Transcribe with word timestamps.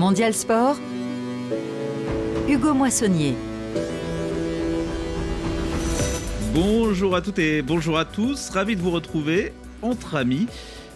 Mondial 0.00 0.32
Sport, 0.32 0.76
Hugo 2.48 2.72
Moissonnier. 2.72 3.34
Bonjour 6.54 7.14
à 7.14 7.20
toutes 7.20 7.38
et 7.38 7.60
bonjour 7.60 7.98
à 7.98 8.06
tous, 8.06 8.48
ravi 8.48 8.76
de 8.76 8.80
vous 8.80 8.92
retrouver 8.92 9.52
entre 9.82 10.14
amis 10.14 10.46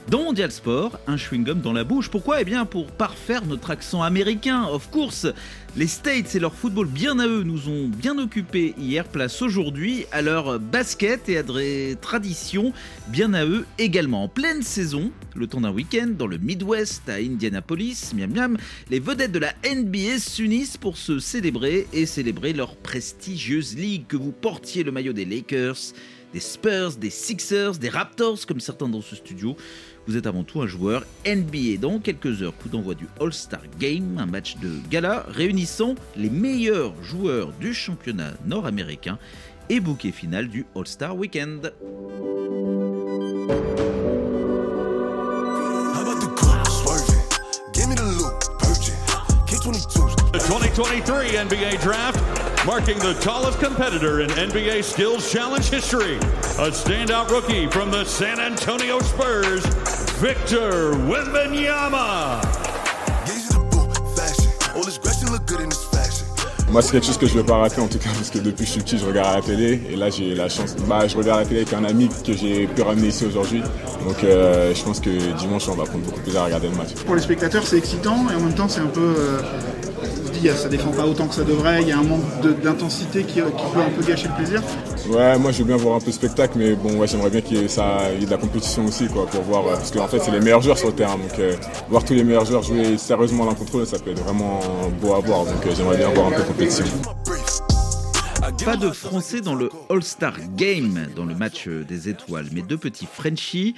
dans 0.09 0.22
Mondial 0.22 0.53
Sport, 0.53 0.98
un 1.06 1.16
chewing-gum 1.16 1.61
dans 1.61 1.72
la 1.72 1.85
bouche. 1.85 2.11
Pourquoi? 2.11 2.41
Eh 2.41 2.45
bien 2.45 2.66
pour 2.66 2.87
parfaire 2.89 3.46
notre 3.46 3.70
accent 3.70 4.02
américain, 4.02 4.64
of 4.64 4.91
course. 4.91 5.27
Les 5.77 5.87
States 5.87 6.34
et 6.34 6.38
leur 6.38 6.55
football 6.55 6.87
bien 6.87 7.19
à 7.19 7.27
eux 7.27 7.43
nous 7.43 7.69
ont 7.69 7.88
bien 7.88 8.16
occupés 8.19 8.75
hier, 8.79 9.09
place 9.09 9.43
aujourd'hui 9.43 10.06
à 10.12 10.23
leur 10.23 10.61
basket 10.61 11.29
et 11.29 11.38
à 11.38 11.43
des 11.43 11.96
traditions 12.01 12.73
bien 13.09 13.34
à 13.34 13.45
eux 13.45 13.66
également. 13.79 14.25
En 14.25 14.29
pleine 14.29 14.62
saison, 14.62 15.11
le 15.34 15.46
temps 15.46 15.62
d'un 15.62 15.73
week-end 15.73 16.09
dans 16.16 16.27
le 16.27 16.39
Midwest 16.39 17.09
à 17.09 17.14
Indianapolis, 17.14 18.12
miam 18.14 18.33
miam, 18.33 18.56
les 18.91 19.00
vedettes 19.00 19.33
de 19.33 19.41
la 19.41 19.55
NBA 19.64 20.19
s'unissent 20.19 20.77
pour 20.77 20.97
se 20.97 21.19
célébrer 21.19 21.89
et 21.92 22.06
célébrer 22.06 22.52
leur 22.52 22.77
prestigieuse 22.77 23.77
ligue. 23.77 24.06
Que 24.06 24.16
vous 24.16 24.33
portiez 24.33 24.84
le 24.84 24.92
maillot 24.92 25.12
des 25.12 25.25
Lakers, 25.25 25.78
des 26.33 26.41
Spurs, 26.41 26.97
des 26.97 27.11
Sixers, 27.11 27.78
des 27.78 27.89
Raptors 27.89 28.45
comme 28.47 28.61
certains 28.61 28.89
dans 28.89 29.00
ce 29.00 29.16
studio. 29.16 29.56
Vous 30.06 30.18
êtes 30.18 30.26
avant 30.26 30.44
tout 30.44 30.60
un 30.60 30.66
joueur 30.66 31.04
NBA. 31.26 31.78
Dans 31.80 31.98
quelques 31.98 32.42
heures, 32.42 32.54
coup 32.56 32.68
d'envoi 32.68 32.94
du 32.94 33.06
All-Star 33.20 33.62
Game, 33.78 34.18
un 34.18 34.27
match 34.27 34.56
de 34.58 34.70
gala 34.90 35.24
réunissant 35.28 35.94
les 36.16 36.28
meilleurs 36.28 36.92
joueurs 37.02 37.52
du 37.52 37.72
championnat 37.72 38.32
nord-américain 38.44 39.18
et 39.70 39.80
bouquet 39.80 40.12
final 40.12 40.48
du 40.48 40.66
All-Star 40.77 41.16
Weekend. 41.16 41.72
The 50.34 50.41
2023 50.41 51.36
NBA 51.44 51.80
Draft, 51.80 52.66
marking 52.66 52.98
the 52.98 53.14
tallest 53.20 53.61
competitor 53.61 54.20
in 54.20 54.28
NBA 54.30 54.83
Skills 54.83 55.30
Challenge 55.30 55.64
history. 55.64 56.16
A 56.58 56.70
standout 56.70 57.30
rookie 57.30 57.68
from 57.68 57.91
the 57.91 58.05
San 58.05 58.41
Antonio 58.41 58.98
Spurs, 59.00 59.64
Victor 60.25 60.97
Wembanyama. 61.06 62.41
Moi, 66.70 66.80
c'est 66.80 66.92
quelque 66.92 67.06
chose 67.06 67.19
que 67.19 67.27
je 67.27 67.34
ne 67.34 67.41
veux 67.41 67.44
pas 67.44 67.58
rater 67.58 67.83
en 67.83 67.89
tout 67.89 67.98
cas, 67.98 68.08
parce 68.14 68.30
que 68.30 68.39
depuis 68.39 68.64
que 68.64 68.64
je 68.64 68.70
suis 68.70 68.80
petit, 68.80 68.97
je 68.97 69.05
regarde 69.05 69.36
la 69.36 69.42
télé. 69.42 69.83
Et 69.91 69.97
là, 69.97 70.08
j'ai 70.08 70.34
la 70.34 70.48
chance. 70.48 70.77
Bah, 70.89 71.06
je 71.06 71.14
regarde 71.14 71.41
la 71.41 71.47
télé 71.47 71.61
avec 71.61 71.75
un 71.75 71.84
ami 71.84 72.08
que 72.27 72.33
j'ai 72.33 72.67
pu 72.67 72.80
ramener 72.80 73.08
ici 73.08 73.27
aujourd'hui. 73.27 73.62
Donc, 74.08 74.25
euh, 74.25 74.75
je 74.75 74.83
pense 74.83 74.98
que 74.98 75.11
dimanche, 75.36 75.69
on 75.69 75.75
va 75.75 75.84
prendre 75.84 76.05
beaucoup 76.05 76.20
de 76.20 76.22
plaisir 76.22 76.41
à 76.41 76.47
regarder 76.47 76.69
le 76.69 76.75
match. 76.77 76.95
Pour 77.05 77.17
les 77.17 77.20
spectateurs, 77.20 77.67
c'est 77.67 77.77
excitant 77.77 78.30
et 78.30 78.34
en 78.34 78.41
même 78.41 78.55
temps, 78.55 78.70
c'est 78.70 78.80
un 78.80 78.86
peu. 78.86 79.14
Euh, 79.19 79.42
dit, 80.40 80.48
ça 80.54 80.68
défend 80.68 80.90
pas 80.90 81.06
autant 81.06 81.27
que 81.27 81.34
ça 81.34 81.44
devrait. 81.44 81.82
Il 81.82 81.88
y 81.88 81.92
a 81.92 81.98
un 81.98 82.02
manque 82.02 82.22
d'intensité 82.62 83.22
qui, 83.22 83.34
qui, 83.34 83.40
peut 83.40 83.80
un 83.80 83.90
peu 83.90 84.06
gâcher 84.06 84.28
le 84.28 84.34
plaisir. 84.34 84.62
Ouais, 85.08 85.38
moi, 85.38 85.52
je 85.52 85.58
veux 85.58 85.64
bien 85.64 85.77
voir 85.77 85.96
un 85.96 86.00
peu 86.00 86.06
de 86.06 86.12
spectacle, 86.12 86.54
mais 86.56 86.74
bon, 86.74 86.96
ouais, 86.98 87.06
j'aimerais 87.06 87.30
bien 87.30 87.40
qu'il 87.40 87.58
y, 87.58 87.64
ait 87.64 87.68
ça, 87.68 88.12
il 88.12 88.20
y 88.20 88.22
ait 88.22 88.27
de 88.27 88.30
la 88.30 88.36
compétition 88.36 88.84
aussi, 88.86 89.06
quoi, 89.08 89.27
pour 89.27 89.42
voir. 89.42 89.64
Parce 89.64 89.90
qu'en 89.90 90.08
fait, 90.08 90.18
c'est 90.18 90.30
les 90.30 90.40
meilleurs 90.40 90.62
joueurs 90.62 90.78
sur 90.78 90.88
le 90.88 90.94
terrain. 90.94 91.16
Donc, 91.16 91.38
euh, 91.38 91.55
voir 91.88 92.05
tous 92.05 92.14
les 92.14 92.24
meilleurs 92.24 92.44
joueurs 92.44 92.62
jouer 92.62 92.98
sérieusement 92.98 93.44
l'un 93.46 93.55
contre 93.55 93.78
l'autre, 93.78 93.90
ça 93.90 93.98
peut 93.98 94.10
être 94.10 94.22
vraiment 94.22 94.60
beau 95.00 95.14
à 95.14 95.20
voir. 95.20 95.44
Donc, 95.44 95.66
euh, 95.66 95.70
j'aimerais 95.77 95.96
bien 95.96 96.08
voir 96.10 96.28
un 96.28 96.30
peu 96.30 96.42
de 96.42 96.46
compétition. 96.46 96.84
Pas 98.64 98.77
de 98.77 98.90
Français 98.90 99.40
dans 99.40 99.55
le 99.55 99.70
All-Star 99.90 100.34
Game, 100.56 101.08
dans 101.16 101.24
le 101.24 101.34
match 101.34 101.66
des 101.66 102.08
étoiles, 102.08 102.46
mais 102.52 102.62
deux 102.62 102.77
petits 102.77 103.08
Frenchies 103.10 103.74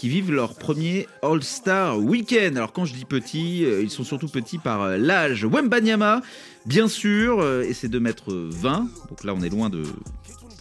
qui 0.00 0.08
vivent 0.08 0.32
leur 0.32 0.54
premier 0.54 1.06
All-Star 1.20 1.98
Weekend. 1.98 2.56
Alors 2.56 2.72
quand 2.72 2.86
je 2.86 2.94
dis 2.94 3.04
petits, 3.04 3.66
ils 3.82 3.90
sont 3.90 4.02
surtout 4.02 4.28
petits 4.28 4.56
par 4.56 4.96
l'âge. 4.96 5.44
Wembanyama, 5.44 6.22
bien 6.64 6.88
sûr, 6.88 7.46
et 7.62 7.74
c'est 7.74 7.88
2 7.88 8.00
mètres 8.00 8.32
20, 8.32 8.88
donc 9.10 9.24
là 9.24 9.34
on 9.36 9.42
est 9.42 9.50
loin 9.50 9.68
de... 9.68 9.82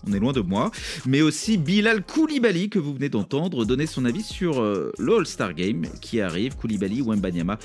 On 0.08 0.14
est 0.14 0.20
loin 0.20 0.32
de 0.32 0.40
moi, 0.40 0.72
mais 1.06 1.22
aussi 1.22 1.58
Bilal 1.58 2.06
Koulibaly 2.06 2.70
que 2.70 2.80
vous 2.80 2.94
venez 2.94 3.10
d'entendre 3.10 3.66
donner 3.66 3.86
son 3.86 4.06
avis 4.06 4.24
sur 4.24 4.62
euh, 4.62 4.94
le 4.98 5.18
All-Star 5.18 5.54
Game 5.54 5.88
qui 6.00 6.22
arrive. 6.22 6.56
Koulibaly, 6.56 7.02
Wembanyama 7.02 7.60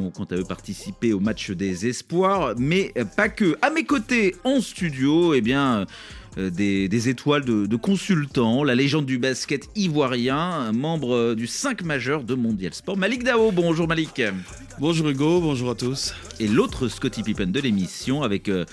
ont 0.00 0.10
quant 0.10 0.24
à 0.24 0.34
eux 0.34 0.42
participé 0.42 1.12
au 1.12 1.20
match 1.20 1.52
des 1.52 1.86
espoirs, 1.86 2.54
mais 2.58 2.92
pas 3.16 3.28
que. 3.28 3.56
À 3.62 3.70
mes 3.70 3.84
côtés 3.84 4.34
en 4.42 4.60
studio, 4.60 5.32
eh 5.34 5.40
bien. 5.40 5.86
Euh, 6.38 6.50
des, 6.50 6.86
des, 6.88 7.08
étoiles 7.08 7.44
de, 7.46 7.64
de, 7.64 7.76
consultants, 7.76 8.62
la 8.62 8.74
légende 8.74 9.06
du 9.06 9.16
basket 9.16 9.70
ivoirien, 9.74 10.70
membre 10.72 11.34
du 11.34 11.46
5 11.46 11.82
majeur 11.82 12.24
de 12.24 12.34
Mondial 12.34 12.74
Sport, 12.74 12.98
Malik 12.98 13.24
Dao. 13.24 13.50
Bonjour 13.52 13.88
Malik. 13.88 14.20
Bonjour 14.78 15.08
Hugo, 15.08 15.40
bonjour 15.40 15.70
à 15.70 15.74
tous. 15.74 16.12
Et 16.38 16.46
l'autre 16.46 16.88
Scotty 16.88 17.22
Pippen 17.22 17.46
de 17.46 17.60
l'émission 17.60 18.22
avec 18.22 18.50
euh, 18.50 18.66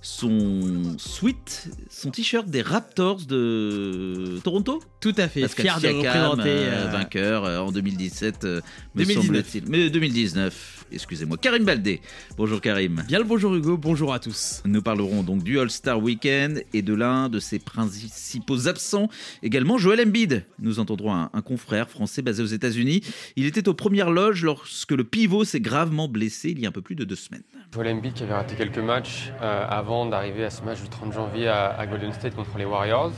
son 0.00 0.96
sweat, 0.96 1.68
son 1.90 2.10
t-shirt 2.10 2.48
des 2.48 2.62
Raptors 2.62 3.20
de 3.26 4.38
Toronto 4.42 4.80
Tout 5.00 5.12
à 5.18 5.28
fait, 5.28 5.42
Pascal 5.42 5.66
fier 5.66 5.80
de 5.80 5.88
représenter. 5.98 6.48
euh, 6.48 6.86
euh, 6.86 6.90
vainqueur 6.90 7.44
euh, 7.44 7.58
en 7.58 7.70
2017, 7.70 8.44
euh, 8.44 8.60
me 8.94 9.04
2019. 9.04 9.26
semble-t-il. 9.26 9.64
Mais 9.68 9.90
2019, 9.90 10.79
excusez-moi. 10.92 11.36
Karim 11.36 11.64
Baldé. 11.64 12.00
Bonjour 12.36 12.60
Karim. 12.60 13.02
Bien 13.06 13.18
le 13.18 13.24
bonjour 13.24 13.54
Hugo, 13.54 13.76
bonjour 13.76 14.12
à 14.12 14.18
tous. 14.18 14.62
Nous 14.64 14.82
parlerons 14.82 15.22
donc 15.22 15.42
du 15.42 15.58
All-Star 15.58 16.02
Weekend 16.02 16.62
et 16.72 16.82
de 16.82 16.94
l'un 16.94 17.28
de 17.28 17.38
ses 17.38 17.58
principaux 17.58 18.68
absents, 18.68 19.08
également 19.42 19.78
Joel 19.78 20.00
Embiid. 20.06 20.44
Nous 20.58 20.78
entendrons 20.80 21.14
un, 21.14 21.30
un 21.32 21.42
confrère 21.42 21.88
français 21.88 22.22
basé 22.22 22.42
aux 22.42 22.46
États-Unis. 22.46 23.02
Il 23.36 23.46
était 23.46 23.68
aux 23.68 23.74
premières 23.74 24.10
loges 24.10 24.44
lorsque 24.44 24.92
le 24.92 25.04
pivot 25.04 25.44
s'est 25.44 25.60
gravement 25.60 26.08
blessé 26.08 26.50
il 26.50 26.60
y 26.60 26.66
a 26.66 26.68
un 26.68 26.72
peu 26.72 26.82
plus 26.82 26.94
de 26.94 27.04
deux 27.04 27.16
semaines. 27.16 27.42
Joel 27.72 27.94
Embiid 27.94 28.14
qui 28.14 28.22
avait 28.22 28.34
raté 28.34 28.56
quelques 28.56 28.78
matchs 28.78 29.30
euh, 29.42 29.64
avant 29.68 30.06
d'arriver 30.06 30.44
à 30.44 30.50
ce 30.50 30.62
match 30.62 30.80
du 30.82 30.88
30 30.88 31.12
janvier 31.12 31.48
à, 31.48 31.68
à 31.78 31.86
Golden 31.86 32.12
State 32.12 32.34
contre 32.34 32.58
les 32.58 32.64
Warriors. 32.64 33.12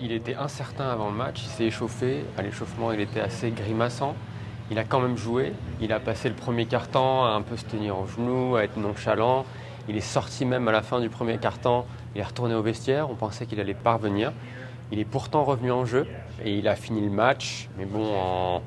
Il 0.00 0.12
était 0.12 0.34
incertain 0.34 0.88
avant 0.88 1.10
le 1.10 1.16
match, 1.16 1.40
il 1.44 1.48
s'est 1.48 1.64
échauffé. 1.66 2.24
À 2.36 2.42
l'échauffement, 2.42 2.92
il 2.92 3.00
était 3.00 3.20
assez 3.20 3.50
grimaçant. 3.50 4.16
Il 4.70 4.78
a 4.78 4.84
quand 4.84 5.00
même 5.00 5.16
joué. 5.16 5.52
Il 5.80 5.92
a 5.92 6.00
passé 6.00 6.28
le 6.28 6.34
premier 6.34 6.66
quart-temps 6.66 7.24
à 7.26 7.30
un 7.30 7.42
peu 7.42 7.56
se 7.56 7.64
tenir 7.64 7.98
au 7.98 8.06
genou, 8.06 8.56
à 8.56 8.64
être 8.64 8.76
nonchalant. 8.76 9.44
Il 9.88 9.96
est 9.96 10.00
sorti 10.00 10.46
même 10.46 10.66
à 10.68 10.72
la 10.72 10.82
fin 10.82 11.00
du 11.00 11.10
premier 11.10 11.36
quart-temps. 11.38 11.86
Il 12.14 12.20
est 12.20 12.24
retourné 12.24 12.54
au 12.54 12.62
vestiaire. 12.62 13.10
On 13.10 13.14
pensait 13.14 13.46
qu'il 13.46 13.60
allait 13.60 13.74
pas 13.74 13.94
revenir. 13.94 14.32
Il 14.92 14.98
est 14.98 15.04
pourtant 15.04 15.44
revenu 15.44 15.72
en 15.72 15.84
jeu 15.84 16.06
et 16.44 16.56
il 16.56 16.68
a 16.68 16.76
fini 16.76 17.00
le 17.00 17.10
match, 17.10 17.68
mais 17.78 17.84
bon, 17.84 18.06
en, 18.16 18.62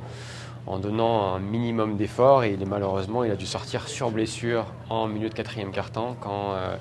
en 0.66 0.80
donnant 0.80 1.36
un 1.36 1.40
minimum 1.40 1.96
d'efforts. 1.96 2.44
Et 2.44 2.54
il 2.54 2.62
est, 2.62 2.66
malheureusement, 2.66 3.24
il 3.24 3.32
a 3.32 3.36
dû 3.36 3.46
sortir 3.46 3.88
sur 3.88 4.12
blessure 4.12 4.66
en 4.90 5.08
milieu 5.08 5.30
de 5.30 5.34
quatrième 5.34 5.72
quart-temps 5.72 6.16
quand 6.20 6.54
euh, 6.54 6.76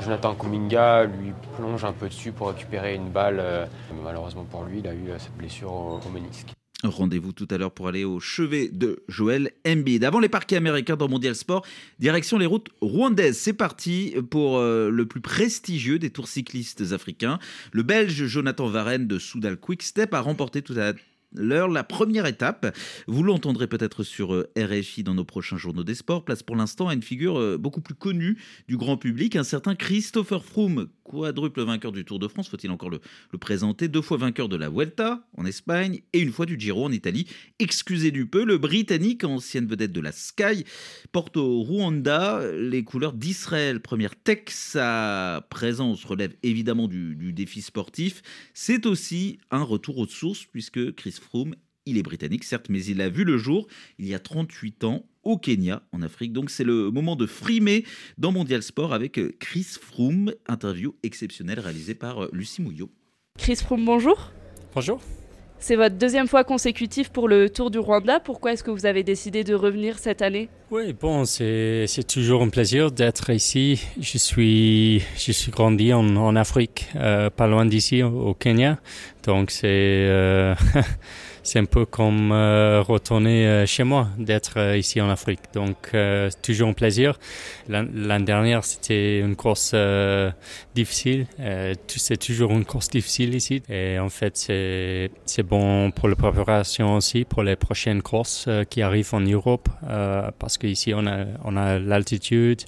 Jonathan 0.00 0.34
Kuminga 0.34 1.04
lui 1.04 1.32
plonge 1.56 1.84
un 1.84 1.92
peu 1.92 2.08
dessus 2.08 2.32
pour 2.32 2.48
récupérer 2.48 2.94
une 2.94 3.10
balle. 3.10 3.38
euh, 3.40 3.66
malheureusement 4.04 4.44
pour 4.44 4.64
lui, 4.64 4.80
il 4.80 4.86
a 4.88 4.92
eu 4.92 5.10
euh, 5.10 5.18
cette 5.18 5.36
blessure 5.36 5.72
au, 5.72 5.96
au. 5.96 6.59
Rendez-vous 6.82 7.32
tout 7.32 7.46
à 7.50 7.58
l'heure 7.58 7.72
pour 7.72 7.88
aller 7.88 8.04
au 8.04 8.20
chevet 8.20 8.68
de 8.68 9.02
Joel 9.08 9.52
Embiid. 9.66 10.02
Avant 10.02 10.18
les 10.18 10.30
parquets 10.30 10.56
américains 10.56 10.96
dans 10.96 11.08
Mondial 11.08 11.34
Sport, 11.34 11.66
direction 11.98 12.38
les 12.38 12.46
routes 12.46 12.68
rwandaises. 12.80 13.38
C'est 13.38 13.52
parti 13.52 14.14
pour 14.30 14.56
euh, 14.56 14.88
le 14.90 15.04
plus 15.04 15.20
prestigieux 15.20 15.98
des 15.98 16.08
tours 16.08 16.28
cyclistes 16.28 16.92
africains. 16.92 17.38
Le 17.72 17.82
Belge 17.82 18.24
Jonathan 18.26 18.66
Varenne 18.66 19.06
de 19.06 19.18
Soudal 19.18 19.58
Quickstep 19.58 20.14
a 20.14 20.20
remporté 20.20 20.62
tout 20.62 20.74
à 20.78 20.94
l'heure 21.32 21.68
la 21.68 21.84
première 21.84 22.26
étape. 22.26 22.76
Vous 23.06 23.22
l'entendrez 23.22 23.66
peut-être 23.66 24.02
sur 24.02 24.34
euh, 24.34 24.50
RFI 24.56 25.02
dans 25.02 25.14
nos 25.14 25.24
prochains 25.24 25.56
journaux 25.56 25.84
des 25.84 25.94
sports. 25.94 26.24
Place 26.24 26.42
pour 26.42 26.56
l'instant 26.56 26.88
à 26.88 26.94
une 26.94 27.02
figure 27.02 27.38
euh, 27.38 27.58
beaucoup 27.58 27.80
plus 27.80 27.94
connue 27.94 28.38
du 28.68 28.76
grand 28.76 28.96
public, 28.96 29.36
un 29.36 29.44
certain 29.44 29.74
Christopher 29.74 30.44
Froome, 30.44 30.88
quadruple 31.04 31.62
vainqueur 31.62 31.92
du 31.92 32.04
Tour 32.04 32.18
de 32.18 32.28
France, 32.28 32.48
faut-il 32.48 32.70
encore 32.70 32.90
le, 32.90 33.00
le 33.32 33.38
présenter, 33.38 33.88
deux 33.88 34.02
fois 34.02 34.16
vainqueur 34.16 34.48
de 34.48 34.56
la 34.56 34.68
Vuelta 34.68 35.26
en 35.36 35.44
Espagne 35.44 36.00
et 36.12 36.20
une 36.20 36.32
fois 36.32 36.46
du 36.46 36.58
Giro 36.58 36.84
en 36.84 36.92
Italie. 36.92 37.26
Excusez 37.58 38.10
du 38.10 38.26
peu, 38.26 38.44
le 38.44 38.58
Britannique, 38.58 39.24
ancienne 39.24 39.66
vedette 39.66 39.92
de 39.92 40.00
la 40.00 40.12
Sky, 40.12 40.64
porte 41.12 41.36
au 41.36 41.62
Rwanda 41.62 42.40
les 42.52 42.84
couleurs 42.84 43.12
d'Israël. 43.12 43.80
Première 43.80 44.16
tech, 44.16 44.44
sa 44.48 45.46
présence 45.50 46.04
relève 46.04 46.34
évidemment 46.42 46.88
du, 46.88 47.14
du 47.16 47.32
défi 47.32 47.62
sportif. 47.62 48.22
C'est 48.54 48.86
aussi 48.86 49.38
un 49.50 49.62
retour 49.62 49.98
aux 49.98 50.06
sources 50.06 50.44
puisque 50.44 50.94
Chris 50.94 51.19
Froome, 51.20 51.54
il 51.86 51.98
est 51.98 52.02
britannique 52.02 52.44
certes, 52.44 52.66
mais 52.68 52.84
il 52.84 53.00
a 53.00 53.08
vu 53.08 53.24
le 53.24 53.38
jour 53.38 53.66
il 53.98 54.06
y 54.06 54.14
a 54.14 54.18
38 54.18 54.84
ans 54.84 55.04
au 55.22 55.36
Kenya, 55.36 55.82
en 55.92 56.02
Afrique. 56.02 56.32
Donc 56.32 56.50
c'est 56.50 56.64
le 56.64 56.90
moment 56.90 57.16
de 57.16 57.26
frimer 57.26 57.84
dans 58.18 58.32
Mondial 58.32 58.62
Sport 58.62 58.92
avec 58.92 59.18
euh, 59.18 59.34
Chris 59.38 59.66
Froome, 59.80 60.32
interview 60.46 60.94
exceptionnelle 61.02 61.60
réalisée 61.60 61.94
par 61.94 62.24
euh, 62.24 62.30
Lucie 62.32 62.62
Mouillot. 62.62 62.90
Chris 63.38 63.56
Froome, 63.56 63.84
bonjour. 63.84 64.32
Bonjour. 64.74 65.00
C'est 65.62 65.76
votre 65.76 65.96
deuxième 65.96 66.26
fois 66.26 66.42
consécutive 66.42 67.10
pour 67.10 67.28
le 67.28 67.50
Tour 67.50 67.70
du 67.70 67.78
Rwanda. 67.78 68.18
Pourquoi 68.18 68.52
est-ce 68.52 68.64
que 68.64 68.70
vous 68.70 68.86
avez 68.86 69.02
décidé 69.02 69.44
de 69.44 69.54
revenir 69.54 69.98
cette 69.98 70.22
année? 70.22 70.48
Oui, 70.70 70.94
bon, 70.94 71.26
c'est 71.26 71.86
toujours 72.08 72.42
un 72.42 72.48
plaisir 72.48 72.90
d'être 72.90 73.28
ici. 73.28 73.84
Je 74.00 74.16
suis, 74.16 75.00
je 75.18 75.32
suis 75.32 75.52
grandi 75.52 75.92
en, 75.92 76.16
en 76.16 76.34
Afrique, 76.34 76.88
euh, 76.96 77.28
pas 77.28 77.46
loin 77.46 77.66
d'ici, 77.66 78.02
au, 78.02 78.28
au 78.28 78.34
Kenya. 78.34 78.78
Donc 79.24 79.50
c'est 79.50 79.66
euh, 79.68 80.54
c'est 81.42 81.58
un 81.58 81.64
peu 81.64 81.86
comme 81.86 82.32
euh, 82.32 82.82
retourner 82.82 83.46
euh, 83.46 83.66
chez 83.66 83.84
moi, 83.84 84.08
d'être 84.18 84.58
euh, 84.58 84.76
ici 84.76 85.00
en 85.00 85.08
Afrique. 85.08 85.40
Donc, 85.54 85.92
toujours 86.42 86.68
un 86.68 86.72
plaisir. 86.72 87.18
L'année 87.68 88.24
dernière, 88.24 88.64
c'était 88.64 89.20
une 89.20 89.36
course 89.36 89.74
difficile. 90.74 91.26
c'est 91.86 92.16
toujours 92.16 92.50
une 92.52 92.64
course 92.64 92.88
difficile 92.88 93.34
ici. 93.34 93.62
Et 93.68 93.98
en 93.98 94.08
fait, 94.08 94.36
c'est 94.36 95.42
bon 95.42 95.90
pour 95.90 96.08
la 96.08 96.16
préparation 96.16 96.96
aussi, 96.96 97.24
pour 97.24 97.42
les 97.42 97.56
prochaines 97.56 98.02
courses 98.02 98.48
qui 98.68 98.82
arrivent 98.82 99.14
en 99.14 99.20
Europe, 99.20 99.68
parce 100.38 100.58
qu'ici, 100.58 100.92
on 100.94 101.06
a, 101.06 101.24
on 101.44 101.56
a 101.56 101.78
l'altitude 101.78 102.62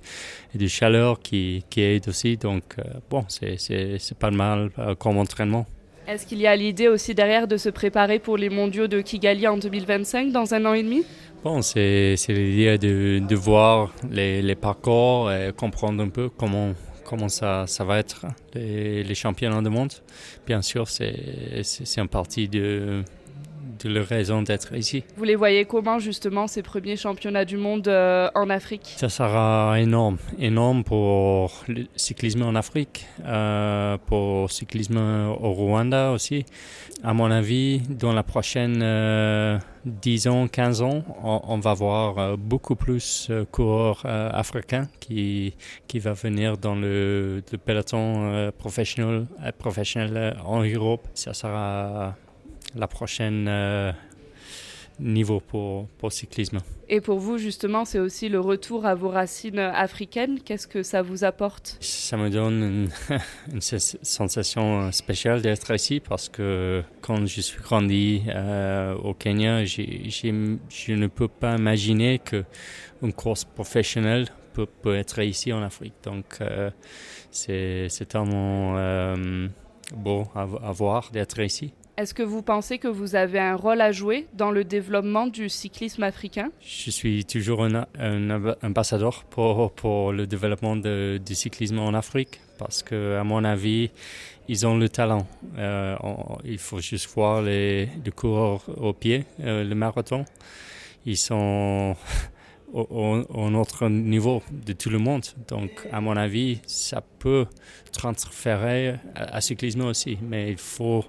et 0.54 0.58
du 0.58 0.68
chaleur 0.68 1.20
qui, 1.20 1.64
qui 1.70 1.82
aide 1.82 2.08
aussi. 2.08 2.36
Donc, 2.36 2.76
bon, 3.10 3.24
c'est 3.28 4.18
pas 4.18 4.30
mal 4.30 4.70
comme 4.98 5.18
entraînement. 5.18 5.66
Est-ce 6.12 6.26
qu'il 6.26 6.42
y 6.42 6.46
a 6.46 6.54
l'idée 6.54 6.88
aussi 6.88 7.14
derrière 7.14 7.48
de 7.48 7.56
se 7.56 7.70
préparer 7.70 8.18
pour 8.18 8.36
les 8.36 8.50
mondiaux 8.50 8.86
de 8.86 9.00
Kigali 9.00 9.48
en 9.48 9.56
2025 9.56 10.30
dans 10.30 10.52
un 10.52 10.66
an 10.66 10.74
et 10.74 10.82
demi? 10.82 11.06
Bon, 11.42 11.62
c'est 11.62 12.16
l'idée 12.28 12.76
de, 12.76 13.34
voir 13.34 13.94
les, 14.10 14.42
les, 14.42 14.54
parcours 14.54 15.32
et 15.32 15.54
comprendre 15.56 16.02
un 16.02 16.10
peu 16.10 16.28
comment, 16.28 16.74
comment 17.06 17.30
ça, 17.30 17.64
ça 17.66 17.84
va 17.84 17.98
être, 17.98 18.26
les, 18.52 19.02
les 19.02 19.14
championnats 19.14 19.62
du 19.62 19.70
monde. 19.70 19.94
Bien 20.46 20.60
sûr, 20.60 20.86
c'est 20.86 21.64
un 21.96 22.06
parti 22.06 22.46
de, 22.46 23.02
de 23.82 23.88
leur 23.94 24.06
raison 24.06 24.42
d'être 24.42 24.74
ici. 24.74 25.04
Vous 25.16 25.24
les 25.24 25.36
voyez 25.36 25.64
comment 25.64 25.98
justement 25.98 26.46
ces 26.46 26.62
premiers 26.62 26.96
championnats 26.96 27.44
du 27.44 27.56
monde 27.56 27.88
euh, 27.88 28.28
en 28.34 28.50
Afrique? 28.50 28.94
Ça 28.96 29.08
sera 29.08 29.74
énorme, 29.78 30.18
énorme 30.38 30.84
pour 30.84 31.64
le 31.68 31.86
cyclisme 31.96 32.42
en 32.42 32.54
Afrique, 32.54 33.06
euh, 33.24 33.96
pour 34.06 34.42
le 34.42 34.48
cyclisme 34.48 34.98
au 34.98 35.52
Rwanda 35.52 36.12
aussi. 36.12 36.44
À 37.02 37.14
mon 37.14 37.30
avis, 37.30 37.80
dans 37.88 38.12
la 38.12 38.22
prochaine 38.22 38.80
euh, 38.82 39.58
10 39.86 40.28
ans, 40.28 40.48
15 40.48 40.82
ans, 40.82 41.02
on, 41.22 41.58
va 41.58 41.74
voir 41.74 42.18
euh, 42.18 42.36
beaucoup 42.36 42.76
plus 42.76 43.26
de 43.28 43.44
coureurs 43.44 44.04
africains 44.04 44.88
qui, 45.00 45.54
qui 45.88 45.98
va 45.98 46.12
venir 46.12 46.56
dans 46.58 46.74
le, 46.74 47.42
le 47.50 47.58
peloton 47.58 48.50
professionnel, 48.58 49.26
professionnel 49.58 50.36
en 50.44 50.62
Europe. 50.62 51.08
Ça 51.14 51.34
sera 51.34 52.14
la 52.74 52.86
prochaine 52.86 53.46
euh, 53.48 53.92
niveau 54.98 55.40
pour, 55.40 55.88
pour 55.98 56.08
le 56.08 56.12
cyclisme. 56.12 56.58
Et 56.88 57.00
pour 57.00 57.18
vous, 57.18 57.38
justement, 57.38 57.84
c'est 57.84 57.98
aussi 57.98 58.28
le 58.28 58.40
retour 58.40 58.86
à 58.86 58.94
vos 58.94 59.08
racines 59.08 59.58
africaines. 59.58 60.40
Qu'est-ce 60.40 60.66
que 60.66 60.82
ça 60.82 61.02
vous 61.02 61.24
apporte? 61.24 61.76
Ça 61.80 62.16
me 62.16 62.28
donne 62.30 62.90
une, 63.52 63.60
sensation 63.60 64.92
spéciale 64.92 65.42
d'être 65.42 65.70
ici 65.74 66.00
parce 66.00 66.28
que 66.28 66.82
quand 67.00 67.26
je 67.26 67.40
suis 67.40 67.60
grandi 67.60 68.22
euh, 68.28 68.94
au 68.94 69.14
Kenya, 69.14 69.64
je 69.64 70.92
ne 70.92 71.06
peux 71.06 71.28
pas 71.28 71.56
imaginer 71.56 72.18
qu'une 72.18 73.12
course 73.12 73.44
professionnelle 73.44 74.28
peut, 74.52 74.66
peut, 74.66 74.96
être 74.96 75.20
ici 75.20 75.52
en 75.52 75.62
Afrique. 75.62 75.94
Donc, 76.04 76.26
euh, 76.40 76.70
c'est 77.30 78.06
tellement 78.08 78.74
beau 79.94 80.24
à, 80.34 80.42
à 80.42 80.72
voir 80.72 81.10
d'être 81.10 81.40
ici. 81.40 81.72
Est-ce 82.02 82.14
que 82.14 82.24
vous 82.24 82.42
pensez 82.42 82.78
que 82.78 82.88
vous 82.88 83.14
avez 83.14 83.38
un 83.38 83.54
rôle 83.54 83.80
à 83.80 83.92
jouer 83.92 84.26
dans 84.34 84.50
le 84.50 84.64
développement 84.64 85.28
du 85.28 85.48
cyclisme 85.48 86.02
africain? 86.02 86.50
Je 86.60 86.90
suis 86.90 87.24
toujours 87.24 87.62
un, 87.62 87.86
ambassadeur 88.60 89.22
pour, 89.22 90.12
le 90.12 90.26
développement 90.26 90.74
du 90.74 91.34
cyclisme 91.36 91.78
en 91.78 91.94
Afrique 91.94 92.40
parce 92.58 92.82
que, 92.82 93.16
à 93.20 93.22
mon 93.22 93.44
avis, 93.44 93.92
ils 94.48 94.66
ont 94.66 94.76
le 94.76 94.88
talent. 94.88 95.28
Euh, 95.58 95.94
il 96.44 96.58
faut 96.58 96.80
juste 96.80 97.08
voir 97.14 97.40
les, 97.40 97.88
coureurs 98.16 98.64
au 98.78 98.92
pied, 98.92 99.24
euh, 99.38 99.62
le 99.62 99.74
marathon. 99.76 100.24
Ils 101.06 101.16
sont 101.16 101.94
au, 102.72 103.22
autre 103.54 103.88
niveau 103.88 104.42
de 104.50 104.72
tout 104.72 104.90
le 104.90 104.98
monde. 104.98 105.26
Donc, 105.46 105.70
à 105.92 106.00
mon 106.00 106.16
avis, 106.16 106.58
ça 106.66 107.00
peut 107.20 107.46
transférer 107.92 108.96
à, 109.14 109.36
à 109.36 109.40
cyclisme 109.40 109.82
aussi. 109.82 110.18
Mais 110.20 110.50
il 110.50 110.58
faut 110.58 111.04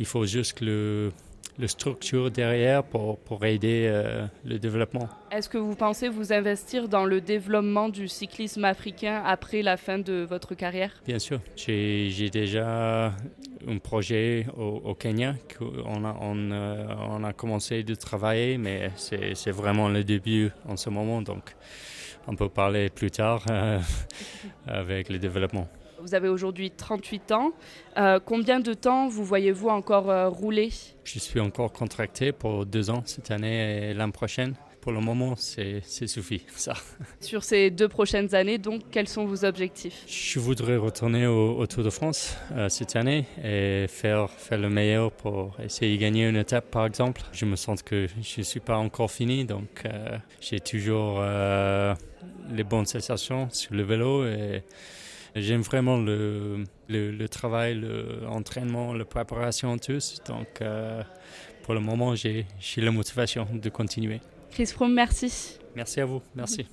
il 0.00 0.06
faut 0.06 0.24
juste 0.24 0.62
le, 0.62 1.12
le 1.58 1.68
structure 1.68 2.30
derrière 2.30 2.82
pour, 2.82 3.18
pour 3.18 3.44
aider 3.44 3.86
euh, 3.86 4.26
le 4.46 4.58
développement. 4.58 5.08
Est-ce 5.30 5.48
que 5.48 5.58
vous 5.58 5.76
pensez 5.76 6.08
vous 6.08 6.32
investir 6.32 6.88
dans 6.88 7.04
le 7.04 7.20
développement 7.20 7.90
du 7.90 8.08
cyclisme 8.08 8.64
africain 8.64 9.22
après 9.24 9.60
la 9.62 9.76
fin 9.76 9.98
de 9.98 10.26
votre 10.28 10.54
carrière? 10.54 10.90
Bien 11.06 11.18
sûr. 11.18 11.40
J'ai 11.54 12.30
déjà 12.30 13.12
un 13.68 13.78
projet 13.78 14.46
au, 14.56 14.94
Kenya 14.94 15.34
qu'on 15.58 16.04
a, 16.04 16.16
on, 16.18 16.50
euh, 16.50 16.86
on, 17.10 17.22
a 17.22 17.34
commencé 17.34 17.82
de 17.82 17.94
travailler, 17.94 18.56
mais 18.56 18.90
c'est 18.96 19.50
vraiment 19.50 19.90
le 19.90 20.02
début 20.02 20.50
en 20.66 20.78
ce 20.78 20.88
moment. 20.88 21.20
Donc, 21.20 21.54
on 22.26 22.36
peut 22.36 22.48
parler 22.48 22.88
plus 22.88 23.10
tard 23.10 23.44
euh, 23.50 23.78
avec 24.66 25.10
le 25.10 25.18
développement. 25.18 25.68
Vous 26.00 26.14
avez 26.14 26.28
aujourd'hui 26.28 26.70
38 26.70 27.32
ans. 27.32 27.52
Euh, 27.98 28.20
combien 28.24 28.60
de 28.60 28.72
temps 28.72 29.08
vous 29.08 29.24
voyez-vous 29.24 29.68
encore 29.68 30.10
euh, 30.10 30.28
rouler? 30.28 30.70
Je 31.04 31.18
suis 31.18 31.40
encore 31.40 31.72
contracté 31.72 32.32
pour 32.32 32.64
deux 32.64 32.88
ans 32.88 33.02
cette 33.04 33.30
année 33.30 33.90
et 33.90 33.94
l'année 33.94 34.12
prochaine. 34.12 34.54
Pour 34.80 34.92
le 34.92 35.00
moment, 35.00 35.34
c'est 35.36 35.82
suffit, 35.84 36.42
ça. 36.56 36.72
Sur 37.20 37.44
ces 37.44 37.70
deux 37.70 37.88
prochaines 37.88 38.34
années, 38.34 38.56
donc, 38.56 38.80
quels 38.90 39.08
sont 39.08 39.26
vos 39.26 39.44
objectifs? 39.44 40.04
Je 40.06 40.40
voudrais 40.40 40.78
retourner 40.78 41.26
au, 41.26 41.66
Tour 41.66 41.84
de 41.84 41.90
France 41.90 42.34
euh, 42.52 42.70
cette 42.70 42.96
année 42.96 43.26
et 43.44 43.84
faire, 43.86 44.30
faire 44.30 44.58
le 44.58 44.70
meilleur 44.70 45.12
pour 45.12 45.54
essayer 45.62 45.94
de 45.94 46.00
gagner 46.00 46.26
une 46.26 46.36
étape, 46.36 46.70
par 46.70 46.86
exemple. 46.86 47.20
Je 47.32 47.44
me 47.44 47.56
sens 47.56 47.82
que 47.82 48.06
je 48.22 48.38
ne 48.38 48.42
suis 48.42 48.60
pas 48.60 48.78
encore 48.78 49.10
fini, 49.10 49.44
donc 49.44 49.84
j'ai 50.40 50.60
toujours 50.60 51.22
les 52.50 52.64
bonnes 52.64 52.86
sensations 52.86 53.48
sur 53.50 53.74
le 53.74 53.82
vélo 53.82 54.24
et 54.24 54.62
J'aime 55.36 55.62
vraiment 55.62 55.96
le, 55.96 56.64
le, 56.88 57.28
travail, 57.28 57.80
l'entraînement, 58.22 58.92
la 58.92 59.04
préparation, 59.04 59.76
tous. 59.78 60.20
Donc, 60.26 60.60
euh, 60.60 61.02
pour 61.62 61.74
le 61.74 61.80
moment, 61.80 62.14
j'ai 62.14 62.46
la 62.76 62.90
motivation 62.90 63.46
de 63.52 63.68
continuer. 63.68 64.20
Chris 64.50 64.66
Froome, 64.66 64.94
merci. 64.94 65.58
Merci 65.76 66.00
à 66.00 66.04
vous. 66.04 66.22
Merci. 66.34 66.66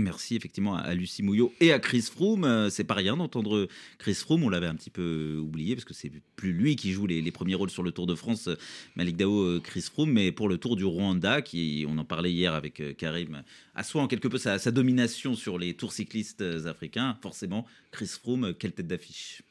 Merci 0.00 0.36
effectivement 0.36 0.76
à 0.76 0.94
Lucie 0.94 1.22
Mouillot 1.22 1.52
et 1.60 1.72
à 1.72 1.78
Chris 1.78 2.02
Froome. 2.02 2.44
Euh, 2.44 2.70
c'est 2.70 2.84
pas 2.84 2.94
rien 2.94 3.16
d'entendre 3.16 3.68
Chris 3.98 4.14
Froome, 4.14 4.44
on 4.44 4.48
l'avait 4.48 4.66
un 4.66 4.74
petit 4.74 4.90
peu 4.90 5.36
oublié 5.40 5.74
parce 5.74 5.84
que 5.84 5.94
c'est 5.94 6.12
plus 6.36 6.52
lui 6.52 6.76
qui 6.76 6.92
joue 6.92 7.06
les, 7.06 7.30
premiers 7.30 7.54
rôles 7.54 7.70
sur 7.70 7.82
le 7.82 7.90
Tour 7.90 8.06
de 8.06 8.14
France, 8.14 8.48
Malik 8.96 9.16
Dao, 9.16 9.42
euh, 9.42 9.60
Chris 9.62 9.82
Froome, 9.82 10.10
mais 10.10 10.32
pour 10.32 10.48
le 10.48 10.58
Tour 10.58 10.76
du 10.76 10.84
Rwanda, 10.84 11.42
qui, 11.42 11.84
on 11.88 11.98
en 11.98 12.04
parlait 12.04 12.32
hier 12.32 12.54
avec 12.54 12.80
euh, 12.80 12.92
Karim, 12.92 13.42
assoit 13.74 14.02
en 14.02 14.08
quelque 14.08 14.28
peu 14.28 14.38
sa 14.38 14.58
domination 14.70 15.34
sur 15.34 15.58
les 15.58 15.74
tours 15.74 15.92
cyclistes 15.92 16.42
africains. 16.66 17.16
Forcément, 17.22 17.66
Chris 17.90 18.06
Froome, 18.06 18.54
quelle 18.54 18.72
tête 18.72 18.86
d'affiche 18.86 19.42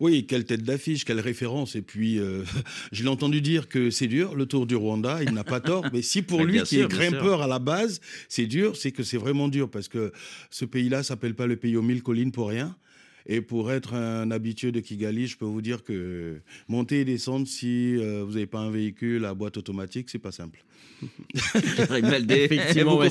oui, 0.00 0.26
quelle 0.26 0.44
tête 0.44 0.62
d'affiche, 0.62 1.04
quelle 1.04 1.20
référence. 1.20 1.76
Et 1.76 1.82
puis, 1.82 2.18
euh, 2.18 2.44
je 2.92 3.02
l'ai 3.02 3.08
entendu 3.08 3.40
dire 3.40 3.68
que 3.68 3.90
c'est 3.90 4.06
dur, 4.06 4.34
le 4.34 4.46
Tour 4.46 4.66
du 4.66 4.76
Rwanda, 4.76 5.22
il 5.22 5.32
n'a 5.32 5.44
pas 5.44 5.60
tort. 5.60 5.86
Mais 5.92 6.02
si 6.02 6.22
pour 6.22 6.44
lui, 6.44 6.62
qui 6.62 6.80
est 6.80 6.88
grimpeur 6.88 7.42
à 7.42 7.46
la 7.46 7.58
base, 7.58 8.00
c'est 8.28 8.46
dur, 8.46 8.76
c'est 8.76 8.92
que 8.92 9.02
c'est 9.02 9.16
vraiment 9.16 9.48
dur 9.48 9.70
parce 9.70 9.88
que 9.88 10.12
ce 10.50 10.64
pays-là 10.64 11.02
s'appelle 11.02 11.34
pas 11.34 11.46
le 11.46 11.56
pays 11.56 11.76
aux 11.76 11.82
mille 11.82 12.02
collines 12.02 12.32
pour 12.32 12.48
rien. 12.48 12.76
Et 13.28 13.40
pour 13.40 13.72
être 13.72 13.94
un 13.94 14.30
habitué 14.30 14.70
de 14.70 14.78
Kigali, 14.78 15.26
je 15.26 15.36
peux 15.36 15.46
vous 15.46 15.62
dire 15.62 15.82
que 15.82 16.40
monter 16.68 17.00
et 17.00 17.04
descendre, 17.04 17.48
si 17.48 17.96
euh, 17.96 18.22
vous 18.24 18.34
n'avez 18.34 18.46
pas 18.46 18.60
un 18.60 18.70
véhicule 18.70 19.24
à 19.24 19.34
boîte 19.34 19.56
automatique, 19.56 20.08
c'est 20.10 20.20
pas 20.20 20.30
simple. 20.30 20.64
Effectivement, 22.30 22.96
vous 22.96 23.02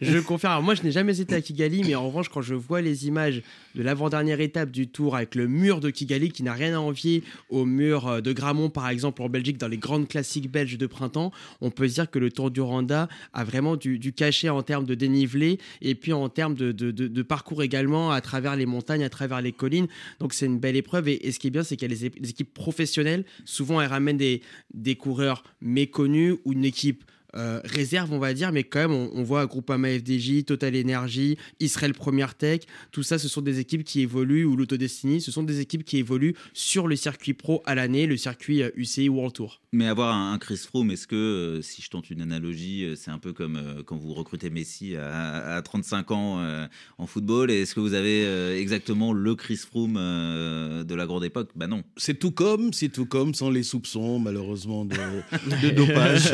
Je 0.00 0.18
confirme. 0.20 0.64
moi, 0.64 0.74
je 0.74 0.82
n'ai 0.82 0.92
jamais 0.92 1.20
été 1.20 1.34
à 1.34 1.40
Kigali, 1.40 1.82
mais 1.84 1.94
en 1.94 2.06
revanche, 2.06 2.28
quand 2.28 2.42
je 2.42 2.54
vois 2.54 2.80
les 2.80 3.06
images 3.06 3.42
de 3.74 3.82
l'avant-dernière 3.82 4.40
étape 4.40 4.70
du 4.70 4.88
Tour 4.88 5.16
avec 5.16 5.34
le 5.34 5.46
mur 5.46 5.80
de 5.80 5.90
Kigali, 5.90 6.30
qui 6.30 6.42
n'a 6.42 6.52
rien 6.52 6.76
à 6.76 6.80
envier 6.80 7.22
au 7.48 7.64
mur 7.64 8.06
euh, 8.08 8.20
de 8.20 8.32
Gramont, 8.32 8.70
par 8.70 8.88
exemple, 8.88 9.22
en 9.22 9.28
Belgique, 9.28 9.58
dans 9.58 9.68
les 9.68 9.78
grandes 9.78 10.08
classiques 10.08 10.50
belges 10.50 10.78
de 10.78 10.86
printemps, 10.86 11.32
on 11.60 11.70
peut 11.70 11.88
se 11.88 11.94
dire 11.94 12.10
que 12.10 12.18
le 12.18 12.30
Tour 12.30 12.50
du 12.50 12.60
Rwanda 12.60 13.08
a 13.32 13.44
vraiment 13.44 13.76
du, 13.76 13.98
cachet 14.12 14.48
en 14.48 14.62
termes 14.62 14.84
de 14.84 14.94
dénivelé 14.94 15.58
et 15.82 15.94
puis 15.94 16.12
en 16.12 16.28
termes 16.28 16.54
de, 16.54 17.22
parcours 17.22 17.62
également 17.62 18.10
à 18.10 18.20
travers 18.20 18.56
les 18.56 18.66
montagnes, 18.66 19.04
à 19.04 19.10
travers 19.10 19.40
les 19.40 19.52
collines. 19.52 19.88
Donc, 20.18 20.32
c'est 20.32 20.46
une 20.46 20.58
belle 20.58 20.76
épreuve. 20.76 21.08
Et, 21.08 21.30
ce 21.32 21.38
qui 21.38 21.48
est 21.48 21.50
bien, 21.50 21.62
c'est 21.62 21.76
qu'il 21.76 21.90
y 21.90 21.92
a 21.92 21.94
les, 21.94 22.30
équipes 22.30 22.52
professionnelles. 22.52 23.24
Souvent, 23.44 23.80
elles 23.80 23.88
ramènent 23.88 24.16
des, 24.16 24.42
des 24.74 24.96
coureurs 24.96 25.44
méconnus 25.60 26.36
ou 26.44 26.52
une 26.52 26.64
équipe 26.64 26.79
équipe 26.80 27.04
euh, 27.34 27.60
réserve, 27.64 28.12
on 28.12 28.18
va 28.18 28.34
dire, 28.34 28.52
mais 28.52 28.64
quand 28.64 28.80
même, 28.80 28.92
on, 28.92 29.22
voit 29.22 29.46
Groupama 29.46 29.88
FDJ, 29.88 30.44
Total 30.44 30.74
Energy, 30.76 31.36
Israel 31.60 31.94
Première 31.94 32.34
Tech, 32.34 32.62
tout 32.90 33.02
ça, 33.02 33.18
ce 33.18 33.28
sont 33.28 33.40
des 33.40 33.58
équipes 33.58 33.84
qui 33.84 34.00
évoluent, 34.00 34.44
ou 34.44 34.56
l'Autodestiny, 34.56 35.20
ce 35.20 35.30
sont 35.30 35.42
des 35.42 35.60
équipes 35.60 35.84
qui 35.84 35.98
évoluent 35.98 36.34
sur 36.54 36.88
le 36.88 36.96
circuit 36.96 37.34
pro 37.34 37.62
à 37.66 37.74
l'année, 37.74 38.06
le 38.06 38.16
circuit 38.16 38.62
UCI 38.74 39.08
World 39.08 39.34
Tour. 39.34 39.60
Mais 39.72 39.86
avoir 39.86 40.14
un, 40.14 40.36
Chris 40.38 40.56
Froome, 40.56 40.90
est-ce 40.90 41.06
que, 41.06 41.60
si 41.62 41.82
je 41.82 41.90
tente 41.90 42.10
une 42.10 42.22
analogie, 42.22 42.86
c'est 42.96 43.10
un 43.10 43.18
peu 43.18 43.32
comme 43.32 43.82
quand 43.86 43.96
vous 43.96 44.12
recrutez 44.14 44.50
Messi 44.50 44.96
à, 44.96 45.60
35 45.62 46.10
ans 46.10 46.66
en 46.98 47.06
football, 47.06 47.50
est-ce 47.50 47.74
que 47.74 47.80
vous 47.80 47.94
avez 47.94 48.58
exactement 48.58 49.12
le 49.12 49.34
Chris 49.36 49.58
Froome 49.58 49.94
de 49.94 50.94
la 50.94 51.06
grande 51.06 51.24
époque? 51.24 51.50
Ben 51.54 51.68
non. 51.68 51.84
C'est 51.96 52.18
tout 52.18 52.32
comme, 52.32 52.72
c'est 52.72 52.88
tout 52.88 53.06
comme, 53.06 53.34
sans 53.34 53.50
les 53.50 53.62
soupçons, 53.62 54.18
malheureusement, 54.18 54.84
de, 54.84 54.96
de 55.62 55.70
dopage. 55.70 56.32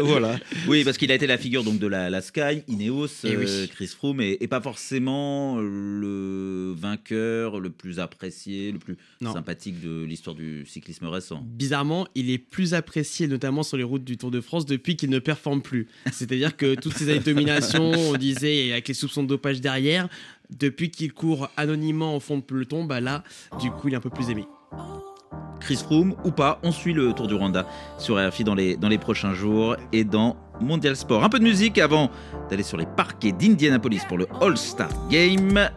voilà. 0.02 0.29
Oui, 0.68 0.84
parce 0.84 0.98
qu'il 0.98 1.10
a 1.12 1.14
été 1.14 1.26
la 1.26 1.38
figure 1.38 1.64
donc 1.64 1.78
de 1.78 1.86
la, 1.86 2.10
la 2.10 2.20
Sky, 2.20 2.62
Ineos, 2.68 3.06
eh 3.24 3.34
euh, 3.34 3.66
Chris 3.68 3.88
Froome, 3.88 4.20
et, 4.20 4.46
pas 4.48 4.60
forcément 4.60 5.58
le 5.60 6.74
vainqueur 6.76 7.60
le 7.60 7.70
plus 7.70 8.00
apprécié, 8.00 8.72
le 8.72 8.78
plus 8.78 8.96
sympathique 9.22 9.80
de 9.80 10.04
l'histoire 10.04 10.34
du 10.34 10.66
cyclisme 10.66 11.06
récent. 11.06 11.42
Bizarrement, 11.44 12.06
il 12.14 12.30
est 12.30 12.38
plus 12.38 12.74
apprécié, 12.74 13.28
notamment 13.28 13.62
sur 13.62 13.76
les 13.76 13.84
routes 13.84 14.04
du 14.04 14.16
Tour 14.16 14.30
de 14.30 14.40
France, 14.40 14.66
depuis 14.66 14.96
qu'il 14.96 15.10
ne 15.10 15.18
performe 15.18 15.62
plus. 15.62 15.86
C'est-à-dire 16.12 16.56
que 16.56 16.74
toutes 16.74 16.94
ces 16.94 17.08
années 17.10 17.20
de 17.20 17.24
domination, 17.24 17.92
on 17.92 18.16
disait, 18.16 18.72
avec 18.72 18.88
les 18.88 18.94
soupçons 18.94 19.22
de 19.22 19.28
dopage 19.28 19.60
derrière, 19.60 20.08
depuis 20.50 20.90
qu'il 20.90 21.12
court 21.12 21.48
anonymement 21.56 22.16
au 22.16 22.20
fond 22.20 22.38
de 22.38 22.42
peloton, 22.42 22.84
bah 22.84 23.00
là, 23.00 23.22
du 23.60 23.70
coup, 23.70 23.88
il 23.88 23.94
est 23.94 23.96
un 23.96 24.00
peu 24.00 24.10
plus 24.10 24.30
aimé. 24.30 24.44
Chris 25.60 25.76
Froome 25.76 26.14
ou 26.24 26.30
pas, 26.30 26.58
on 26.62 26.72
suit 26.72 26.92
le 26.92 27.12
Tour 27.12 27.26
du 27.26 27.34
Rwanda 27.34 27.66
sur 27.98 28.16
RFI 28.16 28.44
dans 28.44 28.54
les, 28.54 28.76
dans 28.76 28.88
les 28.88 28.98
prochains 28.98 29.34
jours 29.34 29.76
et 29.92 30.04
dans 30.04 30.36
Mondial 30.60 30.96
Sport. 30.96 31.22
Un 31.22 31.28
peu 31.28 31.38
de 31.38 31.44
musique 31.44 31.78
avant 31.78 32.10
d'aller 32.48 32.62
sur 32.62 32.76
les 32.76 32.86
parquets 32.86 33.32
d'Indianapolis 33.32 34.04
pour 34.08 34.18
le 34.18 34.26
All-Star 34.40 34.88
Game. 35.10 35.68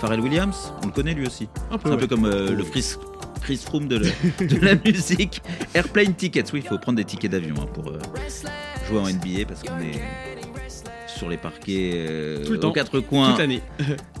Pharrell 0.00 0.20
Williams, 0.20 0.72
on 0.82 0.86
le 0.86 0.92
connaît 0.92 1.14
lui 1.14 1.26
aussi. 1.26 1.48
Un 1.70 1.78
peu, 1.78 1.90
un 1.90 1.96
peu 1.96 2.06
comme 2.06 2.26
euh, 2.26 2.54
le 2.54 2.64
Chris, 2.64 2.96
Chris 3.40 3.56
Froome 3.64 3.88
de, 3.88 3.98
de, 3.98 4.58
la 4.60 4.74
musique. 4.84 5.40
Airplane 5.72 6.14
Tickets, 6.14 6.52
oui, 6.52 6.60
il 6.62 6.68
faut 6.68 6.78
prendre 6.78 6.96
des 6.96 7.04
tickets 7.04 7.30
d'avion 7.30 7.54
hein, 7.60 7.66
pour 7.72 7.88
euh, 7.88 7.98
jouer 8.88 8.98
en 8.98 9.08
NBA 9.08 9.46
parce 9.48 9.62
qu'on 9.62 9.80
est 9.80 10.02
sur 11.06 11.30
les 11.30 11.38
parquets 11.38 11.92
euh, 11.94 12.60
aux 12.62 12.72
quatre 12.72 13.00
coins 13.00 13.36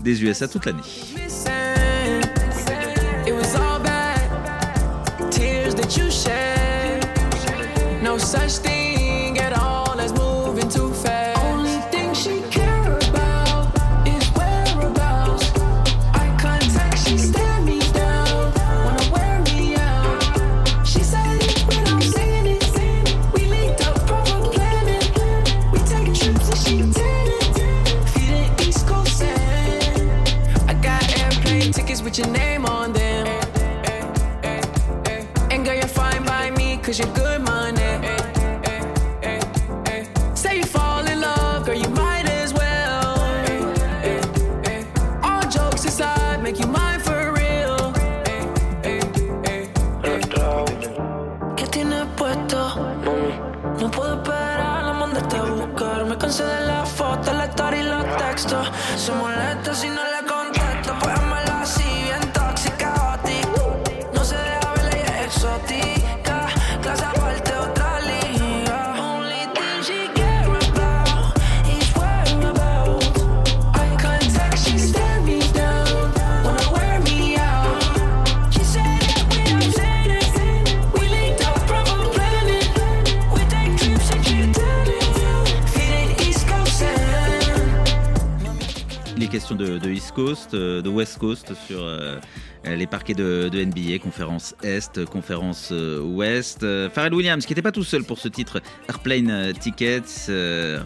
des 0.02 0.24
USA 0.24 0.48
toute 0.48 0.64
l'année. 0.64 0.80
Such 8.18 8.52
thing 8.58 8.75
de, 89.54 89.90
East 89.90 90.12
Coast, 90.12 90.54
euh, 90.54 90.82
de 90.82 90.88
West 90.88 91.18
Coast 91.18 91.52
sur 91.66 91.78
euh, 91.80 92.18
les 92.64 92.86
parquets 92.86 93.14
de, 93.14 93.48
NBA, 93.52 93.98
conférence 93.98 94.54
Est, 94.62 95.04
conférence 95.04 95.68
euh, 95.72 96.00
Ouest. 96.00 96.66
Pharrell 96.90 97.14
Williams, 97.14 97.46
qui 97.46 97.52
n'était 97.52 97.62
pas 97.62 97.72
tout 97.72 97.84
seul 97.84 98.02
pour 98.02 98.18
ce 98.18 98.28
titre 98.28 98.60
Airplane 98.88 99.52
Tickets, 99.58 100.30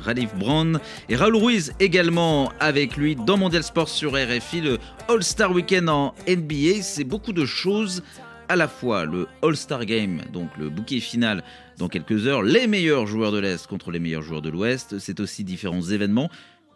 Ralph 0.02 0.34
Brown 0.36 0.78
et 1.08 1.16
Raoul 1.16 1.36
Ruiz 1.36 1.72
également 1.80 2.52
avec 2.60 2.96
lui 2.96 3.16
dans 3.16 3.36
Mondial 3.36 3.62
Sport 3.62 3.88
sur 3.88 4.12
RFI, 4.12 4.60
le 4.60 4.78
All-Star 5.08 5.52
Weekend 5.52 5.88
en 5.88 6.14
NBA. 6.28 6.82
C'est 6.82 7.04
beaucoup 7.04 7.32
de 7.32 7.46
choses 7.46 8.02
à 8.48 8.56
la 8.56 8.68
fois 8.68 9.04
le 9.04 9.28
All-Star 9.42 9.86
Game, 9.86 10.20
donc 10.32 10.50
le 10.58 10.68
bouquet 10.68 11.00
final 11.00 11.42
dans 11.78 11.88
quelques 11.88 12.26
heures, 12.26 12.42
les 12.42 12.66
meilleurs 12.66 13.06
joueurs 13.06 13.32
de 13.32 13.38
l'Est 13.38 13.66
contre 13.66 13.90
les 13.90 14.00
meilleurs 14.00 14.22
joueurs 14.22 14.42
de 14.42 14.50
l'Ouest, 14.50 14.98
c'est 14.98 15.18
aussi 15.20 15.44
différents 15.44 15.82
événements 15.82 16.28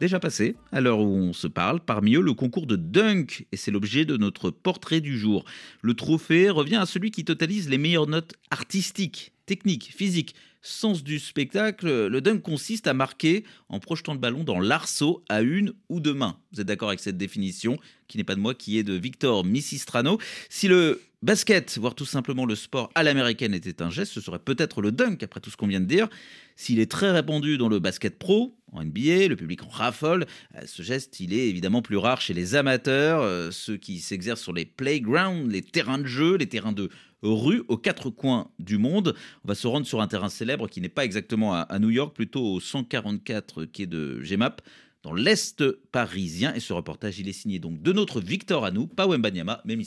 déjà 0.04 0.20
passé 0.20 0.56
à 0.70 0.80
l'heure 0.80 1.00
où 1.00 1.16
on 1.16 1.32
se 1.32 1.46
parle. 1.46 1.80
Parmi 1.80 2.16
eux, 2.16 2.20
le 2.20 2.34
concours 2.34 2.66
de 2.66 2.76
dunk, 2.76 3.46
et 3.52 3.56
c'est 3.56 3.70
l'objet 3.70 4.04
de 4.04 4.16
notre 4.16 4.50
portrait 4.50 5.00
du 5.00 5.18
jour. 5.18 5.44
Le 5.80 5.94
trophée 5.94 6.50
revient 6.50 6.76
à 6.76 6.86
celui 6.86 7.10
qui 7.10 7.24
totalise 7.24 7.68
les 7.70 7.78
meilleures 7.78 8.06
notes 8.06 8.34
artistiques, 8.50 9.32
techniques, 9.46 9.94
physiques, 9.96 10.34
sens 10.60 11.02
du 11.02 11.18
spectacle. 11.18 12.06
Le 12.06 12.20
dunk 12.20 12.40
consiste 12.42 12.86
à 12.86 12.94
marquer 12.94 13.44
en 13.68 13.80
projetant 13.80 14.12
le 14.12 14.18
ballon 14.18 14.44
dans 14.44 14.60
l'arceau 14.60 15.24
à 15.28 15.40
une 15.40 15.72
ou 15.88 16.00
deux 16.00 16.14
mains. 16.14 16.36
Vous 16.52 16.60
êtes 16.60 16.66
d'accord 16.66 16.88
avec 16.88 17.00
cette 17.00 17.16
définition, 17.16 17.78
qui 18.06 18.18
n'est 18.18 18.24
pas 18.24 18.34
de 18.34 18.40
moi, 18.40 18.54
qui 18.54 18.78
est 18.78 18.82
de 18.82 18.94
Victor 18.94 19.44
Missistrano. 19.44 20.18
Si 20.50 20.68
le 20.68 21.00
basket, 21.22 21.78
voire 21.78 21.94
tout 21.94 22.04
simplement 22.04 22.44
le 22.44 22.54
sport 22.54 22.90
à 22.94 23.02
l'américaine 23.02 23.54
était 23.54 23.80
un 23.80 23.90
geste, 23.90 24.12
ce 24.12 24.20
serait 24.20 24.38
peut-être 24.38 24.82
le 24.82 24.92
dunk, 24.92 25.22
après 25.22 25.40
tout 25.40 25.50
ce 25.50 25.56
qu'on 25.56 25.66
vient 25.66 25.80
de 25.80 25.86
dire. 25.86 26.08
S'il 26.56 26.78
est 26.78 26.90
très 26.90 27.10
répandu 27.10 27.58
dans 27.58 27.68
le 27.68 27.78
basket 27.78 28.18
pro, 28.18 28.56
en 28.72 28.84
NBA, 28.84 29.28
le 29.28 29.36
public 29.36 29.62
en 29.62 29.68
raffole, 29.68 30.26
euh, 30.56 30.62
ce 30.66 30.82
geste, 30.82 31.20
il 31.20 31.32
est 31.32 31.48
évidemment 31.48 31.82
plus 31.82 31.96
rare 31.96 32.20
chez 32.20 32.34
les 32.34 32.54
amateurs, 32.54 33.22
euh, 33.22 33.50
ceux 33.50 33.76
qui 33.76 34.00
s'exercent 34.00 34.42
sur 34.42 34.52
les 34.52 34.64
playgrounds, 34.64 35.50
les 35.50 35.62
terrains 35.62 35.98
de 35.98 36.06
jeu, 36.06 36.36
les 36.36 36.48
terrains 36.48 36.72
de 36.72 36.90
rue 37.22 37.62
aux 37.68 37.78
quatre 37.78 38.10
coins 38.10 38.50
du 38.58 38.78
monde. 38.78 39.14
On 39.44 39.48
va 39.48 39.54
se 39.54 39.66
rendre 39.66 39.86
sur 39.86 40.00
un 40.00 40.08
terrain 40.08 40.28
célèbre 40.28 40.68
qui 40.68 40.80
n'est 40.80 40.88
pas 40.88 41.04
exactement 41.04 41.54
à, 41.54 41.78
New 41.78 41.90
York, 41.90 42.14
plutôt 42.14 42.44
au 42.44 42.60
144 42.60 43.64
quai 43.64 43.86
de 43.86 44.20
GEMAP, 44.22 44.60
dans 45.02 45.14
l'Est 45.14 45.64
parisien. 45.90 46.54
Et 46.54 46.60
ce 46.60 46.72
reportage, 46.72 47.18
il 47.18 47.28
est 47.28 47.32
signé 47.32 47.58
donc 47.58 47.80
de 47.82 47.92
notre 47.92 48.20
Victor 48.20 48.64
à 48.64 48.70
nous, 48.70 48.86
pas 48.86 49.06
Wembanyama, 49.06 49.62
mais. 49.64 49.78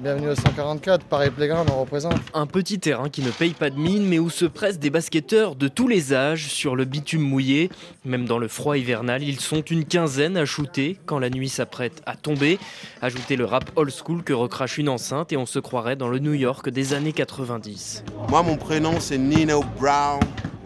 Bienvenue 0.00 0.28
au 0.28 0.34
144, 0.34 1.04
Paris 1.04 1.30
Playground, 1.30 1.68
on 1.70 1.80
représente. 1.80 2.14
Un 2.32 2.46
petit 2.46 2.78
terrain 2.78 3.08
qui 3.08 3.22
ne 3.22 3.30
paye 3.30 3.52
pas 3.52 3.70
de 3.70 3.78
mine, 3.78 4.06
mais 4.06 4.18
où 4.18 4.30
se 4.30 4.44
pressent 4.46 4.78
des 4.78 4.90
basketteurs 4.90 5.56
de 5.56 5.68
tous 5.68 5.88
les 5.88 6.14
âges 6.14 6.46
sur 6.46 6.74
le 6.74 6.84
bitume 6.84 7.20
mouillé. 7.20 7.70
Même 8.04 8.24
dans 8.24 8.38
le 8.38 8.48
froid 8.48 8.78
hivernal, 8.78 9.22
ils 9.22 9.40
sont 9.40 9.60
une 9.60 9.84
quinzaine 9.84 10.36
à 10.36 10.44
shooter 10.44 10.98
quand 11.06 11.18
la 11.18 11.28
nuit 11.28 11.48
s'apprête 11.48 12.02
à 12.06 12.16
tomber. 12.16 12.58
Ajoutez 13.02 13.36
le 13.36 13.44
rap 13.44 13.70
old 13.76 13.92
school 13.92 14.22
que 14.22 14.32
recrache 14.32 14.78
une 14.78 14.88
enceinte 14.88 15.32
et 15.32 15.36
on 15.36 15.46
se 15.46 15.58
croirait 15.58 15.96
dans 15.96 16.08
le 16.08 16.18
New 16.18 16.34
York 16.34 16.70
des 16.70 16.94
années 16.94 17.12
90. 17.12 18.04
Moi, 18.28 18.42
mon 18.42 18.56
prénom, 18.56 19.00
c'est 19.00 19.18
Nino 19.18 19.62
Brown, 19.78 20.20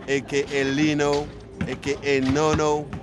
a.k.a. 0.08 0.64
Lino. 0.64 1.26
Et 2.04 2.20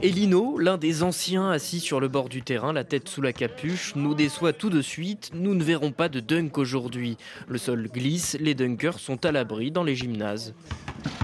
Lino, 0.10 0.58
l'un 0.58 0.78
des 0.78 1.04
anciens 1.04 1.50
assis 1.50 1.80
sur 1.80 2.00
le 2.00 2.08
bord 2.08 2.30
du 2.30 2.42
terrain, 2.42 2.74
la 2.74 2.84
tête 2.84 3.08
sous 3.10 3.22
la 3.22 3.34
capuche, 3.34 3.94
nous 3.96 4.14
déçoit 4.14 4.54
tout 4.54 4.70
de 4.70 4.82
suite. 4.82 5.32
Nous 5.34 5.56
ne 5.56 5.64
verrons 5.64 5.92
pas 5.92 6.10
de 6.10 6.20
dunk 6.20 6.58
aujourd'hui. 6.58 7.18
Le 7.48 7.58
sol 7.58 7.90
glisse, 7.92 8.38
les 8.40 8.54
dunkers 8.54 9.00
sont 9.00 9.26
à 9.26 9.32
l'abri 9.32 9.72
dans 9.72 9.84
les 9.84 9.96
gymnases. 9.96 10.54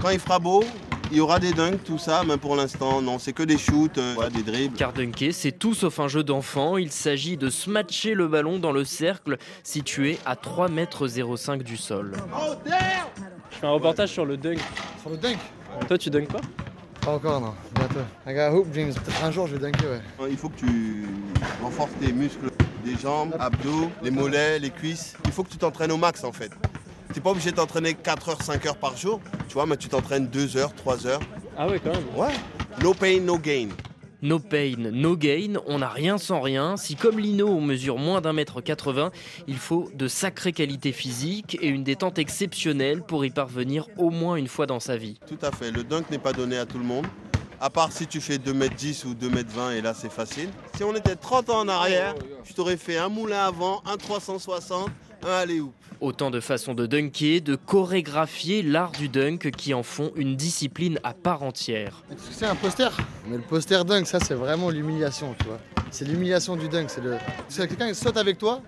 Quand 0.02 0.10
il 0.10 0.18
fera 0.18 0.38
beau, 0.38 0.64
Il 1.10 1.16
y 1.16 1.20
aura 1.20 1.38
des 1.38 1.52
dunks, 1.54 1.82
tout 1.84 1.96
ça, 1.96 2.22
mais 2.26 2.36
pour 2.36 2.54
l'instant, 2.54 3.00
non, 3.00 3.18
c'est 3.18 3.32
que 3.32 3.42
des 3.42 3.56
shoots, 3.56 3.96
euh, 3.96 4.28
des 4.28 4.42
dribbles. 4.42 4.76
Car 4.76 4.92
dunker, 4.92 5.32
c'est 5.32 5.52
tout 5.52 5.72
sauf 5.72 6.00
un 6.00 6.08
jeu 6.08 6.22
d'enfant. 6.22 6.76
Il 6.76 6.92
s'agit 6.92 7.38
de 7.38 7.48
smatcher 7.48 8.12
le 8.12 8.28
ballon 8.28 8.58
dans 8.58 8.72
le 8.72 8.84
cercle 8.84 9.38
situé 9.62 10.18
à 10.26 10.36
3 10.36 10.68
mètres 10.68 11.08
05 11.08 11.62
du 11.62 11.78
sol. 11.78 12.12
Je 13.50 13.56
fais 13.56 13.66
un 13.66 13.70
reportage 13.70 14.10
sur 14.10 14.26
le 14.26 14.36
dunk. 14.36 14.58
Sur 15.00 15.10
le 15.10 15.16
dunk 15.16 15.38
Toi, 15.88 15.96
tu 15.96 16.10
dunks 16.10 16.28
pas? 16.28 16.42
Pas 17.00 17.12
encore, 17.12 17.40
non. 17.40 17.54
Bientôt. 17.74 18.00
I 18.26 18.34
got 18.34 18.50
hoop 18.54 18.70
dreams. 18.70 18.92
Peut-être 18.94 19.24
un 19.24 19.30
jour, 19.30 19.46
je 19.46 19.56
vais 19.56 19.60
dunker, 19.60 19.88
ouais. 20.20 20.28
Il 20.30 20.36
faut 20.36 20.48
que 20.48 20.58
tu 20.58 21.06
renforces 21.62 21.92
tes 22.00 22.12
muscles, 22.12 22.50
des 22.84 22.96
jambes, 22.96 23.34
abdos, 23.38 23.90
les 24.02 24.10
mollets, 24.10 24.58
les 24.58 24.70
cuisses. 24.70 25.14
Il 25.24 25.32
faut 25.32 25.44
que 25.44 25.50
tu 25.50 25.58
t'entraînes 25.58 25.92
au 25.92 25.96
max, 25.96 26.24
en 26.24 26.32
fait. 26.32 26.50
T'es 27.12 27.20
pas 27.20 27.30
obligé 27.30 27.50
de 27.50 27.56
t'entraîner 27.56 27.94
4 27.94 28.28
heures, 28.28 28.42
5 28.42 28.66
heures 28.66 28.76
par 28.76 28.96
jour, 28.96 29.20
tu 29.48 29.54
vois, 29.54 29.64
mais 29.64 29.76
tu 29.76 29.88
t'entraînes 29.88 30.26
2 30.26 30.56
heures, 30.58 30.74
3 30.74 31.06
heures. 31.06 31.20
Ah 31.56 31.66
ouais, 31.66 31.80
quand 31.82 31.90
même. 31.92 32.04
Ouais. 32.14 32.34
No 32.82 32.92
pain, 32.92 33.20
no 33.20 33.38
gain. 33.38 33.68
No 34.20 34.40
pain, 34.40 34.90
no 34.92 35.16
gain, 35.16 35.60
on 35.66 35.78
n'a 35.78 35.88
rien 35.88 36.18
sans 36.18 36.40
rien. 36.40 36.76
Si 36.76 36.96
comme 36.96 37.20
Lino 37.20 37.46
on 37.46 37.60
mesure 37.60 37.98
moins 37.98 38.20
d'un 38.20 38.32
mètre 38.32 38.60
80, 38.60 39.12
il 39.46 39.56
faut 39.56 39.88
de 39.94 40.08
sacrées 40.08 40.52
qualités 40.52 40.90
physiques 40.90 41.56
et 41.62 41.68
une 41.68 41.84
détente 41.84 42.18
exceptionnelle 42.18 43.02
pour 43.02 43.24
y 43.24 43.30
parvenir 43.30 43.86
au 43.96 44.10
moins 44.10 44.34
une 44.34 44.48
fois 44.48 44.66
dans 44.66 44.80
sa 44.80 44.96
vie. 44.96 45.20
Tout 45.28 45.38
à 45.40 45.52
fait. 45.52 45.70
Le 45.70 45.84
dunk 45.84 46.10
n'est 46.10 46.18
pas 46.18 46.32
donné 46.32 46.58
à 46.58 46.66
tout 46.66 46.78
le 46.78 46.84
monde. 46.84 47.06
À 47.60 47.70
part 47.70 47.92
si 47.92 48.08
tu 48.08 48.20
fais 48.20 48.38
2m10 48.38 49.06
ou 49.06 49.14
2m20 49.14 49.76
et 49.76 49.82
là 49.82 49.94
c'est 49.94 50.10
facile. 50.10 50.48
Si 50.76 50.82
on 50.82 50.94
était 50.96 51.14
30 51.16 51.50
ans 51.50 51.60
en 51.60 51.68
arrière, 51.68 52.16
je 52.44 52.52
t'aurais 52.54 52.76
fait 52.76 52.98
un 52.98 53.08
moulin 53.08 53.44
avant, 53.44 53.82
un 53.86 53.96
360, 53.96 54.88
un 55.28 55.38
alley-oop. 55.40 55.72
Autant 56.00 56.30
de 56.30 56.38
façons 56.38 56.74
de 56.74 56.86
dunker, 56.86 57.40
de 57.40 57.56
chorégraphier 57.56 58.62
l'art 58.62 58.92
du 58.92 59.08
dunk 59.08 59.50
qui 59.50 59.74
en 59.74 59.82
font 59.82 60.12
une 60.14 60.36
discipline 60.36 61.00
à 61.02 61.12
part 61.12 61.42
entière. 61.42 62.04
C'est 62.30 62.46
un 62.46 62.54
poster? 62.54 62.90
Mais 63.26 63.36
le 63.36 63.42
poster 63.42 63.84
dunk, 63.84 64.06
ça, 64.06 64.20
c'est 64.20 64.34
vraiment 64.34 64.70
l'humiliation, 64.70 65.34
tu 65.40 65.46
vois. 65.46 65.58
C'est 65.90 66.04
l'humiliation 66.04 66.54
du 66.56 66.68
dunk. 66.68 66.86
C'est 66.88 67.02
le... 67.02 67.16
c'est 67.48 67.66
quelqu'un 67.66 67.88
qui 67.88 67.96
saute 67.96 68.16
avec 68.16 68.38
toi. 68.38 68.62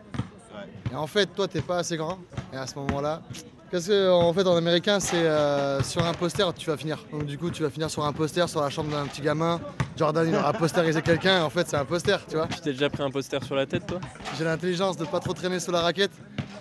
Et 0.91 0.97
en 0.97 1.07
fait, 1.07 1.27
toi, 1.27 1.47
t'es 1.47 1.61
pas 1.61 1.79
assez 1.79 1.97
grand. 1.97 2.19
Et 2.53 2.57
à 2.57 2.67
ce 2.67 2.75
moment-là. 2.77 3.23
Parce 3.71 3.87
que, 3.87 4.11
en 4.11 4.33
fait, 4.33 4.45
en 4.49 4.57
américain, 4.57 4.99
c'est 4.99 5.15
euh, 5.15 5.81
sur 5.85 6.05
un 6.05 6.13
poster, 6.13 6.53
tu 6.55 6.69
vas 6.69 6.77
finir. 6.77 6.99
Donc, 7.13 7.27
du 7.27 7.39
coup, 7.39 7.51
tu 7.51 7.63
vas 7.63 7.71
finir 7.71 7.89
sur 7.89 8.05
un 8.05 8.13
poster, 8.13 8.49
sur 8.49 8.61
la 8.61 8.71
chambre 8.71 8.91
d'un 8.91 9.07
petit 9.07 9.23
gamin. 9.23 9.61
Jordan, 9.97 10.29
il 10.29 10.35
aura 10.35 10.53
posterisé 10.53 11.01
quelqu'un. 11.01 11.45
En 11.45 11.51
fait, 11.51 11.69
c'est 11.69 11.77
un 11.77 11.85
poster, 11.85 12.19
tu 12.29 12.35
vois. 12.35 12.49
Tu 12.49 12.61
t'es 12.61 12.73
déjà 12.73 12.91
pris 12.91 13.05
un 13.05 13.11
poster 13.13 13.45
sur 13.45 13.55
la 13.55 13.67
tête, 13.67 13.87
toi? 13.87 14.01
J'ai 14.37 14.43
l'intelligence 14.43 14.97
de 14.97 15.05
pas 15.05 15.21
trop 15.21 15.33
traîner 15.33 15.61
sous 15.61 15.71
la 15.71 15.83
raquette. 15.83 16.11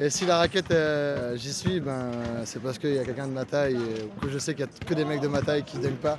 Et 0.02 0.10
si 0.10 0.26
la 0.26 0.38
raquette, 0.38 0.72
euh, 0.72 1.36
j'y 1.36 1.52
suis, 1.54 1.82
ben, 1.82 2.10
c'est 2.46 2.62
parce 2.62 2.78
qu'il 2.80 2.94
y 2.94 3.00
a 3.00 3.04
quelqu'un 3.04 3.28
de 3.28 3.34
ma 3.34 3.44
taille, 3.44 3.76
euh, 3.76 4.06
que 4.22 4.30
je 4.30 4.38
sais 4.38 4.54
qu'il 4.54 4.66
y 4.66 4.68
a 4.68 4.86
que 4.86 4.94
des 4.94 5.04
mecs 5.04 5.20
de 5.20 5.28
ma 5.28 5.42
taille 5.42 5.64
qui 5.64 5.78
dunkent 5.78 6.00
pas. 6.02 6.18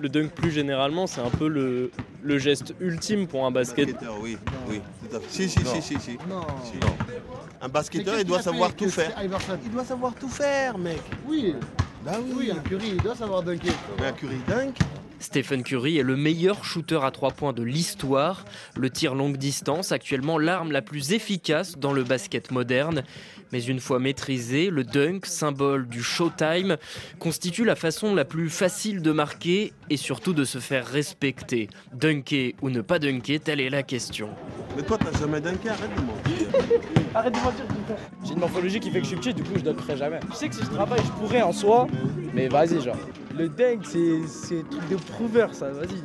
Le 0.00 0.08
dunk, 0.08 0.30
plus 0.30 0.52
généralement, 0.52 1.08
c'est 1.08 1.20
un 1.20 1.30
peu 1.30 1.48
le, 1.48 1.90
le 2.22 2.38
geste 2.38 2.72
ultime 2.78 3.26
pour 3.26 3.44
un 3.44 3.50
basket. 3.50 3.86
Basketteur, 3.92 4.16
oui, 4.20 4.38
oui, 4.68 4.80
tout 5.08 5.16
à 5.16 5.18
fait. 5.20 5.26
Si, 5.28 5.48
si, 5.48 5.64
Non. 5.64 5.74
si, 5.74 5.82
si, 5.82 6.00
si. 6.00 6.18
Non. 6.28 6.46
Si. 6.64 6.78
Un 7.60 7.68
basketteur, 7.68 8.14
il 8.18 8.24
doit 8.24 8.42
savoir 8.42 8.72
tout 8.74 8.88
faire. 8.88 9.12
Il 9.64 9.70
doit 9.72 9.84
savoir 9.84 10.14
tout 10.14 10.28
faire, 10.28 10.78
mec. 10.78 11.00
Oui. 11.26 11.56
Bah 12.04 12.12
oui. 12.22 12.32
Oui, 12.36 12.50
un 12.52 12.60
Curry, 12.60 12.90
il 12.92 13.02
doit 13.02 13.16
savoir 13.16 13.42
dunker. 13.42 13.74
Mais 13.98 14.06
un 14.06 14.12
Curry 14.12 14.38
dunk 14.46 14.78
Stephen 15.20 15.62
Curry 15.62 15.98
est 15.98 16.02
le 16.02 16.16
meilleur 16.16 16.64
shooter 16.64 17.00
à 17.02 17.10
3 17.10 17.32
points 17.32 17.52
de 17.52 17.62
l'histoire. 17.62 18.46
Le 18.74 18.88
tir 18.88 19.14
longue 19.14 19.36
distance, 19.36 19.92
actuellement 19.92 20.38
l'arme 20.38 20.72
la 20.72 20.80
plus 20.80 21.12
efficace 21.12 21.78
dans 21.78 21.92
le 21.92 22.02
basket 22.02 22.50
moderne. 22.50 23.04
Mais 23.52 23.62
une 23.62 23.80
fois 23.80 23.98
maîtrisé, 23.98 24.70
le 24.70 24.84
dunk, 24.84 25.26
symbole 25.26 25.86
du 25.88 26.02
showtime, 26.02 26.76
constitue 27.18 27.64
la 27.64 27.76
façon 27.76 28.14
la 28.14 28.24
plus 28.24 28.50
facile 28.50 29.02
de 29.02 29.12
marquer 29.12 29.72
et 29.88 29.96
surtout 29.96 30.32
de 30.32 30.44
se 30.44 30.58
faire 30.58 30.86
respecter. 30.86 31.68
Dunker 31.92 32.54
ou 32.62 32.70
ne 32.70 32.80
pas 32.80 32.98
dunker, 32.98 33.40
telle 33.40 33.60
est 33.60 33.70
la 33.70 33.82
question. 33.82 34.30
Mais 34.76 34.82
toi, 34.82 34.98
t'as 34.98 35.18
jamais 35.18 35.40
dunké, 35.40 35.68
arrête 35.68 35.90
de 35.96 36.00
mentir. 36.02 36.80
Arrête 37.14 37.34
de 37.34 37.40
mentir, 37.40 37.66
putain. 37.66 37.96
J'ai 38.24 38.32
une 38.34 38.38
morphologie 38.38 38.78
qui 38.78 38.90
fait 38.90 38.98
que 38.98 39.04
je 39.04 39.08
suis 39.08 39.16
petit, 39.16 39.34
du 39.34 39.42
coup 39.42 39.54
je 39.56 39.62
dunkerai 39.62 39.96
jamais. 39.96 40.20
Je 40.30 40.36
sais 40.36 40.48
que 40.48 40.54
si 40.54 40.62
je 40.62 40.70
travaille, 40.70 41.00
je 41.04 41.10
pourrais 41.12 41.42
en 41.42 41.52
soi, 41.52 41.88
mais 42.32 42.46
vas-y, 42.48 42.80
genre. 42.80 42.96
Le 43.36 43.48
dunk, 43.48 43.80
c'est 43.82 44.20
c'est 44.28 44.60
un 44.60 44.62
truc 44.62 44.88
de 44.88 44.96
prouveur, 44.96 45.52
ça, 45.54 45.70
vas-y. 45.70 46.00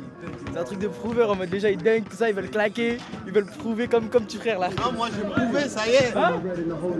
C'est 0.56 0.62
un 0.62 0.64
truc 0.64 0.78
de 0.78 0.88
prouveur, 0.88 1.30
en 1.30 1.36
mode 1.36 1.50
déjà 1.50 1.70
ils 1.70 1.76
dunk, 1.76 2.08
tout 2.08 2.16
ça, 2.16 2.30
ils 2.30 2.34
veulent 2.34 2.48
claquer, 2.48 2.96
ils 3.26 3.32
veulent 3.32 3.44
prouver 3.44 3.88
comme, 3.88 4.08
comme 4.08 4.24
tu 4.24 4.38
frère 4.38 4.58
là. 4.58 4.70
Non, 4.82 4.90
moi 4.90 5.08
j'ai 5.14 5.28
prouvé, 5.28 5.68
ça 5.68 5.86
y 5.86 5.90
est. 5.90 6.14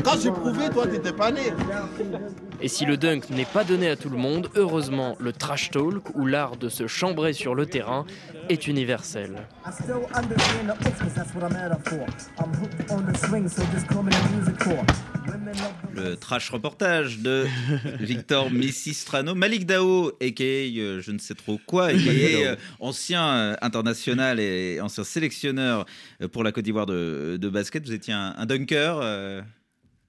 Quand 0.04 0.20
j'ai 0.20 0.30
prouvé, 0.30 0.68
toi, 0.68 0.86
t'étais 0.86 1.14
pas 1.14 1.30
né. 1.30 1.40
Et 2.60 2.68
si 2.68 2.84
le 2.84 2.98
dunk 2.98 3.30
n'est 3.30 3.46
pas 3.46 3.64
donné 3.64 3.88
à 3.88 3.96
tout 3.96 4.10
le 4.10 4.18
monde, 4.18 4.50
heureusement, 4.56 5.16
le 5.18 5.32
trash 5.32 5.70
talk, 5.70 6.14
ou 6.14 6.26
l'art 6.26 6.58
de 6.58 6.68
se 6.68 6.86
chambrer 6.86 7.32
sur 7.32 7.54
le 7.54 7.64
terrain, 7.64 8.04
est 8.50 8.66
universel. 8.66 9.36
Le 15.94 16.14
trash 16.16 16.50
reportage 16.50 17.18
de 17.18 17.46
Victor 18.00 18.50
Missistrano, 18.50 19.34
Malik 19.34 19.66
Dao, 19.66 20.08
a.k.a. 20.20 20.42
euh, 20.42 21.00
je 21.00 21.10
ne 21.12 21.18
sais 21.18 21.34
trop 21.34 21.58
quoi, 21.66 21.86
a.k.a. 21.86 21.98
Euh, 22.08 22.56
ancien 22.80 23.26
euh, 23.26 23.56
international 23.62 24.40
et 24.40 24.80
ancien 24.80 25.04
sélectionneur 25.04 25.86
pour 26.32 26.44
la 26.44 26.52
Côte 26.52 26.64
d'Ivoire 26.64 26.86
de, 26.86 27.38
de 27.40 27.48
basket. 27.48 27.86
Vous 27.86 27.92
étiez 27.92 28.12
un, 28.14 28.34
un 28.36 28.46
dunker 28.46 28.98
euh, 29.02 29.42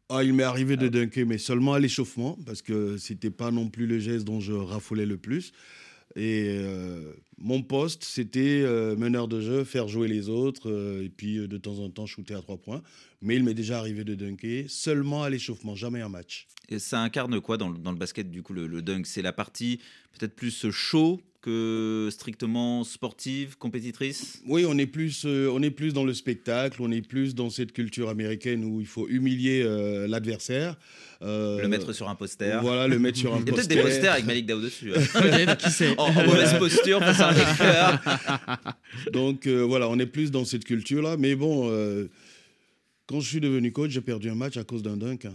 Ah, 0.09 0.23
il 0.23 0.33
m'est 0.33 0.43
arrivé 0.43 0.77
de 0.77 0.87
dunker, 0.87 1.25
mais 1.25 1.37
seulement 1.37 1.73
à 1.73 1.79
l'échauffement, 1.79 2.37
parce 2.45 2.61
que 2.61 2.97
c'était 2.97 3.29
pas 3.31 3.51
non 3.51 3.69
plus 3.69 3.87
le 3.87 3.99
geste 3.99 4.25
dont 4.25 4.39
je 4.39 4.53
raffolais 4.53 5.05
le 5.05 5.17
plus. 5.17 5.51
Et 6.17 6.47
euh, 6.49 7.13
mon 7.37 7.61
poste, 7.61 8.03
c'était 8.03 8.63
euh, 8.63 8.95
meneur 8.95 9.27
de 9.27 9.39
jeu, 9.39 9.63
faire 9.63 9.87
jouer 9.87 10.07
les 10.07 10.29
autres, 10.29 10.71
euh, 10.71 11.03
et 11.03 11.09
puis 11.09 11.47
de 11.47 11.57
temps 11.57 11.77
en 11.77 11.91
temps 11.91 12.07
shooter 12.07 12.33
à 12.33 12.41
trois 12.41 12.57
points. 12.57 12.81
Mais 13.21 13.35
il 13.35 13.43
m'est 13.43 13.53
déjà 13.53 13.77
arrivé 13.77 14.03
de 14.03 14.15
dunker 14.15 14.65
seulement 14.67 15.21
à 15.21 15.29
l'échauffement, 15.29 15.75
jamais 15.75 16.01
un 16.01 16.09
match. 16.09 16.47
Et 16.69 16.79
ça 16.79 17.01
incarne 17.01 17.39
quoi 17.39 17.57
dans 17.57 17.69
le, 17.69 17.77
basket, 17.95 18.31
du 18.31 18.41
coup, 18.41 18.53
le 18.53 18.81
dunk? 18.81 19.05
C'est 19.05 19.21
la 19.21 19.31
partie 19.31 19.79
peut-être 20.17 20.35
plus 20.35 20.71
chaud 20.71 21.21
que 21.47 22.09
strictement 22.11 22.83
sportive, 22.83 23.57
compétitrice? 23.57 24.41
Oui, 24.45 24.65
on 24.67 24.77
est 24.77 24.85
plus, 24.85 25.23
euh, 25.25 25.49
on 25.51 25.61
est 25.63 25.71
plus 25.71 25.93
dans 25.93 26.03
le 26.03 26.13
spectacle, 26.13 26.81
on 26.81 26.91
est 26.91 27.01
plus 27.01 27.35
dans 27.35 27.49
cette 27.49 27.71
culture 27.71 28.09
américaine 28.09 28.65
où 28.65 28.81
il 28.81 28.85
faut 28.87 29.07
humilier 29.07 29.63
euh, 29.65 30.07
l'adversaire. 30.07 30.75
euh, 31.21 31.61
Le 31.61 31.67
mettre 31.69 31.93
sur 31.93 32.09
un 32.09 32.15
poster. 32.15 32.59
Voilà, 32.61 32.87
le 32.87 32.99
mettre 32.99 33.17
sur 33.17 33.33
un 33.33 33.37
Il 33.39 33.39
y 33.39 33.41
a 33.43 33.45
peut-être 33.45 33.55
poster. 33.67 33.75
des 33.75 33.81
posters 33.81 34.11
avec 34.13 34.25
Malik 34.25 34.45
Dao 34.45 34.59
dessus. 34.59 34.91
hein. 34.93 34.99
Peut-être, 35.21 35.57
qui 35.57 35.71
sait. 35.71 35.93
en, 35.97 36.03
en 36.07 36.25
mauvaise 36.25 36.57
posture 36.59 36.99
face 36.99 37.19
à 37.21 37.29
un 37.29 37.33
lecteur. 37.33 38.01
Donc 39.13 39.47
euh, 39.47 39.61
voilà, 39.61 39.87
on 39.89 39.97
est 39.99 40.05
plus 40.05 40.31
dans 40.31 40.43
cette 40.45 40.65
culture-là. 40.65 41.15
Mais 41.17 41.35
bon, 41.35 41.69
euh, 41.71 42.07
quand 43.05 43.21
je 43.21 43.29
suis 43.29 43.39
devenu 43.39 43.71
coach, 43.71 43.91
j'ai 43.91 44.01
perdu 44.01 44.29
un 44.29 44.35
match 44.35 44.57
à 44.57 44.63
cause 44.65 44.83
d'un 44.83 44.97
dunk. 44.97 45.25
hein. 45.25 45.33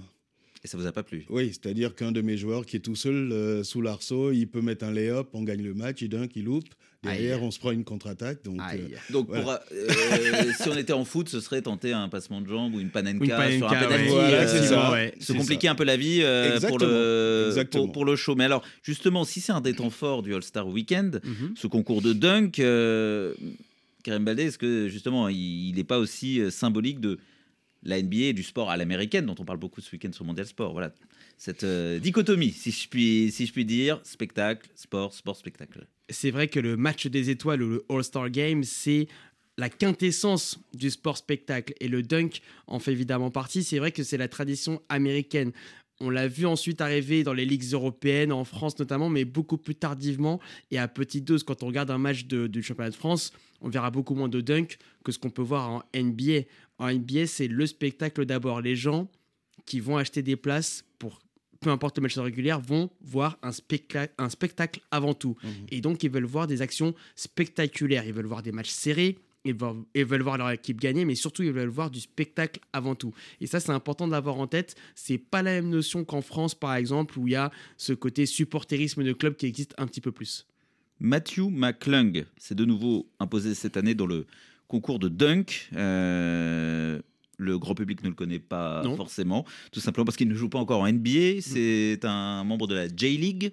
Et 0.65 0.69
ça 0.69 0.79
vous 0.79 0.87
a 0.87 0.93
pas 0.93 1.03
plu? 1.03 1.25
Oui, 1.29 1.49
c'est-à-dire 1.49 1.95
qu'un 1.97 2.13
de 2.13 2.21
mes 2.21 2.37
joueurs 2.37 2.65
qui 2.67 2.77
est 2.77 2.81
tout 2.81 2.95
seul 2.95 3.33
euh, 3.33 3.65
sous 3.65 3.81
l'arceau, 3.83 4.31
il 4.31 4.47
peut 4.47 4.61
mettre 4.61 4.85
un 4.85 4.93
lay-up, 4.93 5.27
on 5.33 5.43
gagne 5.43 5.63
le 5.63 5.75
match, 5.75 6.03
il 6.03 6.09
dunk, 6.09 6.29
il 6.37 6.45
loupe. 6.45 6.69
Derrière, 7.03 7.39
Aïe. 7.39 7.43
on 7.45 7.51
se 7.51 7.59
prend 7.59 7.73
une 7.73 7.83
contre-attaque. 7.83 8.45
Donc, 8.45 8.61
euh, 8.61 8.89
Donc, 9.11 9.27
voilà. 9.27 9.43
pour, 9.43 9.77
euh, 9.77 10.53
si 10.63 10.69
on 10.69 10.77
était 10.77 10.93
en 10.93 11.05
foot, 11.05 11.29
ce 11.29 11.41
serait 11.41 11.61
tenter 11.63 11.93
un 11.93 12.09
passement 12.09 12.41
de 12.41 12.47
jambe 12.47 12.77
ou 12.77 12.79
une 12.81 12.91
panenka, 12.91 13.25
Une 13.51 13.59
sur 13.59 13.67
un 13.67 13.71
panenka, 13.71 13.87
penalty, 13.89 14.05
ouais. 14.05 14.09
Voilà, 14.15 14.37
euh, 14.43 14.47
c'est 14.47 14.67
ça, 14.69 14.93
ouais, 14.93 15.13
se 15.19 15.33
compliquer 15.33 15.67
ça. 15.67 15.73
un 15.73 15.75
peu 15.75 15.83
la 15.83 15.97
vie 15.97 16.21
euh, 16.23 16.61
pour, 16.61 16.79
le, 16.79 17.65
pour, 17.73 17.91
pour 17.91 18.05
le 18.05 18.15
show. 18.15 18.37
Mais 18.37 18.45
alors, 18.45 18.63
justement, 18.85 19.25
si 19.25 19.41
c'est 19.41 19.51
un 19.51 19.61
des 19.61 19.75
temps 19.75 19.91
forts 19.91 20.23
du 20.23 20.33
All-Star 20.33 20.69
Weekend, 20.69 21.21
Mhm. 21.25 21.55
ce 21.57 21.67
concours 21.67 22.03
de 22.03 22.13
dunk, 22.13 22.61
euh, 22.61 23.35
Karim 24.05 24.25
Baldé, 24.25 24.45
est-ce 24.45 24.59
que 24.59 24.87
justement, 24.89 25.29
il 25.29 25.73
n'est 25.75 25.83
pas 25.83 25.99
aussi 25.99 26.41
symbolique 26.53 27.01
de 27.01 27.19
la 27.83 28.01
NBA 28.03 28.17
et 28.17 28.33
du 28.33 28.43
sport 28.43 28.71
à 28.71 28.77
l'américaine, 28.77 29.27
dont 29.27 29.35
on 29.39 29.45
parle 29.45 29.59
beaucoup 29.59 29.81
ce 29.81 29.91
week-end 29.93 30.13
sur 30.13 30.25
Mondial 30.25 30.47
Sport 30.47 30.73
Voilà, 30.73 30.95
cette 31.39 31.65
euh, 31.65 31.99
dichotomie, 31.99 32.53
si 32.53 32.71
je, 32.71 32.89
puis, 32.89 33.31
si 33.33 33.47
je 33.47 33.53
puis 33.53 33.65
dire, 33.65 34.01
spectacle, 34.05 34.69
sport, 34.75 35.13
sport, 35.15 35.37
spectacle. 35.37 35.87
c'est 36.09 36.31
vrai 36.31 36.49
que 36.49 36.61
le 36.61 36.77
match 36.77 37.07
des 37.07 37.31
étoiles 37.31 37.63
ou 37.63 37.69
le 37.71 37.85
All-Star 37.89 38.31
Game, 38.31 38.63
c'est 38.65 39.09
la 39.59 39.69
quintessence 39.69 40.59
du 40.75 40.91
sport 40.91 41.17
spectacle. 41.17 41.75
Et 41.81 41.89
le 41.89 42.03
dunk 42.03 42.41
en 42.67 42.79
fait 42.79 42.93
évidemment 42.93 43.31
partie. 43.31 43.63
C'est 43.63 43.79
vrai 43.79 43.93
que 43.93 44.03
c'est 44.03 44.17
la 44.17 44.29
tradition 44.29 44.81
américaine. 44.89 45.53
On 46.01 46.09
l'a 46.11 46.27
vu 46.27 46.47
ensuite 46.47 46.81
arriver 46.81 47.23
dans 47.23 47.35
les 47.35 47.45
ligues 47.45 47.73
européennes, 47.73 48.33
en 48.33 48.45
France 48.45 48.79
notamment, 48.79 49.09
mais 49.11 49.25
beaucoup 49.25 49.59
plus 49.59 49.75
tardivement 49.75 50.41
et 50.71 50.79
à 50.79 50.89
petite 50.89 51.25
dose. 51.25 51.43
Quand 51.45 51.63
on 51.63 51.67
regarde 51.67 51.91
un 51.91 51.99
match 51.99 52.25
de- 52.25 52.47
du 52.47 52.63
championnat 52.63 52.91
de 52.91 52.95
France, 52.97 53.33
on 53.61 53.69
verra 53.69 53.91
beaucoup 53.91 54.15
moins 54.15 54.29
de 54.29 54.41
dunk 54.41 54.79
que 55.05 55.13
ce 55.13 55.19
qu'on 55.19 55.31
peut 55.31 55.43
voir 55.43 55.69
en 55.71 55.83
NBA. 55.95 56.45
En 56.83 56.93
NBA, 56.93 57.29
c'est 57.29 57.47
le 57.47 57.65
spectacle 57.65 58.27
d'abord. 58.27 58.61
Les 58.61 58.75
gens 58.75 59.09
qui 59.67 59.79
vont 59.79 59.99
acheter 59.99 60.21
des 60.21 60.35
places 60.35 60.85
pour 60.99 61.21
peu 61.61 61.71
importe 61.71 61.99
le 61.99 62.03
match 62.03 62.19
régulier, 62.19 62.57
vont 62.61 62.91
voir 63.01 63.39
un, 63.41 63.53
spectacle 63.53 64.13
un 64.19 64.29
spectacle 64.29 64.81
avant 64.91 65.15
tout. 65.15 65.37
Et 65.71 65.81
donc, 65.81 66.03
ils 66.03 66.11
veulent 66.11 66.25
voir 66.25 66.49
des 66.49 66.61
actions 66.61 66.93
spectaculaires. 67.15 68.05
Ils 68.05 68.13
veulent 68.13 68.27
voir 68.27 68.43
des 68.43 68.51
matchs 68.51 68.71
serrés. 68.71 69.17
ils 69.45 69.55
veulent, 69.55 69.85
ils 69.95 70.05
veulent 70.05 70.23
voir 70.23 70.39
leur 70.39 70.51
équipe 70.51 70.81
gagner, 70.81 71.05
mais 71.05 71.15
surtout 71.15 71.45
ils 71.45 71.53
veulent 71.53 71.69
voir 71.69 71.89
du 71.89 72.01
spectacle 72.01 72.59
avant 72.73 72.97
tout. 72.97 73.15
Et 73.41 73.47
ça, 73.47 73.61
c'est 73.61 73.71
important 73.71 74.09
de 74.09 74.13
l'avoir 74.13 74.41
en 74.41 74.49
tête. 74.49 74.75
C'est 74.97 75.19
pas 75.19 75.43
la 75.43 75.53
même 75.53 75.69
notion 75.69 76.05
qu'en 76.05 76.21
France, 76.21 76.57
par 76.57 76.75
exemple, 76.75 77.17
où 77.17 77.29
il 77.29 77.35
y 77.35 77.37
a 77.37 77.53
ce 77.77 77.93
côté 77.93 78.27
supporterisme 78.27 79.05
de 79.05 79.13
club 79.13 79.37
qui 79.37 79.47
existe 79.47 79.73
un 79.79 79.87
petit 79.87 80.01
peu 80.01 80.11
plus. 80.11 80.49
Matthew 80.99 81.49
McClung 81.49 82.25
s'est 82.39 82.57
de 82.57 82.65
nouveau 82.65 83.09
imposé 83.21 83.55
cette 83.55 83.77
année 83.77 83.95
dans 83.95 84.07
le 84.07 84.27
concours 84.73 84.99
de 84.99 85.09
dunk. 85.09 85.69
Euh, 85.77 86.99
le 87.39 87.59
grand 87.59 87.75
public 87.75 88.03
ne 88.03 88.09
le 88.09 88.15
connaît 88.15 88.39
pas 88.39 88.83
Non. 88.85 88.97
forcément, 88.97 89.45
tout 89.71 89.81
simplement 89.81 90.05
parce 90.07 90.17
qu'il 90.17 90.29
ne 90.29 90.35
joue 90.35 90.49
pas 90.49 90.59
encore 90.59 90.81
en 90.81 90.91
NBA. 90.91 91.41
C'est 91.41 92.01
un 92.05 92.43
membre 92.45 92.67
de 92.67 92.75
la 92.75 92.89
J-League. 92.89 93.53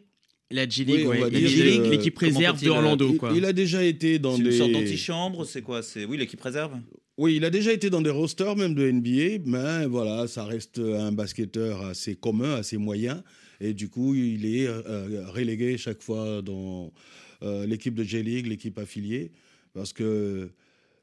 La 0.51 0.67
G 0.67 0.83
Oui, 0.87 0.97
League, 0.97 1.05
on 1.07 1.09
ouais. 1.09 1.19
va 1.19 1.29
La 1.29 1.39
dire, 1.39 1.49
G 1.49 1.63
League, 1.63 1.81
euh, 1.81 1.89
l'équipe 1.91 2.17
réserve 2.17 2.55
peut-il, 2.57 2.69
d'Orlando. 2.69 3.09
Il, 3.11 3.17
quoi. 3.17 3.31
il 3.35 3.45
a 3.45 3.53
déjà 3.53 3.83
été 3.83 4.17
dans 4.17 4.35
C'est 4.37 4.43
des. 4.43 4.49
une 4.51 4.57
sorte 4.57 4.71
d'antichambre, 4.71 5.45
c'est 5.45 5.61
quoi? 5.61 5.83
C'est 5.83 6.05
oui 6.05 6.17
l'équipe 6.17 6.41
réserve. 6.41 6.73
Oui, 7.17 7.35
il 7.35 7.43
a 7.45 7.49
déjà 7.49 7.73
été 7.73 7.89
dans 7.89 8.01
des 8.01 8.09
rosters 8.09 8.55
même 8.55 8.73
de 8.73 8.89
NBA, 8.89 9.43
mais 9.45 9.85
voilà, 9.87 10.25
ça 10.27 10.45
reste 10.45 10.79
un 10.79 11.11
basketteur 11.11 11.81
assez 11.85 12.15
commun, 12.15 12.53
assez 12.55 12.77
moyen, 12.77 13.21
et 13.59 13.73
du 13.73 13.89
coup, 13.89 14.15
il 14.15 14.45
est 14.55 14.67
euh, 14.67 15.27
relégué 15.27 15.77
chaque 15.77 16.01
fois 16.01 16.41
dans 16.41 16.93
euh, 17.43 17.65
l'équipe 17.67 17.93
de 17.93 18.03
J-League, 18.03 18.47
l'équipe 18.47 18.77
affiliée, 18.79 19.31
parce 19.73 19.91
que 19.93 20.49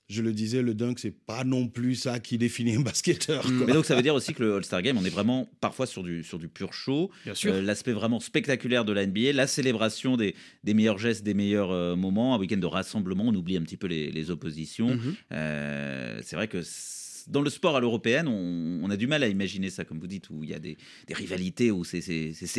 je 0.08 0.22
le 0.22 0.32
disais, 0.32 0.62
le 0.62 0.74
dunk, 0.74 0.98
c'est 0.98 1.10
pas 1.10 1.42
non 1.42 1.66
plus 1.66 1.96
ça 1.96 2.20
qui 2.20 2.38
définit 2.38 2.76
un 2.76 2.80
basketteur. 2.80 3.42
quoi. 3.42 3.66
Mais 3.66 3.72
donc 3.72 3.84
ça 3.86 3.96
veut 3.96 4.02
dire 4.02 4.14
aussi 4.14 4.34
que 4.34 4.42
le 4.42 4.54
All-Star 4.54 4.82
Game, 4.82 4.96
on 4.98 5.04
est 5.04 5.10
vraiment 5.10 5.50
parfois 5.60 5.86
sur 5.86 6.02
du, 6.04 6.22
sur 6.22 6.38
du 6.38 6.48
pur 6.48 6.72
show. 6.72 7.10
Bien 7.24 7.34
sûr. 7.34 7.52
Euh, 7.54 7.62
L'aspect 7.62 7.92
vraiment 7.92 8.20
spectaculaire 8.20 8.84
de 8.84 8.92
la 8.92 9.04
NBA, 9.06 9.32
la 9.32 9.46
célébration 9.46 10.16
des, 10.16 10.34
des 10.62 10.74
meilleurs 10.74 10.98
gestes, 10.98 11.24
des 11.24 11.34
meilleurs 11.34 11.72
euh, 11.72 11.96
moments, 11.96 12.34
un 12.34 12.38
week-end 12.38 12.56
de 12.58 12.66
rassemblement, 12.66 13.24
on 13.26 13.34
oublie 13.34 13.56
un 13.56 13.62
petit 13.62 13.76
peu 13.76 13.88
les, 13.88 14.10
les 14.12 14.30
oppositions. 14.30 14.94
Mhm. 14.94 15.14
Euh, 15.32 16.20
c'est 16.22 16.36
vrai 16.36 16.46
que 16.48 16.62
dans 17.28 17.42
le 17.42 17.50
sport 17.50 17.76
à 17.76 17.80
l'européenne, 17.80 18.28
on, 18.28 18.80
on 18.84 18.90
a 18.90 18.96
du 18.96 19.06
mal 19.06 19.22
à 19.22 19.28
imaginer 19.28 19.68
ça, 19.70 19.84
comme 19.84 19.98
vous 19.98 20.06
dites, 20.06 20.30
où 20.30 20.44
il 20.44 20.50
y 20.50 20.54
a 20.54 20.58
des, 20.58 20.76
des 21.08 21.14
rivalités, 21.14 21.70
où 21.70 21.82
c'est- 21.84 22.00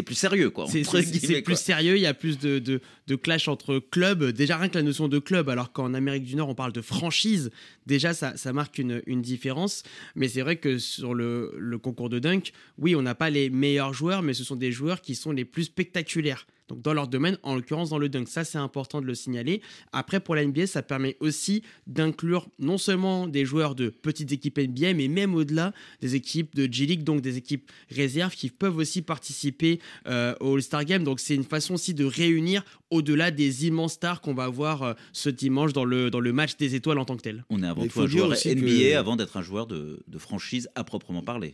plus 0.04 0.16
sérieux. 0.16 0.52
C'est- 0.68 1.42
plus 1.42 1.58
sérieux, 1.60 1.96
il 1.98 2.02
y 2.02 2.06
a 2.06 2.14
plus 2.14 2.38
de, 2.38 2.60
de, 2.60 2.82
de 3.08 3.16
clash 3.16 3.48
entre 3.48 3.80
clubs. 3.80 4.24
Déjà, 4.32 4.58
rien 4.58 4.70
que 4.70 4.76
la 4.78 4.84
notion 4.84 5.08
de 5.08 5.20
club, 5.20 5.50
alors 5.50 5.72
qu'en 5.72 5.94
Amérique 5.94 6.24
du 6.24 6.36
Nord, 6.36 6.50
on 6.50 6.56
parle 6.56 6.74
de 6.74 6.82
franchise, 6.82 7.50
déjà, 7.86 8.14
ça, 8.14 8.36
ça 8.36 8.52
marque 8.54 8.78
une, 8.78 9.02
une 9.06 9.22
différence. 9.22 9.84
Mais 10.16 10.28
c'est 10.28 10.42
vrai 10.42 10.58
que 10.58 10.78
sur 10.80 11.14
le, 11.14 11.54
le 11.58 11.78
concours 11.78 12.10
de 12.10 12.20
dunk, 12.20 12.52
oui, 12.78 12.96
on 12.96 13.02
n'a 13.02 13.16
pas 13.16 13.30
les 13.30 13.50
meilleurs 13.50 13.94
joueurs, 13.94 14.22
mais 14.22 14.34
ce 14.34 14.44
sont 14.44 14.56
des 14.58 14.72
joueurs 14.72 15.02
qui 15.02 15.16
sont 15.16 15.32
les 15.32 15.46
plus 15.46 15.64
spectaculaires. 15.66 16.46
Donc 16.68 16.82
dans 16.82 16.94
leur 16.94 17.08
domaine, 17.08 17.38
en 17.44 17.56
l'occurrence 17.56 17.90
dans 17.90 17.98
le 17.98 18.10
dunk, 18.10 18.28
ça 18.28 18.44
c'est 18.44 18.58
important 18.58 19.02
de 19.02 19.06
le 19.06 19.16
signaler. 19.16 19.62
Après 19.94 20.20
pour 20.20 20.36
la 20.36 20.46
NBA, 20.46 20.68
ça 20.68 20.82
permet 20.82 21.16
aussi 21.20 21.64
d'inclure 21.88 22.48
non 22.60 22.78
seulement 22.78 23.28
des 23.28 23.46
joueurs 23.46 23.76
de 23.76 23.90
petites 23.90 24.32
équipes 24.32 24.58
NBA, 24.60 24.94
mais 24.94 25.08
même 25.08 25.34
au-delà 25.36 25.74
des 26.02 26.16
équipes 26.16 26.56
de 26.56 26.72
G 26.72 26.86
League, 26.86 27.04
donc 27.04 27.22
des 27.22 27.38
équipes 27.38 27.72
réserves 27.90 28.34
qui 28.36 28.50
peuvent 28.50 28.78
aussi 28.78 29.02
participer 29.02 29.80
euh, 30.08 30.36
au 30.40 30.56
All-Star 30.56 30.84
Game. 30.86 31.04
Donc 31.04 31.20
c'est 31.20 31.36
une 31.36 31.44
façon 31.44 31.76
aussi 31.76 31.94
de 31.94 32.06
réunir 32.06 32.64
au-delà 32.90 33.32
des 33.32 33.66
immenses 33.68 33.94
stars 33.94 34.22
qu'on 34.22 34.34
va 34.34 34.48
voir 34.50 34.84
euh, 34.84 34.94
ce 35.14 35.30
dimanche 35.30 35.74
dans 35.74 35.86
le, 35.86 36.10
dans 36.10 36.20
le 36.20 36.34
match 36.34 36.58
des 36.58 36.76
étoiles 36.76 37.00
en 37.00 37.06
tant 37.06 37.16
que 37.18 37.22
tel. 37.22 37.46
On 37.50 37.64
est 37.64 37.68
avant 37.68 37.84
tout 37.84 37.90
faut 37.90 38.02
un 38.02 38.08
joueur 38.08 38.30
aussi 38.30 38.56
NBA 38.56 38.68
que- 38.68 38.96
avant 38.96 39.16
d'être 39.16 39.38
un 39.38 39.42
joueur 39.42 39.68
de, 39.68 40.04
de 40.08 40.18
franchise 40.18 40.70
à 40.76 40.84
proprement 40.84 41.22
parler. 41.22 41.54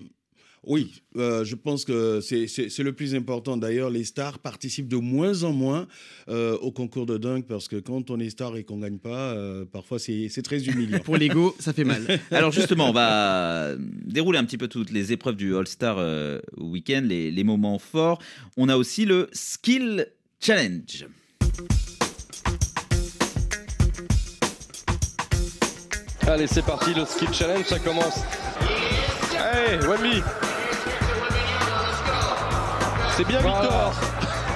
Oui, 0.66 1.02
euh, 1.18 1.44
je 1.44 1.56
pense 1.56 1.84
que 1.84 2.22
c'est- 2.22 2.48
le 2.84 2.94
plus 2.94 3.16
important. 3.16 3.58
D'ailleurs, 3.58 3.90
les 3.90 4.06
stars 4.06 4.40
participent 4.40 4.88
de 4.88 4.96
moins 4.96 5.44
en 5.44 5.52
moins 5.52 5.88
euh, 6.30 6.58
au 6.60 6.72
concours 6.72 7.06
de 7.06 7.18
dunk 7.18 7.44
parce 7.48 7.68
que 7.68 7.76
quand 7.76 8.10
on 8.10 8.20
est 8.20 8.30
star 8.30 8.56
et 8.56 8.64
qu'on 8.64 8.78
gagne 8.80 8.98
pas, 8.98 9.34
euh, 9.34 9.66
parfois 9.66 10.00
c'est 10.00 10.30
c'est 10.30 10.42
très 10.42 10.64
humiliant. 10.66 11.00
Pour 11.04 11.18
l'ego, 11.18 11.54
ça 11.60 11.74
fait 11.74 11.84
mal. 11.84 12.02
Alors 12.32 12.52
justement, 12.52 12.90
on 12.90 12.94
va 12.94 13.76
dérouler 13.78 14.40
un 14.40 14.46
petit 14.46 14.58
peu 14.58 14.70
toutes 14.70 14.92
les 14.92 15.12
épreuves 15.12 15.36
du 15.36 15.54
All-Star 15.56 15.98
euh, 16.00 16.40
Weekend, 16.58 17.08
les, 17.08 17.30
les 17.30 17.44
moments 17.44 17.78
forts. 17.80 18.20
On 18.56 18.70
a 18.70 18.78
aussi 18.78 19.04
le 19.06 19.28
Skill 19.34 20.08
Challenge. 20.40 21.06
Allez, 26.26 26.48
c'est 26.48 26.66
parti, 26.66 26.94
le 26.94 27.06
skill 27.06 27.34
challenge, 27.34 27.66
ça 27.66 27.80
commence. 27.80 28.22
Hey, 29.36 29.78
Wemby 29.88 30.22
C'est 33.16 33.28
bien 33.28 33.40
Victor 33.40 33.94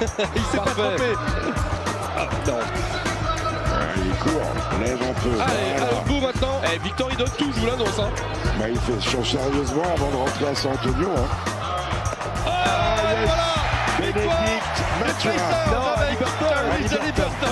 Il 0.00 0.42
s'est 0.42 0.56
pas 0.58 0.70
trompé 0.70 1.14
Ah, 2.16 2.26
non. 2.46 2.58
Il 3.96 4.14
court, 4.16 4.52
lève 4.80 4.98
un 5.02 5.14
peu. 5.14 5.28
Allez, 5.40 5.54
voilà. 5.76 5.86
allez, 5.86 6.08
boum 6.08 6.20
maintenant 6.22 6.60
Eh, 6.64 6.78
Victor, 6.78 7.08
il 7.10 7.16
donne 7.16 7.30
tout, 7.38 7.52
je 7.54 7.60
vous 7.60 7.66
l'annonce. 7.66 7.98
Hein. 8.00 8.10
Bah, 8.58 8.68
il 8.68 8.78
fait 8.78 9.00
chaud 9.10 9.24
sérieusement 9.24 9.82
avant 9.94 10.10
de 10.10 10.16
rentrer 10.16 10.48
à 10.48 10.54
San 10.54 10.72
Antonio. 10.72 11.08
Hein. 11.16 11.28
Ah, 12.46 12.96
voilà 13.24 13.44
Bénédicte 13.98 14.78
Mathurin. 15.00 15.34
Non, 15.70 15.86
avec 15.98 16.18
Liberton 16.90 17.46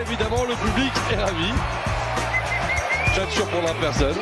Évidemment, 0.00 0.44
le 0.44 0.54
public 0.54 0.92
est 1.12 1.16
ravi. 1.16 1.52
Ça 3.18 3.26
ne 3.26 3.30
surprendra 3.32 3.74
personne. 3.80 4.14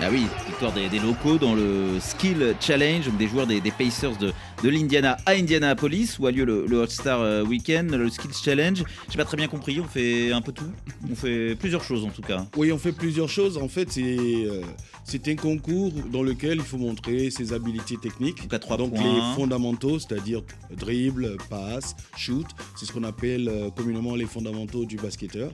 Ah 0.00 0.08
oui, 0.10 0.24
victoire 0.46 0.72
des, 0.72 0.88
des 0.88 0.98
locaux 0.98 1.36
dans 1.36 1.54
le 1.54 2.00
Skill 2.00 2.54
Challenge, 2.58 3.04
donc 3.04 3.18
des 3.18 3.28
joueurs 3.28 3.46
des, 3.46 3.60
des 3.60 3.70
Pacers 3.70 4.16
de, 4.16 4.32
de 4.62 4.68
l'Indiana 4.70 5.18
à 5.26 5.32
Indianapolis, 5.32 6.16
où 6.18 6.26
a 6.26 6.30
lieu 6.30 6.46
le, 6.46 6.64
le 6.66 6.80
All-Star 6.80 7.20
euh, 7.20 7.44
Weekend, 7.44 7.90
le 7.90 8.08
Skill 8.08 8.30
Challenge. 8.32 8.82
J'ai 9.10 9.18
pas 9.18 9.26
très 9.26 9.36
bien 9.36 9.46
compris, 9.46 9.78
on 9.78 9.84
fait 9.84 10.32
un 10.32 10.40
peu 10.40 10.52
tout. 10.52 10.72
On 11.10 11.14
fait 11.14 11.54
plusieurs 11.54 11.84
choses 11.84 12.02
en 12.02 12.08
tout 12.08 12.22
cas. 12.22 12.46
Oui, 12.56 12.72
on 12.72 12.78
fait 12.78 12.92
plusieurs 12.92 13.28
choses. 13.28 13.58
En 13.58 13.68
fait, 13.68 13.92
c'est 13.92 14.02
euh, 14.06 14.62
c'est 15.04 15.28
un 15.28 15.36
concours 15.36 15.92
dans 16.10 16.22
lequel 16.22 16.54
il 16.54 16.64
faut 16.64 16.78
montrer 16.78 17.28
ses 17.30 17.52
habiletés 17.52 17.98
techniques. 17.98 18.40
Donc 18.40 18.54
à 18.54 18.58
trois 18.58 18.78
Donc 18.78 18.94
points. 18.94 19.02
les 19.02 19.34
fondamentaux, 19.36 19.98
c'est-à-dire 19.98 20.40
dribble, 20.74 21.36
passe, 21.50 21.94
shoot, 22.16 22.46
c'est 22.74 22.86
ce 22.86 22.92
qu'on 22.92 23.04
appelle 23.04 23.50
euh, 23.50 23.68
communément 23.68 24.14
les 24.14 24.24
fondamentaux 24.24 24.86
du 24.86 24.96
basketteur. 24.96 25.50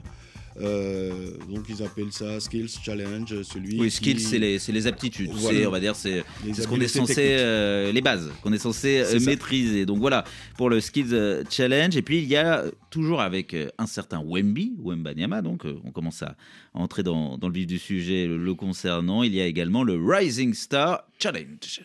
Euh, 0.59 1.31
donc 1.49 1.65
ils 1.69 1.83
appellent 1.83 2.11
ça 2.11 2.39
skills 2.39 2.67
challenge, 2.83 3.41
celui 3.43 3.79
Oui, 3.79 3.87
qui- 3.89 3.95
skills, 3.95 4.19
c'est 4.19 4.39
les, 4.39 4.57
c'est 4.59 4.71
les 4.71 4.87
aptitudes. 4.87 5.29
Voilà. 5.33 5.59
C'est, 5.59 5.65
on 5.67 5.71
va 5.71 5.79
dire, 5.79 5.95
c'est 5.95 6.23
ce 6.53 6.67
qu'on 6.67 6.79
est 6.79 6.87
censé, 6.87 7.35
euh, 7.39 7.91
les 7.91 8.01
bases, 8.01 8.29
qu'on 8.41 8.51
est 8.53 8.57
censé 8.57 8.99
euh, 8.99 9.19
ça. 9.19 9.25
maîtriser. 9.25 9.85
Donc 9.85 9.99
voilà, 9.99 10.23
pour 10.57 10.69
le 10.69 10.79
Skills 10.81 11.43
Challenge. 11.49 11.95
Et 11.95 12.01
puis 12.01 12.17
il 12.19 12.27
y 12.27 12.35
a 12.37 12.63
toujours 12.89 13.21
avec 13.21 13.55
un 13.77 13.85
certain 13.85 14.19
Wemby, 14.25 14.73
Wemba 14.83 15.13
Nyama, 15.13 15.41
donc 15.43 15.63
on 15.85 15.91
commence 15.91 16.23
à 16.23 16.35
entrer 16.73 17.03
dans, 17.03 17.37
dans 17.37 17.47
le 17.49 17.53
vif 17.53 17.67
du 17.67 17.77
sujet 17.77 18.25
le, 18.25 18.37
le 18.37 18.53
concernant. 18.55 19.21
Il 19.23 19.35
y 19.35 19.41
a 19.41 19.45
également 19.45 19.83
le 19.83 19.93
Rising 20.03 20.53
Star 20.55 21.03
Challenge. 21.19 21.81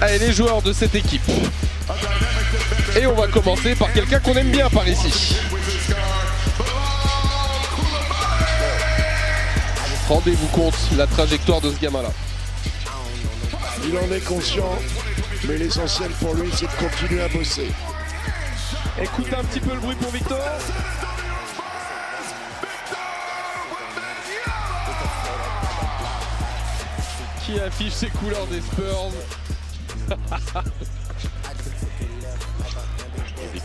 Allez, 0.00 0.18
les 0.18 0.32
joueurs 0.32 0.60
de 0.60 0.72
cette 0.72 0.94
équipe. 0.94 1.22
Et 2.96 3.06
on 3.06 3.14
va 3.14 3.26
commencer 3.26 3.74
par 3.74 3.92
quelqu'un 3.92 4.20
qu'on 4.20 4.34
aime 4.34 4.50
bien 4.50 4.70
par 4.70 4.86
ici. 4.86 5.36
Rendez-vous 10.08 10.46
compte 10.48 10.76
la 10.96 11.06
trajectoire 11.06 11.60
de 11.60 11.72
ce 11.72 11.80
gamin-là. 11.80 12.10
Il 13.84 13.98
en 13.98 14.14
est 14.14 14.24
conscient, 14.24 14.78
mais 15.48 15.58
l'essentiel 15.58 16.10
pour 16.20 16.34
lui, 16.34 16.50
c'est 16.54 16.66
de 16.66 16.88
continuer 16.88 17.22
à 17.22 17.28
bosser. 17.28 17.72
Écoutez 19.02 19.34
un 19.34 19.44
petit 19.44 19.60
peu 19.60 19.74
le 19.74 19.80
bruit 19.80 19.96
pour 19.96 20.10
Victor. 20.12 20.38
Qui 27.44 27.58
affiche 27.58 27.92
ses 27.92 28.08
couleurs 28.08 28.46
des 28.46 28.60
Spurs? 28.60 29.10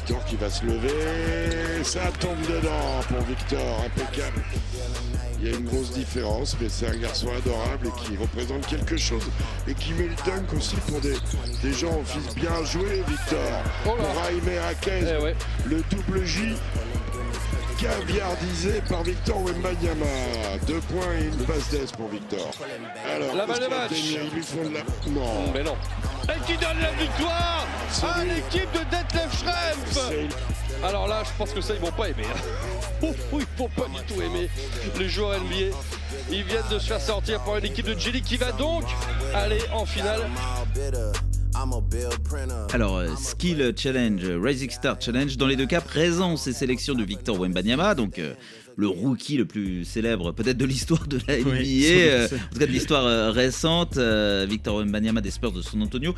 Victor 0.10 0.26
qui 0.26 0.36
va 0.38 0.50
se 0.50 0.66
lever, 0.66 1.84
ça 1.84 2.00
tombe 2.20 2.42
dedans 2.42 3.00
pour 3.08 3.20
Victor, 3.28 3.86
impeccable. 3.86 4.42
Il 5.40 5.48
y 5.48 5.54
a 5.54 5.56
une 5.56 5.66
grosse 5.66 5.92
différence, 5.92 6.58
mais 6.60 6.68
c'est 6.68 6.88
un 6.88 6.98
garçon 6.98 7.28
adorable 7.28 7.90
et 7.90 8.02
qui 8.04 8.18
représente 8.18 8.66
quelque 8.66 8.98
chose. 8.98 9.22
Et 9.68 9.76
qui 9.76 9.94
met 9.94 10.08
le 10.08 10.16
dunk 10.26 10.52
aussi 10.58 10.78
pour 10.88 11.00
des, 11.00 11.14
des 11.62 11.74
gens 11.74 11.94
au 11.94 12.04
fils 12.04 12.34
bien 12.34 12.64
joué, 12.66 13.04
Victor. 13.08 13.38
Oh 13.86 13.90
là. 13.90 14.04
Pour 14.06 14.24
Jaime 14.24 14.60
Raquez, 14.64 15.16
Eh 15.20 15.24
ouais. 15.24 15.36
le 15.68 15.84
double 15.92 16.26
J 16.26 16.56
caviardisé 17.80 18.82
par 18.90 19.04
Victor 19.04 19.38
Wembanyama. 19.44 20.06
Deux 20.68 20.80
points 20.80 21.14
et 21.22 21.26
une 21.26 21.46
passe 21.46 21.70
d'aise 21.70 21.92
pour 21.92 22.10
Victor. 22.10 22.52
Alors, 23.16 23.36
La 23.36 23.46
balle 23.46 23.60
de 23.60 23.68
match. 23.68 23.92
Ils 23.94 24.36
lui 24.36 24.42
font 24.44 24.68
de 24.68 24.74
la... 24.74 24.80
Non. 25.12 25.52
Mais 25.54 25.64
non. 25.64 25.76
Et 26.30 26.40
qui 26.46 26.58
donne 26.58 26.80
la 26.82 26.92
victoire 26.92 27.68
à 28.04 28.24
l'équipe 28.24 28.72
de 28.74 28.80
Detlef 28.80 29.40
Schrempf 29.40 30.12
Alors 30.84 31.08
là, 31.08 31.24
je 31.26 31.30
pense 31.38 31.52
que 31.52 31.62
ça, 31.62 31.74
ils 31.74 31.80
vont 31.80 31.92
pas 31.92 32.10
aimer. 32.10 32.24
hein. 32.26 32.40
Ils 33.34 33.46
vont 33.58 33.70
pas 33.70 33.88
du 33.88 34.14
tout 34.14 34.22
aimer 34.22 34.50
les 34.98 35.10
joueurs 35.10 35.40
NBA 35.42 35.76
Ils 36.32 36.44
viennent 36.44 36.68
de 36.72 36.80
se 36.80 36.88
faire 36.88 37.02
sortir 37.02 37.40
par 37.44 37.58
une 37.58 37.66
équipe 37.66 37.86
de 37.86 37.98
Jelly 37.98 38.22
qui 38.22 38.38
va 38.38 38.52
donc 38.52 38.84
aller 39.34 39.62
en 39.74 39.86
finale. 39.86 40.22
Alors, 42.74 42.98
euh, 42.98 43.08
Skill 43.18 43.74
Challenge, 43.76 44.22
Rising 44.42 44.70
Star 44.70 44.98
Challenge, 45.02 45.36
dans 45.38 45.48
les 45.48 45.56
deux 45.56 45.66
cas, 45.66 45.82
présence 45.82 46.48
et 46.48 46.54
sélection 46.54 46.94
de 46.94 47.04
Victor 47.04 47.38
Wembanyama, 47.40 47.96
donc 47.96 48.20
euh, 48.20 48.34
le 48.80 48.88
rookie 48.88 49.36
le 49.36 49.44
plus 49.46 49.84
célèbre 49.84 50.32
peut-être 50.32 50.58
de 50.58 50.64
l'histoire 50.64 51.06
de 51.06 51.20
la 51.28 51.38
NBA, 51.38 51.50
Oui, 51.50 51.84
euh, 51.90 52.26
en 52.28 52.30
tout 52.54 52.60
cas 52.60 52.66
de 52.66 52.72
l'histoire 52.72 53.06
euh, 53.06 53.30
récente, 53.32 53.98
euh, 53.98 54.46
Victor 54.50 54.78
Wembanyama 54.78 55.20
des 55.20 55.32
Spurs 55.32 55.52
de 55.52 55.62
San 55.62 55.82
Antonio, 55.82 56.16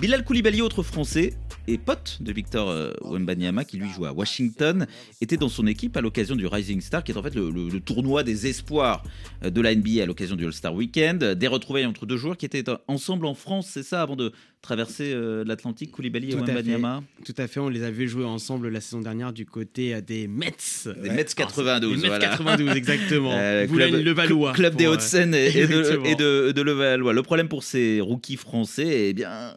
Bilal 0.00 0.22
Koulibaly, 0.24 0.60
autre 0.60 0.82
français, 0.82 1.32
et 1.68 1.78
pote 1.78 2.18
de 2.20 2.30
Victor 2.32 2.92
Wembanyama, 3.02 3.64
qui 3.64 3.78
lui 3.78 3.88
joue 3.88 4.04
à 4.04 4.12
Washington, 4.12 4.86
était 5.20 5.36
dans 5.38 5.48
son 5.48 5.66
équipe 5.66 5.96
à 5.96 6.00
l'occasion 6.02 6.36
du 6.36 6.46
Rising 6.46 6.80
Star, 6.80 7.02
qui 7.02 7.12
est 7.12 7.16
en 7.16 7.22
fait 7.22 7.34
le, 7.34 7.50
le- 7.50 7.68
le 7.68 7.80
tournoi 7.80 8.22
des 8.24 8.46
espoirs 8.46 9.02
de 9.42 9.60
la 9.60 9.74
NBA 9.74 10.02
à 10.02 10.06
l'occasion 10.06 10.36
du 10.36 10.44
All-Star 10.44 10.74
Weekend, 10.74 11.22
des 11.24 11.46
retrouvailles 11.46 11.86
entre 11.86 12.04
deux 12.04 12.16
joueurs 12.18 12.36
qui 12.36 12.44
étaient 12.46 12.64
ensemble 12.88 13.24
en 13.26 13.34
France, 13.34 13.68
c'est 13.70 13.82
ça, 13.84 14.02
avant 14.02 14.16
de 14.16 14.32
traverser 14.62 15.12
euh, 15.12 15.42
l'Atlantique, 15.44 15.90
Koulibaly 15.90 16.30
et. 16.30 16.34
Wembanyama 16.36 17.02
Tout 17.24 17.34
à 17.36 17.48
fait, 17.48 17.58
on 17.60 17.68
les 17.68 17.82
a 17.82 17.90
vus 17.90 18.08
jouer 18.08 18.24
ensemble 18.24 18.68
la 18.68 18.80
saison 18.80 19.00
dernière 19.00 19.32
du 19.32 19.44
côté 19.44 19.92
euh, 19.94 20.00
des 20.00 20.28
Mets. 20.28 20.54
Des 21.02 21.10
Mets 21.10 21.24
92, 21.24 21.96
Les 21.96 22.02
Mets 22.02 22.06
voilà. 22.08 22.28
92, 22.28 22.76
exactement. 22.76 23.32
Euh, 23.42 23.66
Boulogne-Levallois. 23.66 24.52
Club 24.52 24.76
des 24.76 24.84
pour, 24.84 24.94
Hauts-de-Seine 24.94 25.34
et, 25.34 25.46
et 25.48 25.66
de, 25.66 26.00
et 26.06 26.14
de- 26.14 26.52
de 26.52 26.62
Levallois. 26.62 27.12
Le 27.12 27.22
problème 27.22 27.48
pour 27.48 27.64
ces 27.64 28.00
rookies 28.00 28.36
français, 28.36 29.08
eh 29.08 29.12
bien, 29.12 29.54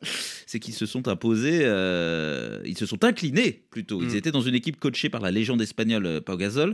c'est 0.48 0.60
qu'ils 0.60 0.74
se 0.74 0.86
sont 0.88 1.08
imposés, 1.08 1.60
euh, 1.63 2.60
ils 2.65 2.78
se 2.78 2.86
sont 2.86 3.04
inclinés 3.04 3.63
plutôt. 3.70 4.02
Ils 4.02 4.10
Mm. 4.13 4.15
étaient 4.15 4.32
dans 4.32 4.41
une 4.41 4.56
équipe 4.56 4.80
coachée 4.80 5.10
par 5.10 5.22
la 5.22 5.30
légende 5.32 5.62
espagnole 5.62 6.22
Pau 6.26 6.36
Gasol. 6.38 6.74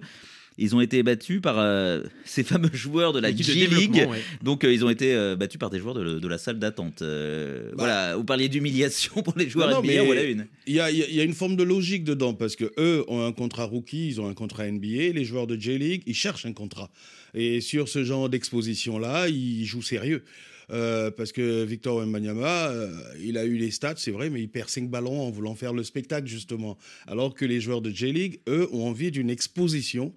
Ils 0.58 0.76
ont 0.76 0.82
été 0.82 1.02
battus 1.02 1.42
par 1.42 1.56
euh, 1.58 2.04
ces 2.26 2.44
fameux 2.44 2.70
joueurs 2.74 3.14
de 3.14 3.20
la 3.20 3.36
G-League. 3.36 4.06
ouais. 4.10 4.22
Donc, 4.44 4.64
euh, 4.64 4.74
ils 4.74 4.84
ont 4.86 4.90
été 4.90 5.14
euh, 5.16 5.36
battus 5.36 5.58
par 5.58 5.70
des 5.70 5.80
joueurs 5.80 5.94
de, 5.96 6.20
de 6.20 6.28
la 6.28 6.38
salle 6.38 6.60
d'attente. 6.60 7.02
Euh, 7.02 7.72
Voilà, 7.78 8.16
vous 8.18 8.24
parliez 8.26 8.50
d'humiliation 8.50 9.14
pour 9.24 9.34
les 9.38 9.50
joueurs 9.50 9.68
Bah. 9.70 9.74
Non, 9.76 9.82
non, 9.82 9.84
NBA, 9.88 9.94
mais 10.02 10.06
voilà 10.06 10.24
une. 10.24 10.48
Y 10.68 10.74
y 10.74 11.06
il 11.10 11.16
y 11.16 11.20
a 11.22 11.24
une 11.24 11.34
forme 11.34 11.56
de 11.56 11.64
logique 11.64 12.04
dedans 12.04 12.34
parce 12.34 12.56
que 12.56 12.72
eux 12.78 13.04
ont 13.08 13.26
un 13.26 13.32
contrat 13.32 13.64
rookie, 13.66 14.08
ils 14.10 14.22
ont 14.22 14.28
un 14.28 14.34
contrat 14.34 14.70
NBA. 14.70 15.14
Les 15.14 15.24
joueurs 15.26 15.48
de 15.48 15.56
J-League, 15.56 16.04
ils 16.06 16.14
cherchent 16.16 16.46
un 16.46 16.54
contrat. 16.54 16.92
Et 17.34 17.62
sur 17.62 17.88
ce 17.88 18.04
genre 18.04 18.28
d'exposition-là, 18.30 19.30
ils 19.30 19.66
jouent 19.66 19.82
sérieux. 19.82 20.24
Euh, 20.72 21.12
parce 21.12 21.32
que 21.32 21.64
Victor 21.64 21.98
Wembanyama, 21.98 22.70
euh, 22.70 22.90
il 23.22 23.38
a 23.38 23.46
eu 23.46 23.58
les 23.58 23.72
stats, 23.72 23.96
c'est 23.98 24.12
vrai, 24.12 24.30
mais 24.30 24.42
il 24.42 24.50
perd 24.50 24.70
5 24.70 24.90
ballons 24.90 25.22
en 25.22 25.30
voulant 25.30 25.56
faire 25.56 25.74
le 25.74 25.84
spectacle, 25.84 26.28
justement. 26.28 26.78
Alors 27.08 27.34
que 27.34 27.46
les 27.46 27.60
joueurs 27.60 27.82
de 27.82 27.90
J-League, 27.90 28.40
eux, 28.48 28.70
ont 28.72 28.88
envie 28.88 29.12
d'une 29.12 29.30
exposition. 29.30 30.14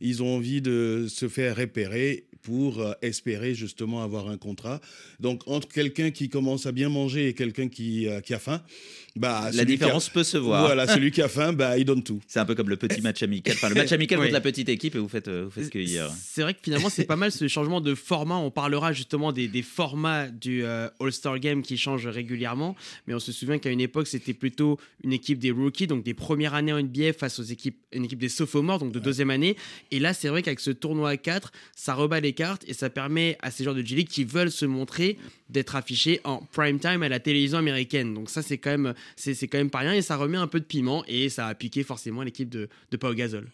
Ils 0.00 0.22
ont 0.22 0.36
envie 0.36 0.60
de 0.60 1.06
se 1.08 1.28
faire 1.28 1.56
repérer 1.56 2.24
pour 2.42 2.80
euh, 2.80 2.92
espérer 3.00 3.54
justement 3.54 4.02
avoir 4.02 4.28
un 4.28 4.36
contrat. 4.36 4.80
Donc, 5.20 5.42
entre 5.46 5.68
quelqu'un 5.68 6.10
qui 6.10 6.28
commence 6.28 6.66
à 6.66 6.72
bien 6.72 6.90
manger 6.90 7.28
et 7.28 7.34
quelqu'un 7.34 7.68
qui, 7.68 8.06
qui 8.24 8.34
a 8.34 8.38
faim, 8.38 8.62
bah, 9.16 9.50
La 9.52 9.62
a- 9.62 9.64
différence 9.64 10.08
peut 10.08 10.24
se 10.24 10.36
voir. 10.36 10.64
Voilà, 10.66 10.86
celui 10.86 11.10
qui 11.10 11.22
a 11.22 11.28
faim, 11.28 11.52
bah, 11.52 11.78
il 11.78 11.84
donne 11.84 12.02
tout. 12.02 12.20
C'est 12.26 12.40
un 12.40 12.44
peu 12.44 12.54
comme 12.54 12.68
le 12.68 12.76
petit 12.76 13.00
match 13.02 13.22
amical. 13.22 13.54
Enfin, 13.54 13.68
le 13.68 13.74
match 13.76 13.92
amical 13.92 14.18
Oui. 14.18 14.24
contre 14.26 14.34
la 14.34 14.40
petite 14.40 14.68
équipe 14.68 14.94
et 14.96 14.98
vous 14.98 15.08
faites, 15.08 15.28
euh, 15.28 15.44
vous 15.44 15.50
faites 15.50 15.70
cueillir. 15.70 16.10
C'est 16.20 16.42
vrai 16.42 16.54
que 16.54 16.60
finalement, 16.62 16.88
c'est 16.90 17.04
pas 17.04 17.16
mal 17.16 17.30
ce 17.32 17.46
changement 17.48 17.80
de 17.80 17.94
format. 17.94 18.36
On 18.36 18.50
parlera 18.50 18.92
justement 18.92 19.32
des, 19.32 19.48
des 19.48 19.62
formats 19.62 20.28
du 20.28 20.64
euh, 20.64 20.88
All-Star 21.00 21.38
Game 21.38 21.62
qui 21.62 21.76
changent 21.76 22.06
régulièrement. 22.06 22.76
Mais 23.06 23.14
on 23.14 23.18
se 23.20 23.32
souvient 23.32 23.58
qu'à 23.58 23.70
une 23.70 23.80
époque, 23.80 24.06
c'était 24.06 24.34
plutôt 24.34 24.78
une 25.02 25.12
équipe 25.12 25.38
des 25.38 25.50
rookies, 25.50 25.86
donc 25.86 26.02
des 26.04 26.14
premières 26.14 26.54
années 26.54 26.72
en 26.72 26.82
NBA, 26.82 27.12
face 27.12 27.38
aux 27.38 27.44
équipes, 27.44 27.78
une 27.92 28.04
équipe 28.04 28.18
des 28.18 28.28
sophomores, 28.28 28.78
donc 28.78 28.92
de 28.92 28.98
deuxième 28.98 29.30
année. 29.30 29.56
Et 29.90 30.00
là, 30.00 30.12
c'est 30.14 30.28
vrai 30.28 30.42
qu'avec 30.42 30.60
ce 30.60 30.70
tournoi 30.70 31.10
à 31.10 31.16
4, 31.16 31.52
ça 31.76 31.94
rebat 31.94 32.20
les 32.20 32.32
cartes 32.32 32.62
et 32.66 32.74
ça 32.74 32.90
permet 32.90 33.38
à 33.42 33.50
ces 33.50 33.64
joueurs 33.64 33.76
de 33.76 33.82
G-League 33.82 34.08
qui 34.08 34.24
veulent 34.24 34.50
se 34.50 34.64
montrer 34.66 35.18
d'être 35.50 35.76
affichés 35.76 36.20
en 36.24 36.38
prime 36.38 36.78
time 36.80 37.02
à 37.02 37.08
la 37.08 37.20
télévision 37.20 37.58
américaine. 37.58 38.14
Donc 38.14 38.30
ça, 38.30 38.42
c'est 38.42 38.58
quand 38.58 38.70
même, 38.70 38.94
c'est, 39.16 39.34
quand 39.48 39.58
même 39.58 39.70
pas 39.70 39.80
rien 39.80 39.92
et 39.92 40.02
ça 40.02 40.16
remet 40.16 40.36
un 40.36 40.46
peu 40.46 40.60
de 40.60 40.64
piment 40.64 41.04
et 41.06 41.28
ça 41.28 41.46
a 41.46 41.54
piqué 41.54 41.82
forcément 41.82 42.22
l'équipe 42.22 42.48
de, 42.48 42.68
Pau 42.98 43.12
Gasol. 43.12 43.48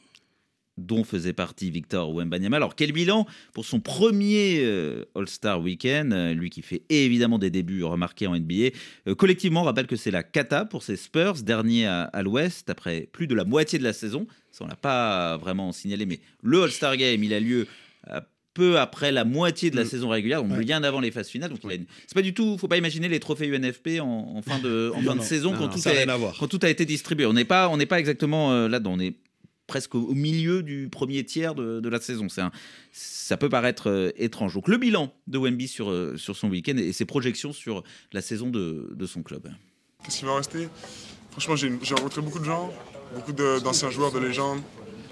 dont 0.77 1.03
faisait 1.03 1.33
partie 1.33 1.71
Victor 1.71 2.15
Wembanyama. 2.15 2.57
Alors 2.57 2.75
quel 2.75 2.93
bilan 2.93 3.27
pour 3.53 3.65
son 3.65 3.81
premier 3.81 4.61
euh, 4.61 5.05
All-Star 5.15 5.61
Weekend, 5.61 6.13
euh, 6.13 6.35
lui 6.35 6.51
qui 6.51 6.63
fait 6.63 6.83
évidemment 6.89 7.39
des 7.39 7.51
débuts 7.51 7.85
remarqués 7.85 8.27
en 8.27 8.37
NBA. 8.37 8.71
Euh, 9.09 9.15
collectivement, 9.15 9.63
on 9.63 9.65
rappelle 9.65 9.87
que 9.87 9.97
c'est 9.97 10.11
la 10.11 10.23
cata 10.23 10.65
pour 10.65 10.83
ses 10.83 10.97
Spurs, 10.97 11.43
dernier 11.43 11.87
à, 11.87 12.03
à 12.03 12.23
l'Ouest 12.23 12.71
après 12.71 13.09
plus 13.13 13.27
de 13.27 13.35
la 13.35 13.45
moitié 13.45 13.79
de 13.79 13.85
la 13.85 13.93
saison. 13.93 14.27
Ça 14.51 14.65
on 14.65 14.69
l'a 14.69 14.77
pas 14.77 15.37
vraiment 15.37 15.73
signalé, 15.73 16.07
mais 16.07 16.21
le 16.43 16.63
All-Star 16.63 16.97
Game, 16.97 17.23
il 17.25 17.33
a 17.33 17.41
lieu 17.41 17.67
euh, 18.09 18.21
peu 18.61 18.79
après 18.79 19.11
la 19.13 19.25
moitié 19.25 19.71
de 19.71 19.77
la 19.77 19.85
Mm. 19.85 19.87
saison 19.93 20.09
régulière, 20.11 20.43
donc 20.43 20.53
Ouais. 20.53 20.65
bien 20.65 20.83
avant 20.85 21.01
les 21.01 21.11
phases 21.11 21.29
finales. 21.29 21.51
Donc 21.51 21.61
il 21.65 21.71
a 21.71 21.75
une- 21.75 21.87
c'est 22.07 22.15
pas 22.15 22.23
du 22.23 22.35
tout, 22.35 22.59
faut 22.59 22.69
pas 22.69 22.77
imaginer 22.77 23.09
les 23.09 23.21
trophées 23.21 23.47
UNFP 23.49 24.01
en, 24.01 24.07
en 24.37 24.43
fin 24.43 24.59
de, 24.59 24.91
en 24.95 24.99
fin 24.99 25.03
Non, 25.03 25.13
de 25.15 25.19
non. 25.19 25.23
saison 25.25 25.53
Non, 25.53 25.59
quand, 25.59 25.67
non, 25.69 25.73
tout 25.83 25.89
a 25.89 25.93
est- 25.93 25.97
rien 26.05 26.09
à 26.09 26.17
voir. 26.17 26.37
quand 26.39 26.47
tout 26.49 26.61
a 26.63 26.69
été 26.69 26.85
distribué. 26.85 27.25
On 27.27 27.33
n'est 27.33 27.45
pas, 27.45 27.69
on 27.69 27.77
n'est 27.77 27.87
pas 27.87 27.99
exactement 27.99 28.53
euh, 28.53 28.69
là-dedans. 28.69 28.93
On 28.97 29.01
est 29.01 29.15
presque 29.67 29.95
au 29.95 30.15
milieu 30.15 30.63
du 30.65 30.89
premier 30.91 31.25
tiers 31.25 31.55
de, 31.55 31.81
de 31.81 31.89
la 31.89 32.01
saison. 32.01 32.29
C'est 32.29 32.41
un- 32.43 32.53
ça 32.93 33.37
peut 33.37 33.49
paraître 33.49 33.89
euh, 33.89 34.11
étrange. 34.17 34.55
Donc 34.55 34.67
le 34.69 34.77
bilan 34.79 35.13
de 35.29 35.39
Wemby 35.39 35.69
sur, 35.69 35.91
euh, 35.91 36.17
sur 36.17 36.37
son 36.37 36.49
week-end 36.51 36.77
et 36.77 36.93
ses 36.93 37.05
projections 37.05 37.53
sur 37.53 37.85
la 38.13 38.21
saison 38.21 38.51
de, 38.51 38.91
de 38.95 39.07
son 39.07 39.23
club. 39.23 39.45
Qu'est-ce 40.05 40.19
qui 40.21 40.25
va 40.25 40.37
rester? 40.37 40.69
Franchement, 41.31 41.57
j'ai 41.57 41.71
j'ai 41.83 41.95
rencontré 41.95 42.21
beaucoup 42.21 42.41
de 42.41 42.45
gens, 42.45 42.73
beaucoup 43.15 43.33
de- 43.33 43.61
d'anciens 43.63 43.91
joueurs 43.91 44.11
de 44.13 44.19
légende, 44.19 44.59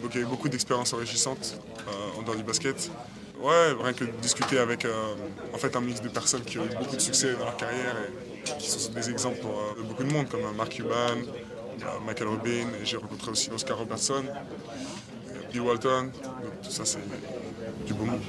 donc 0.02 0.10
il 0.14 0.20
y 0.20 0.24
a 0.24 0.26
eu 0.26 0.28
beaucoup 0.28 0.48
d'expériences 0.48 0.92
enrichissantes 0.92 1.60
euh, 1.86 2.22
dans 2.26 2.34
du 2.34 2.42
basket. 2.42 2.90
Ouais, 3.40 3.72
rien 3.80 3.92
que 3.92 4.04
discuter 4.20 4.58
avec 4.58 4.84
euh, 4.84 5.14
en 5.54 5.58
fait, 5.58 5.76
un 5.76 5.80
mix 5.80 6.00
de 6.00 6.08
personnes 6.08 6.42
qui 6.42 6.58
ont 6.58 6.64
eu 6.64 6.76
beaucoup 6.76 6.96
de 6.96 7.00
succès 7.00 7.34
dans 7.34 7.44
leur 7.44 7.56
carrière 7.56 7.94
et 7.96 8.58
qui 8.58 8.68
sont 8.68 8.90
des 8.90 9.10
exemples 9.10 9.38
pour 9.38 9.52
euh, 9.52 9.82
beaucoup 9.82 10.02
de 10.02 10.12
monde, 10.12 10.28
comme 10.28 10.40
euh, 10.40 10.52
Mark 10.56 10.70
Cuban, 10.72 11.16
Michael 12.04 12.28
Robin, 12.28 12.66
et 12.82 12.84
j'ai 12.84 12.96
rencontré 12.96 13.30
aussi 13.30 13.50
Oscar 13.50 13.78
Robertson, 13.78 14.24
Bill 15.52 15.60
Walton, 15.60 16.10
tout 16.64 16.70
ça 16.70 16.84
c'est 16.84 16.98
du 17.86 17.94
beau 17.94 18.04
monde. 18.04 18.20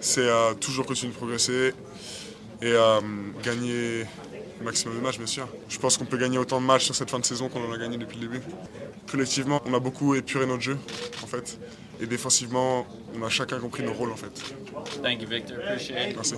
C'est 0.00 0.28
toujours 0.60 0.84
continuer 0.84 1.12
de 1.12 1.16
progresser 1.16 1.72
et 2.60 2.74
gagner 3.42 4.04
le 4.58 4.64
maximum 4.64 4.98
de 4.98 5.00
matchs, 5.00 5.16
bien 5.16 5.26
sûr. 5.26 5.48
Je 5.70 5.78
pense 5.78 5.96
qu'on 5.96 6.04
peut 6.04 6.18
gagner 6.18 6.36
autant 6.36 6.60
de 6.60 6.66
matchs 6.66 6.84
sur 6.84 6.94
cette 6.94 7.10
fin 7.10 7.18
de 7.18 7.24
saison 7.24 7.48
qu'on 7.48 7.64
en 7.66 7.72
a 7.72 7.78
gagné 7.78 7.96
depuis 7.96 8.18
le 8.18 8.28
début. 8.28 8.42
Collectivement, 9.10 9.62
on 9.64 9.72
a 9.72 9.78
beaucoup 9.78 10.14
épuré 10.14 10.44
notre 10.44 10.62
jeu, 10.62 10.76
en 11.22 11.26
fait. 11.26 11.58
Et 12.00 12.06
défensivement, 12.06 12.86
on 13.16 13.22
a 13.24 13.28
chacun 13.28 13.58
compris 13.60 13.82
nos 13.84 13.92
rôles, 13.92 14.10
en 14.10 14.16
fait. 14.16 14.54
Thank 15.02 15.22
you, 15.22 15.28
Victor. 15.28 15.56
Appreciate 15.66 16.10
it. 16.10 16.16
Merci. 16.16 16.34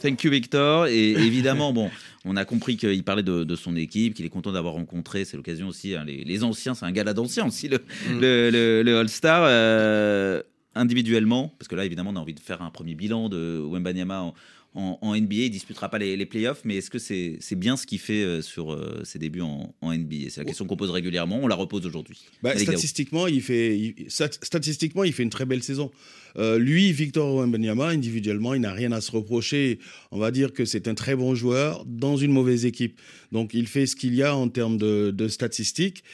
Thank 0.00 0.24
you 0.24 0.30
Victor. 0.30 0.86
Et 0.86 1.10
évidemment, 1.12 1.72
bon, 1.72 1.90
on 2.24 2.36
a 2.36 2.44
compris 2.44 2.76
qu'il 2.76 3.04
parlait 3.04 3.22
de, 3.22 3.44
de 3.44 3.56
son 3.56 3.76
équipe, 3.76 4.14
qu'il 4.14 4.26
est 4.26 4.30
content 4.30 4.52
d'avoir 4.52 4.74
rencontré. 4.74 5.24
C'est 5.24 5.36
l'occasion 5.36 5.68
aussi. 5.68 5.94
hein, 5.94 6.04
les, 6.06 6.24
les 6.24 6.44
anciens, 6.44 6.74
c'est 6.74 6.84
un 6.84 6.92
gala 6.92 7.14
d'anciens 7.14 7.46
aussi, 7.46 7.68
le, 7.68 7.78
le, 8.10 8.50
le- 8.50 8.82
le 8.82 8.98
All-Star. 8.98 9.42
euh, 9.46 10.42
individuellement, 10.74 11.52
parce 11.58 11.66
que 11.66 11.74
là, 11.74 11.84
évidemment, 11.84 12.10
on 12.12 12.16
a 12.16 12.20
envie 12.20 12.34
de 12.34 12.40
faire 12.40 12.62
un 12.62 12.70
premier 12.70 12.94
bilan 12.94 13.28
de 13.28 13.58
Wembanyama 13.68 14.20
en, 14.22 14.34
en, 14.74 14.98
en 15.02 15.16
NBA. 15.16 15.34
Il 15.34 15.50
disputera 15.50 15.88
pas 15.88 15.98
les, 15.98 16.16
les 16.16 16.26
playoffs, 16.26 16.60
mais 16.64 16.76
est-ce 16.76 16.90
que 16.90 16.98
c'est 16.98 17.38
bien 17.56 17.76
ce 17.76 17.86
qu'il 17.86 17.98
fait 17.98 18.22
euh, 18.22 18.42
sur 18.42 18.72
euh, 18.72 19.00
ses 19.04 19.18
débuts 19.18 19.40
en, 19.40 19.74
en 19.80 19.92
NBA 19.94 20.28
C'est 20.30 20.40
la 20.40 20.44
question 20.44 20.66
qu'on 20.66 20.76
pose 20.76 20.90
régulièrement. 20.90 21.40
On 21.42 21.46
la 21.48 21.54
repose 21.54 21.84
aujourd'hui. 21.86 22.18
Bah, 22.42 22.50
statistiquement, 22.64 23.26
il 23.26 23.42
fait, 23.42 23.78
il- 23.78 23.94
statistiquement, 24.08 25.04
il 25.04 25.12
fait 25.12 25.22
une 25.22 25.30
très 25.30 25.46
belle 25.46 25.62
saison. 25.62 25.90
Euh, 26.36 26.58
lui, 26.58 26.92
Victor 26.92 27.34
Wembanyama, 27.36 27.88
individuellement, 27.88 28.54
il 28.54 28.60
n'a 28.60 28.72
rien 28.72 28.92
à 28.92 29.00
se 29.00 29.10
reprocher. 29.10 29.78
On 30.12 30.18
va 30.18 30.30
dire 30.30 30.52
que 30.52 30.64
c'est 30.64 30.86
un 30.86 30.94
très 30.94 31.16
bon 31.16 31.34
joueur 31.34 31.84
dans 31.86 32.16
une 32.16 32.32
mauvaise 32.32 32.64
équipe. 32.66 33.00
Donc, 33.32 33.54
il 33.54 33.66
fait 33.66 33.86
ce 33.86 33.96
qu'il 33.96 34.14
y 34.14 34.22
a 34.22 34.36
en 34.36 34.48
termes 34.48 34.76
de, 34.76 35.10
de 35.10 35.28
statistiques. 35.28 36.04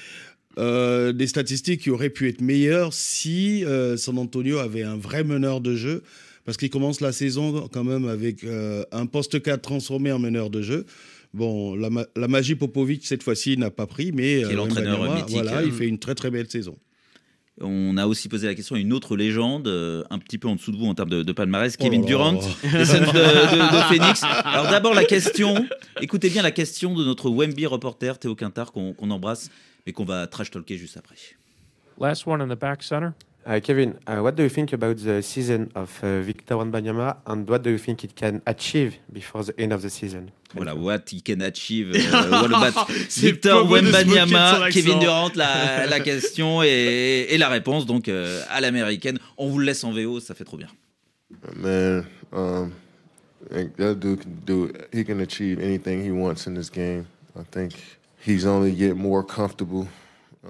Euh, 0.56 1.12
des 1.12 1.26
statistiques 1.26 1.80
qui 1.80 1.90
auraient 1.90 2.10
pu 2.10 2.28
être 2.28 2.40
meilleures 2.40 2.92
si 2.94 3.64
euh, 3.64 3.96
San 3.96 4.16
Antonio 4.18 4.58
avait 4.58 4.84
un 4.84 4.96
vrai 4.96 5.24
meneur 5.24 5.60
de 5.60 5.74
jeu. 5.74 6.04
Parce 6.44 6.56
qu'il 6.58 6.70
commence 6.70 7.00
la 7.00 7.12
saison 7.12 7.68
quand 7.72 7.84
même 7.84 8.06
avec 8.08 8.44
euh, 8.44 8.84
un 8.92 9.06
poste 9.06 9.40
4 9.42 9.62
transformé 9.62 10.12
en 10.12 10.18
meneur 10.18 10.50
de 10.50 10.60
jeu. 10.62 10.84
Bon, 11.32 11.74
la, 11.74 11.90
ma- 11.90 12.06
la 12.16 12.28
magie 12.28 12.54
Popovic, 12.54 13.06
cette 13.06 13.22
fois-ci, 13.22 13.56
n'a 13.56 13.70
pas 13.70 13.86
pris, 13.86 14.12
mais 14.12 14.42
Qui 14.44 14.50
est 14.50 14.54
l'entraîneur. 14.54 14.98
Voilà, 15.28 15.62
il 15.62 15.68
Mm. 15.72 15.72
fait 15.72 15.86
une 15.88 15.98
très 15.98 16.14
très 16.14 16.30
belle 16.30 16.48
saison. 16.50 16.76
On 17.60 17.96
a 17.98 18.06
aussi 18.06 18.28
posé 18.28 18.48
la 18.48 18.54
question 18.56 18.74
à 18.74 18.80
une 18.80 18.92
autre 18.92 19.16
légende, 19.16 19.68
euh, 19.68 20.02
un 20.10 20.18
petit 20.18 20.38
peu 20.38 20.48
en 20.48 20.56
dessous 20.56 20.72
de 20.72 20.76
vous 20.76 20.86
en 20.86 20.94
termes 20.94 21.08
de, 21.10 21.22
de 21.22 21.32
palmarès, 21.32 21.76
Oh 21.78 21.82
Kevin 21.84 22.04
Durant, 22.04 22.32
des 22.32 22.38
de, 22.40 22.72
de- 22.72 23.76
de 23.76 23.82
Phoenix. 23.94 24.22
Alors 24.24 24.64
d'abord 24.70 24.92
la 24.92 25.04
question, 25.04 25.64
écoutez 26.00 26.30
bien 26.30 26.42
la 26.42 26.50
question 26.50 26.94
de 26.94 27.04
notre 27.04 27.30
Wemby 27.30 27.66
reporter 27.66 28.18
Théo 28.18 28.34
Quintard 28.34 28.72
qu'on 28.72 28.94
embrasse, 29.10 29.50
mais 29.86 29.92
qu'on 29.92 30.04
va 30.04 30.26
trash 30.26 30.50
talker 30.50 30.76
juste 30.76 30.96
après. 30.96 31.14
Last 32.00 32.26
one 32.26 32.40
in 32.42 32.48
the 32.52 32.58
back 32.58 32.82
center. 32.82 33.10
Uh, 33.46 33.60
Kevin, 33.60 33.98
uh, 34.06 34.20
what 34.20 34.36
do 34.36 34.42
you 34.42 34.48
think 34.48 34.72
about 34.72 34.96
the 34.96 35.22
season 35.22 35.70
of 35.74 36.02
uh, 36.02 36.20
Victor 36.22 36.54
Wembanyama 36.54 37.18
and 37.26 37.46
what 37.46 37.62
do 37.62 37.68
you 37.68 37.76
think 37.76 38.02
it 38.02 38.16
can 38.16 38.40
achieve 38.46 38.96
before 39.12 39.44
the 39.44 39.60
end 39.60 39.70
of 39.70 39.82
the 39.82 39.90
season? 39.90 40.30
Voilà, 40.54 40.74
what 40.74 41.10
he 41.10 41.20
can 41.20 41.42
achieve. 41.42 41.90
what 42.10 42.46
about 42.46 42.88
Victor 42.88 43.62
Wembanyama, 43.64 44.70
Kevin 44.72 44.98
Durant, 44.98 45.36
la, 45.36 45.84
la 45.90 46.00
question 46.00 46.62
et, 46.62 47.26
et 47.28 47.36
la 47.36 47.50
réponse 47.50 47.84
donc 47.84 48.08
euh, 48.08 48.42
à 48.48 48.62
l'américaine. 48.62 49.18
On 49.36 49.50
vous 49.50 49.58
le 49.58 49.66
laisse 49.66 49.84
en 49.84 49.92
VO, 49.92 50.20
ça 50.20 50.34
fait 50.34 50.44
trop 50.44 50.56
bien. 50.56 50.68
Man, 51.54 52.06
um, 52.32 52.72
that 53.50 53.96
dude 53.96 54.22
can 54.22 54.30
do. 54.46 54.72
He 54.90 55.04
can 55.04 55.20
achieve 55.20 55.60
anything 55.60 56.02
he 56.02 56.10
wants 56.10 56.46
in 56.46 56.54
this 56.54 56.70
game. 56.70 57.06
I 57.38 57.42
think 57.50 57.74
he's 58.24 58.46
only 58.46 58.72
getting 58.72 58.96
more 58.96 59.22
comfortable. 59.22 59.86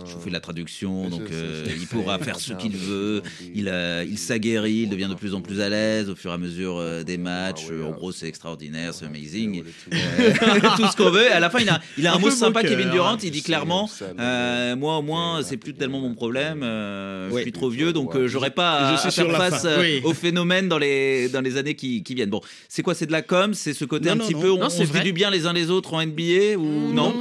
Je 0.06 0.12
vous 0.12 0.20
fais 0.20 0.30
la 0.30 0.40
traduction, 0.40 1.08
donc 1.08 1.22
euh, 1.30 1.64
il 1.80 1.86
pourra 1.86 2.18
faire 2.18 2.40
ce 2.40 2.52
qu'il 2.54 2.76
veut. 2.76 3.22
Il, 3.54 3.68
euh, 3.68 4.04
il 4.08 4.18
s'aguerrit, 4.18 4.72
il 4.82 4.88
devient 4.88 5.06
de 5.08 5.14
plus 5.14 5.34
en 5.34 5.40
plus 5.40 5.60
à 5.60 5.68
l'aise 5.68 6.10
au 6.10 6.16
fur 6.16 6.30
et 6.32 6.34
à 6.34 6.38
mesure 6.38 6.78
euh, 6.78 7.04
des 7.04 7.16
matchs. 7.16 7.66
Euh, 7.70 7.84
en 7.86 7.90
gros, 7.92 8.10
c'est 8.10 8.26
extraordinaire, 8.26 8.92
c'est 8.94 9.06
amazing. 9.06 9.62
Euh, 9.92 10.58
tout 10.76 10.86
ce 10.86 10.96
qu'on 10.96 11.10
veut. 11.10 11.24
Et 11.26 11.28
à 11.28 11.40
la 11.40 11.48
fin, 11.50 11.58
il 11.60 11.68
a, 11.68 11.80
il 11.98 12.06
a 12.06 12.12
un, 12.12 12.16
Un 12.16 12.18
mot 12.18 12.30
sympa, 12.30 12.62
Kevin 12.62 12.90
Durant. 12.90 13.10
hein. 13.14 13.18
Il 13.22 13.30
dit 13.30 13.42
clairement 13.42 13.88
euh, 14.18 14.76
Moi, 14.76 14.98
au 14.98 15.02
moins, 15.02 15.42
c'est 15.42 15.56
plus 15.56 15.74
tellement 15.74 16.00
mon 16.00 16.14
problème. 16.14 16.62
euh, 16.62 17.30
Je 17.32 17.38
suis 17.42 17.52
trop 17.52 17.68
vieux, 17.70 17.92
donc 17.92 18.14
euh, 18.16 18.26
j'aurai 18.26 18.50
pas 18.50 18.88
à, 18.88 18.92
Je 18.94 18.98
suis 18.98 19.08
à 19.08 19.10
sur 19.10 19.26
faire 19.30 19.36
face 19.36 19.64
euh, 19.64 19.80
Oui. 19.80 20.00
au 20.04 20.12
phénomène 20.12 20.68
dans 20.68 20.78
les, 20.78 21.28
dans 21.28 21.40
les 21.40 21.56
années 21.56 21.74
qui, 21.74 22.02
qui 22.02 22.14
viennent. 22.14 22.30
Bon, 22.30 22.40
c'est 22.68 22.82
quoi 22.82 22.94
C'est 22.94 23.06
de 23.06 23.12
la 23.12 23.22
com 23.22 23.54
C'est 23.54 23.74
ce 23.74 23.84
côté 23.84 24.06
Non, 24.06 24.12
un 24.12 24.14
non, 24.16 24.24
petit 24.24 24.34
non. 24.34 24.40
peu 24.40 24.50
On, 24.50 24.58
Non, 24.58 24.66
on 24.66 24.70
c'est 24.70 24.78
se 24.78 24.82
dit 24.92 24.98
vrai. 24.98 25.02
du 25.04 25.12
bien 25.12 25.30
les 25.30 25.46
uns 25.46 25.52
les 25.52 25.70
autres 25.70 25.94
en 25.94 26.04
NBA 26.04 26.56
ou 26.58 26.92
non? 26.92 27.14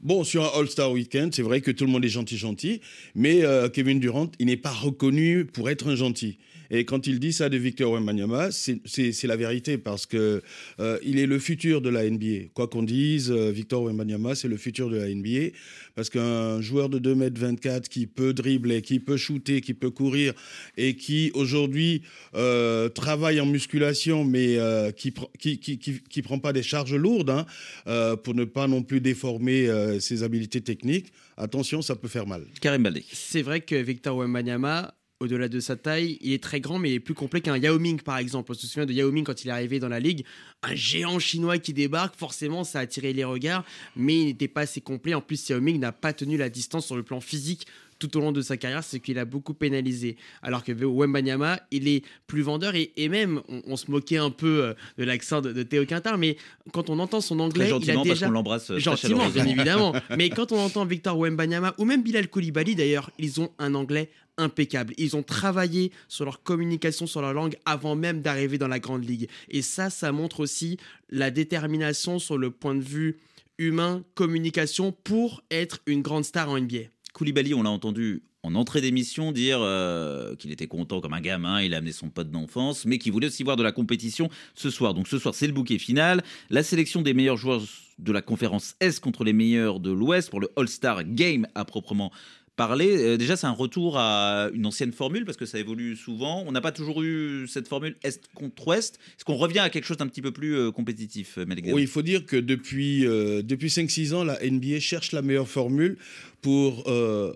Bon, 0.00 0.24
sur 0.24 0.44
un 0.44 0.58
All-Star 0.58 0.90
Weekend, 0.92 1.34
c'est 1.34 1.42
vrai 1.42 1.60
que 1.60 1.70
tout 1.70 1.84
le 1.84 1.90
monde 1.90 2.04
est 2.04 2.08
gentil, 2.08 2.36
gentil, 2.36 2.80
mais 3.14 3.44
euh, 3.44 3.68
Kevin 3.68 4.00
Durant, 4.00 4.30
il 4.38 4.46
n'est 4.46 4.56
pas 4.56 4.72
reconnu 4.72 5.44
pour 5.44 5.70
être 5.70 5.88
un 5.88 5.96
gentil. 5.96 6.38
Et 6.74 6.84
quand 6.86 7.06
il 7.06 7.20
dit 7.20 7.32
ça 7.34 7.48
de 7.50 7.56
Victor 7.58 7.92
Wembanyama, 7.92 8.50
c'est- 8.50 9.22
la 9.26 9.36
vérité 9.36 9.76
parce 9.78 10.06
que 10.06 10.42
euh, 10.80 10.98
il 11.04 11.18
est 11.18 11.26
le 11.26 11.38
futur 11.38 11.80
de 11.82 11.90
la 11.90 12.04
NBA. 12.10 12.48
Quoi 12.54 12.66
qu'on 12.66 12.82
dise, 12.82 13.30
euh, 13.30 13.50
Victor 13.52 13.82
Wembanyama, 13.84 14.34
c'est 14.34 14.48
le 14.48 14.56
futur 14.56 14.88
de 14.90 14.96
la 14.96 15.08
NBA 15.14 15.54
parce 15.94 16.08
qu'un 16.08 16.60
joueur 16.62 16.88
de 16.88 16.98
2m24 16.98 17.88
qui 17.88 18.06
peut 18.06 18.32
dribbler, 18.32 18.80
qui 18.80 18.98
peut 19.00 19.18
shooter, 19.18 19.60
qui 19.60 19.74
peut 19.74 19.90
courir 19.90 20.32
et 20.78 20.96
qui 20.96 21.30
aujourd'hui 21.34 22.02
euh, 22.34 22.88
travaille 22.88 23.38
en 23.40 23.46
musculation 23.46 24.24
mais 24.24 24.56
euh, 24.56 24.90
qui, 24.92 25.10
pr- 25.10 25.28
qui, 25.38 25.58
qui, 25.58 25.78
qui, 25.78 26.00
qui 26.00 26.22
prend 26.22 26.38
pas 26.38 26.52
des 26.54 26.62
charges 26.62 26.94
lourdes 26.94 27.30
hein, 27.30 27.44
euh, 27.86 28.16
pour 28.16 28.34
ne 28.34 28.44
pas 28.44 28.66
non 28.66 28.82
plus 28.82 29.00
déformer 29.02 29.68
euh, 29.68 30.00
ses 30.00 30.22
habiletés 30.22 30.62
techniques, 30.62 31.12
attention, 31.36 31.82
ça 31.82 31.96
peut 31.96 32.08
faire 32.08 32.26
mal. 32.26 32.44
Karim 32.62 32.82
Baldé. 32.82 33.04
C'est 33.12 33.42
vrai 33.42 33.60
que 33.60 33.74
Victor 33.76 34.16
Wembanyama, 34.16 34.94
au-delà 35.22 35.48
de 35.48 35.60
sa 35.60 35.76
taille, 35.76 36.18
il 36.20 36.32
est 36.32 36.42
très 36.42 36.60
grand, 36.60 36.78
mais 36.78 36.90
il 36.90 36.94
est 36.94 37.00
plus 37.00 37.14
complet 37.14 37.40
qu'un 37.40 37.56
Yao 37.56 37.78
Ming, 37.78 38.00
par 38.00 38.18
exemple. 38.18 38.50
On 38.50 38.54
se 38.54 38.66
souvient 38.66 38.86
de 38.86 38.92
Yao 38.92 39.10
Ming 39.10 39.24
quand 39.24 39.44
il 39.44 39.48
est 39.48 39.52
arrivé 39.52 39.78
dans 39.78 39.88
la 39.88 40.00
ligue. 40.00 40.24
Un 40.62 40.74
géant 40.74 41.18
chinois 41.18 41.58
qui 41.58 41.72
débarque, 41.72 42.16
forcément, 42.16 42.64
ça 42.64 42.80
a 42.80 42.82
attiré 42.82 43.12
les 43.12 43.24
regards, 43.24 43.64
mais 43.96 44.18
il 44.18 44.26
n'était 44.26 44.48
pas 44.48 44.62
assez 44.62 44.80
complet. 44.80 45.14
En 45.14 45.20
plus, 45.20 45.48
Yao 45.48 45.60
Ming 45.60 45.78
n'a 45.78 45.92
pas 45.92 46.12
tenu 46.12 46.36
la 46.36 46.48
distance 46.48 46.86
sur 46.86 46.96
le 46.96 47.02
plan 47.02 47.20
physique 47.20 47.66
tout 48.02 48.16
au 48.16 48.20
long 48.20 48.32
de 48.32 48.42
sa 48.42 48.56
carrière, 48.56 48.82
c'est 48.82 48.98
qu'il 48.98 49.16
a 49.20 49.24
beaucoup 49.24 49.54
pénalisé. 49.54 50.16
Alors 50.42 50.64
que 50.64 50.72
Wembanyama, 50.72 51.60
il 51.70 51.86
est 51.86 52.04
plus 52.26 52.42
vendeur 52.42 52.74
et, 52.74 52.90
et 52.96 53.08
même, 53.08 53.42
on, 53.48 53.62
on 53.64 53.76
se 53.76 53.88
moquait 53.92 54.16
un 54.16 54.30
peu 54.30 54.64
euh, 54.64 54.74
de 54.98 55.04
l'accent 55.04 55.40
de, 55.40 55.52
de 55.52 55.62
Théo 55.62 55.86
Quintard, 55.86 56.18
mais 56.18 56.36
quand 56.72 56.90
on 56.90 56.98
entend 56.98 57.20
son 57.20 57.38
anglais, 57.38 57.66
il 57.66 57.68
a 57.68 57.70
gentiment, 57.70 57.94
parce 58.02 58.08
déjà... 58.08 58.26
qu'on 58.26 58.32
l'embrasse, 58.32 58.70
euh, 58.70 58.74
très 58.74 58.80
Gentiment, 58.80 59.28
bien 59.28 59.46
évidemment. 59.46 59.94
Mais 60.18 60.30
quand 60.30 60.50
on 60.50 60.58
entend 60.58 60.84
Victor 60.84 61.16
Wembanyama 61.16 61.74
ou 61.78 61.84
même 61.84 62.02
Bilal 62.02 62.28
Koulibaly 62.28 62.74
d'ailleurs, 62.74 63.12
ils 63.20 63.40
ont 63.40 63.52
un 63.60 63.76
anglais 63.76 64.10
impeccable. 64.38 64.94
Ils 64.98 65.16
ont 65.16 65.22
travaillé 65.22 65.92
sur 66.08 66.24
leur 66.24 66.42
communication, 66.42 67.06
sur 67.06 67.20
leur 67.20 67.32
langue 67.32 67.56
avant 67.64 67.94
même 67.94 68.22
d'arriver 68.22 68.58
dans 68.58 68.68
la 68.68 68.78
grande 68.78 69.04
ligue. 69.04 69.28
Et 69.48 69.62
ça, 69.62 69.90
ça 69.90 70.12
montre 70.12 70.40
aussi 70.40 70.78
la 71.10 71.30
détermination 71.30 72.18
sur 72.18 72.38
le 72.38 72.50
point 72.50 72.74
de 72.74 72.82
vue 72.82 73.18
humain, 73.58 74.04
communication 74.14 74.92
pour 74.92 75.42
être 75.50 75.80
une 75.86 76.02
grande 76.02 76.24
star 76.24 76.48
en 76.48 76.58
NBA. 76.58 76.88
Koulibaly, 77.12 77.54
on 77.54 77.62
l'a 77.62 77.70
entendu 77.70 78.22
en 78.44 78.56
entrée 78.56 78.80
d'émission 78.80 79.30
dire 79.30 79.58
euh, 79.60 80.34
qu'il 80.34 80.50
était 80.50 80.66
content 80.66 81.00
comme 81.00 81.12
un 81.12 81.20
gamin, 81.20 81.62
il 81.62 81.74
a 81.74 81.76
amené 81.76 81.92
son 81.92 82.08
pote 82.08 82.30
d'enfance, 82.30 82.84
mais 82.86 82.98
qu'il 82.98 83.12
voulait 83.12 83.28
aussi 83.28 83.44
voir 83.44 83.56
de 83.56 83.62
la 83.62 83.70
compétition 83.70 84.28
ce 84.54 84.68
soir. 84.68 84.94
Donc 84.94 85.06
ce 85.06 85.18
soir, 85.18 85.34
c'est 85.34 85.46
le 85.46 85.52
bouquet 85.52 85.78
final. 85.78 86.24
La 86.50 86.64
sélection 86.64 87.02
des 87.02 87.14
meilleurs 87.14 87.36
joueurs 87.36 87.62
de 87.98 88.12
la 88.12 88.20
conférence 88.20 88.74
Est 88.80 88.98
contre 88.98 89.22
les 89.22 89.32
meilleurs 89.32 89.78
de 89.78 89.92
l'Ouest 89.92 90.30
pour 90.30 90.40
le 90.40 90.50
All-Star 90.56 91.04
Game 91.04 91.46
à 91.54 91.64
proprement 91.64 92.10
parler. 92.56 92.96
Euh, 92.96 93.16
déjà, 93.16 93.36
c'est 93.36 93.46
un 93.46 93.52
retour 93.52 93.98
à 93.98 94.48
une 94.52 94.66
ancienne 94.66 94.92
formule 94.92 95.24
parce 95.24 95.36
que 95.36 95.46
ça 95.46 95.58
évolue 95.58 95.96
souvent. 95.96 96.44
On 96.46 96.52
n'a 96.52 96.60
pas 96.60 96.72
toujours 96.72 97.02
eu 97.02 97.46
cette 97.48 97.68
formule 97.68 97.96
Est 98.02 98.28
contre 98.34 98.66
Ouest. 98.68 98.98
Est-ce 99.16 99.24
qu'on 99.24 99.36
revient 99.36 99.60
à 99.60 99.70
quelque 99.70 99.84
chose 99.84 99.96
d'un 99.96 100.06
petit 100.06 100.22
peu 100.22 100.32
plus 100.32 100.56
euh, 100.56 100.70
compétitif, 100.70 101.38
Malik 101.38 101.64
Dabo 101.64 101.76
Oui, 101.76 101.82
il 101.82 101.88
faut 101.88 102.02
dire 102.02 102.26
que 102.26 102.36
depuis, 102.36 103.06
euh, 103.06 103.42
depuis 103.42 103.68
5-6 103.68 104.14
ans, 104.14 104.24
la 104.24 104.38
NBA 104.44 104.80
cherche 104.80 105.12
la 105.12 105.22
meilleure 105.22 105.48
formule 105.48 105.96
pour 106.40 106.84
euh, 106.88 107.32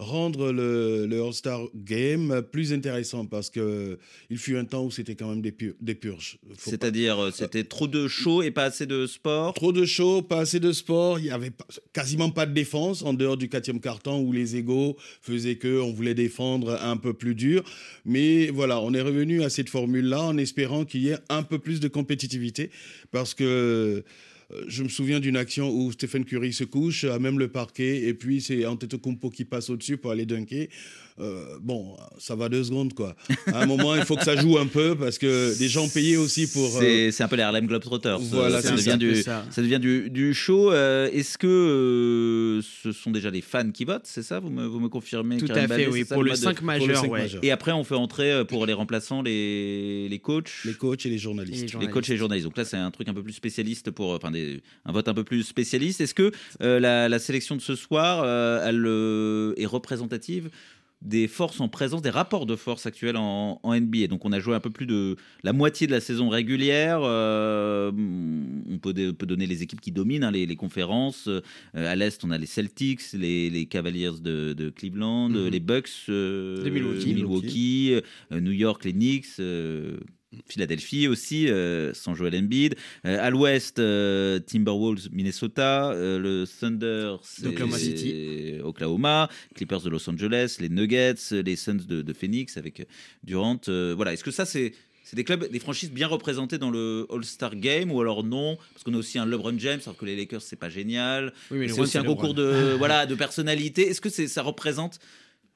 rendre 0.00 0.50
le, 0.50 1.06
le 1.06 1.22
All-Star 1.22 1.60
Game 1.74 2.42
plus 2.50 2.72
intéressant 2.72 3.26
parce 3.26 3.50
que 3.50 3.98
il 4.30 4.38
fut 4.38 4.56
un 4.56 4.64
temps 4.64 4.84
où 4.86 4.90
c'était 4.90 5.14
quand 5.14 5.28
même 5.28 5.42
des, 5.42 5.52
pu- 5.52 5.74
des 5.80 5.94
purges. 5.94 6.38
C'est-à-dire, 6.56 7.18
euh, 7.22 7.30
c'était 7.30 7.64
trop 7.64 7.86
de 7.86 8.08
show 8.08 8.42
et 8.42 8.50
pas 8.50 8.64
assez 8.64 8.86
de 8.86 9.06
sport? 9.06 9.52
Trop 9.52 9.72
de 9.72 9.84
show, 9.84 10.22
pas 10.22 10.40
assez 10.40 10.58
de 10.58 10.72
sport. 10.72 11.18
Il 11.18 11.26
y 11.26 11.30
avait 11.30 11.50
pas- 11.50 11.66
quasiment 11.92 12.30
pas 12.30 12.46
de 12.46 12.54
défense 12.54 13.02
en 13.02 13.12
dehors 13.12 13.36
du 13.36 13.48
quatrième 13.50 13.80
carton 13.80 14.20
où 14.20 14.32
les 14.32 14.56
égaux 14.56 14.96
faisaient 15.20 15.56
que 15.56 15.80
on 15.80 15.92
voulait 15.92 16.14
défendre 16.14 16.78
un 16.82 16.96
peu 16.96 17.12
plus 17.12 17.34
dur. 17.34 17.62
Mais 18.06 18.48
voilà, 18.48 18.80
on 18.80 18.94
est 18.94 19.02
revenu 19.02 19.42
à 19.42 19.50
cette 19.50 19.68
formule-là 19.68 20.22
en 20.22 20.38
espérant 20.38 20.84
qu'il 20.86 21.02
y 21.02 21.10
ait 21.10 21.18
un 21.28 21.42
peu 21.42 21.58
plus 21.58 21.78
de 21.78 21.88
compétitivité 21.88 22.70
parce 23.10 23.34
que 23.34 24.02
je 24.68 24.82
me 24.82 24.88
souviens 24.88 25.20
d'une 25.20 25.36
action 25.36 25.70
où 25.70 25.92
Stephen 25.92 26.24
Curry 26.24 26.52
se 26.52 26.64
couche 26.64 27.04
à 27.04 27.18
même 27.18 27.38
le 27.38 27.48
parquet 27.48 28.02
et 28.08 28.14
puis 28.14 28.40
c'est 28.40 28.66
Antetokounmpo 28.66 29.30
qui 29.30 29.44
passe 29.44 29.70
au-dessus 29.70 29.96
pour 29.96 30.10
aller 30.10 30.26
dunker. 30.26 30.68
Euh, 31.18 31.58
bon, 31.60 31.96
ça 32.18 32.34
va 32.34 32.48
deux 32.48 32.64
secondes 32.64 32.94
quoi. 32.94 33.14
À 33.48 33.62
un 33.62 33.66
moment, 33.66 33.94
il 33.94 34.04
faut 34.06 34.16
que 34.16 34.24
ça 34.24 34.36
joue 34.40 34.56
un 34.56 34.66
peu 34.66 34.96
parce 34.96 35.18
que 35.18 35.56
des 35.58 35.68
gens 35.68 35.86
payaient 35.86 36.16
aussi 36.16 36.46
pour. 36.50 36.78
euh, 36.80 37.10
C'est 37.10 37.22
un 37.22 37.28
peu 37.28 37.36
les 37.36 37.42
Harlem 37.42 37.66
Globetrotters. 37.66 38.18
Voilà, 38.20 38.62
ça, 38.62 38.70
c'est 38.70 38.76
devient 38.76 38.90
ça, 38.92 38.96
du, 38.96 39.22
ça. 39.22 39.46
ça. 39.50 39.60
devient 39.60 39.78
du, 39.80 40.08
du 40.08 40.32
show. 40.32 40.72
Euh, 40.72 41.10
Est-ce 41.12 41.36
que 41.36 41.46
euh, 41.46 42.62
ce 42.82 42.92
sont 42.92 43.10
déjà 43.10 43.28
les 43.30 43.42
fans 43.42 43.70
qui 43.70 43.84
votent 43.84 44.06
C'est 44.06 44.22
ça? 44.22 44.40
Vous 44.40 44.48
me, 44.48 44.64
vous 44.66 44.80
me 44.80 44.88
confirmez 44.88 45.36
Tout 45.36 45.46
Karim 45.46 45.70
à 45.70 45.76
fait, 45.76 45.88
oui, 45.88 46.04
pour 46.04 46.22
le 46.22 46.30
de- 46.30 46.36
5 46.36 46.62
majeur, 46.62 47.02
le 47.04 47.08
ouais. 47.10 47.28
Et 47.42 47.50
après, 47.50 47.72
on 47.72 47.84
fait 47.84 47.94
entrer 47.96 48.44
pour 48.46 48.64
les 48.64 48.72
remplaçants 48.72 49.20
les, 49.20 50.08
les 50.08 50.18
coachs 50.20 50.50
Les 50.64 50.72
coachs 50.72 51.04
et 51.04 51.10
les 51.10 51.18
journalistes. 51.18 51.74
Les 51.78 51.88
coachs 51.88 52.08
et 52.08 52.12
les 52.12 52.18
journalistes. 52.18 52.46
Donc 52.46 52.56
là, 52.56 52.64
c'est 52.64 52.78
un 52.78 52.90
truc 52.90 53.08
un 53.08 53.14
peu 53.14 53.22
plus 53.22 53.34
spécialiste 53.34 53.90
pour, 53.90 54.10
enfin, 54.14 54.30
des, 54.30 54.39
un 54.84 54.92
vote 54.92 55.08
un 55.08 55.14
peu 55.14 55.24
plus 55.24 55.42
spécialiste. 55.42 56.00
Est-ce 56.00 56.14
que 56.14 56.32
euh, 56.62 56.80
la, 56.80 57.08
la 57.08 57.18
sélection 57.18 57.56
de 57.56 57.60
ce 57.60 57.74
soir, 57.74 58.22
euh, 58.24 58.64
elle 58.66 58.84
euh, 58.86 59.54
est 59.56 59.66
représentative 59.66 60.50
des 61.02 61.28
forces 61.28 61.60
en 61.60 61.68
présence, 61.70 62.02
des 62.02 62.10
rapports 62.10 62.44
de 62.44 62.56
force 62.56 62.84
actuels 62.84 63.16
en, 63.16 63.58
en 63.62 63.74
NBA. 63.74 64.06
Donc 64.08 64.26
on 64.26 64.32
a 64.32 64.38
joué 64.38 64.54
un 64.54 64.60
peu 64.60 64.68
plus 64.68 64.84
de 64.84 65.16
la 65.42 65.54
moitié 65.54 65.86
de 65.86 65.92
la 65.92 66.00
saison 66.00 66.28
régulière. 66.28 67.00
Euh, 67.02 67.90
on 68.70 68.78
peut, 68.78 68.92
donner 68.92 69.46
les 69.46 69.62
équipes 69.62 69.80
qui 69.80 69.92
dominent 69.92 70.24
hein, 70.24 70.30
les, 70.30 70.44
les 70.44 70.56
conférences. 70.56 71.26
Euh, 71.26 71.40
à 71.74 71.96
l'Est, 71.96 72.22
on 72.22 72.30
a 72.30 72.36
les 72.36 72.44
Celtics, 72.44 73.14
les, 73.14 73.48
les 73.48 73.64
Cavaliers 73.64 74.10
de, 74.20 74.52
de 74.52 74.68
Cleveland, 74.68 75.30
Mhm. 75.30 75.48
les 75.48 75.60
Bucks 75.60 75.88
euh, 76.10 76.62
De 76.62 76.68
Milwaukee. 76.68 77.14
Milwaukee, 77.14 77.94
New 78.32 78.52
York, 78.52 78.84
les 78.84 78.92
Knicks. 78.92 79.40
Philadelphie 80.48 81.08
aussi, 81.08 81.48
euh, 81.48 81.92
sans 81.94 82.14
Joel 82.14 82.36
Embiid. 82.36 82.76
Euh, 83.04 83.18
à 83.20 83.30
l'ouest, 83.30 83.78
euh, 83.78 84.38
Timberwolves, 84.38 85.08
Minnesota. 85.12 85.90
Euh, 85.92 86.18
le 86.18 86.46
Thunder, 86.46 87.16
Oklahoma 87.44 87.78
City. 87.78 88.54
Oklahoma. 88.62 89.28
Clippers 89.54 89.80
de 89.82 89.90
Los 89.90 90.08
Angeles. 90.08 90.56
Les 90.60 90.68
Nuggets, 90.68 91.14
les 91.32 91.56
Suns 91.56 91.84
de, 91.88 92.02
de 92.02 92.12
Phoenix 92.12 92.56
avec 92.56 92.86
Durant. 93.24 93.60
Voilà. 93.66 94.12
Est-ce 94.12 94.24
que 94.24 94.30
ça, 94.30 94.44
c'est. 94.44 94.72
C'est 95.02 95.16
des 95.16 95.24
clubs, 95.24 95.50
des 95.50 95.58
franchises 95.58 95.90
bien 95.90 96.06
représentées 96.06 96.58
dans 96.58 96.70
le 96.70 97.04
All-Star 97.10 97.56
Game 97.56 97.90
ou 97.90 98.00
alors 98.00 98.22
non? 98.22 98.56
Parce 98.72 98.84
qu'on 98.84 98.94
a 98.94 98.96
aussi 98.96 99.18
un 99.18 99.26
LeBron 99.26 99.58
James, 99.58 99.80
alors 99.84 99.96
que 99.96 100.04
les 100.04 100.14
Lakers, 100.14 100.40
c'est 100.42 100.54
pas 100.54 100.68
génial. 100.68 101.32
Oui, 101.50 101.68
c'est 101.68 101.80
aussi 101.80 101.98
un 101.98 102.04
concours 102.04 102.32
de, 102.32 102.76
voilà, 102.78 103.06
de 103.06 103.16
personnalité. 103.16 103.88
Est-ce 103.88 104.00
que 104.00 104.08
c'est, 104.08 104.28
ça 104.28 104.42
représente, 104.42 105.00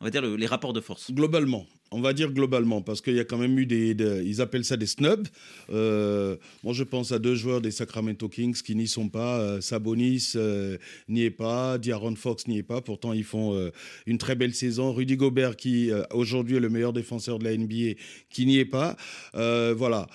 on 0.01 0.07
va 0.07 0.11
dire, 0.11 0.23
le- 0.23 0.35
les 0.35 0.47
rapports 0.47 0.73
de 0.73 0.81
force? 0.81 1.13
Globalement, 1.13 1.69
on 1.95 2.01
va 2.01 2.13
dire 2.13 2.33
globalement, 2.33 2.83
parce 2.83 3.01
qu'il 3.01 3.15
y 3.15 3.21
a 3.21 3.25
quand 3.25 3.39
même 3.39 3.57
eu 3.57 3.67
des, 3.67 3.95
ils 4.25 4.41
appellent 4.41 4.65
ça 4.65 4.77
des 4.77 4.87
snubs. 4.87 5.29
Euh, 5.71 6.37
moi, 6.65 6.75
je 6.75 6.83
pense 6.83 7.13
à 7.13 7.21
deux 7.21 7.37
joueurs 7.37 7.61
des 7.61 7.71
Sacramento 7.71 8.29
Kings 8.29 8.61
qui 8.63 8.75
n'y 8.75 8.89
sont 8.89 9.09
pas. 9.09 9.39
Euh, 9.39 9.61
Sabonis 9.61 10.33
euh, 10.35 10.77
n'y 11.09 11.23
est 11.23 11.31
pas, 11.31 11.79
D'Aaron 11.79 12.17
Fox 12.17 12.49
n'y 12.49 12.59
est 12.59 12.65
pas. 12.65 12.81
Pourtant, 12.81 13.13
ils 13.13 13.23
font 13.23 13.71
une 14.07 14.19
très 14.19 14.35
belle 14.35 14.55
saison. 14.55 14.93
Rudy 14.93 15.17
Gobert, 15.17 15.55
qui 15.55 15.91
aujourd'hui 16.11 16.57
est 16.57 16.61
le 16.61 16.69
meilleur 16.69 16.93
défenseur 16.93 17.39
de 17.39 17.45
la 17.45 17.57
NBA, 17.57 17.95
qui 18.29 18.47
n'y 18.47 18.59
est 18.59 18.65
pas. 18.65 18.97
Voilà. 19.33 20.09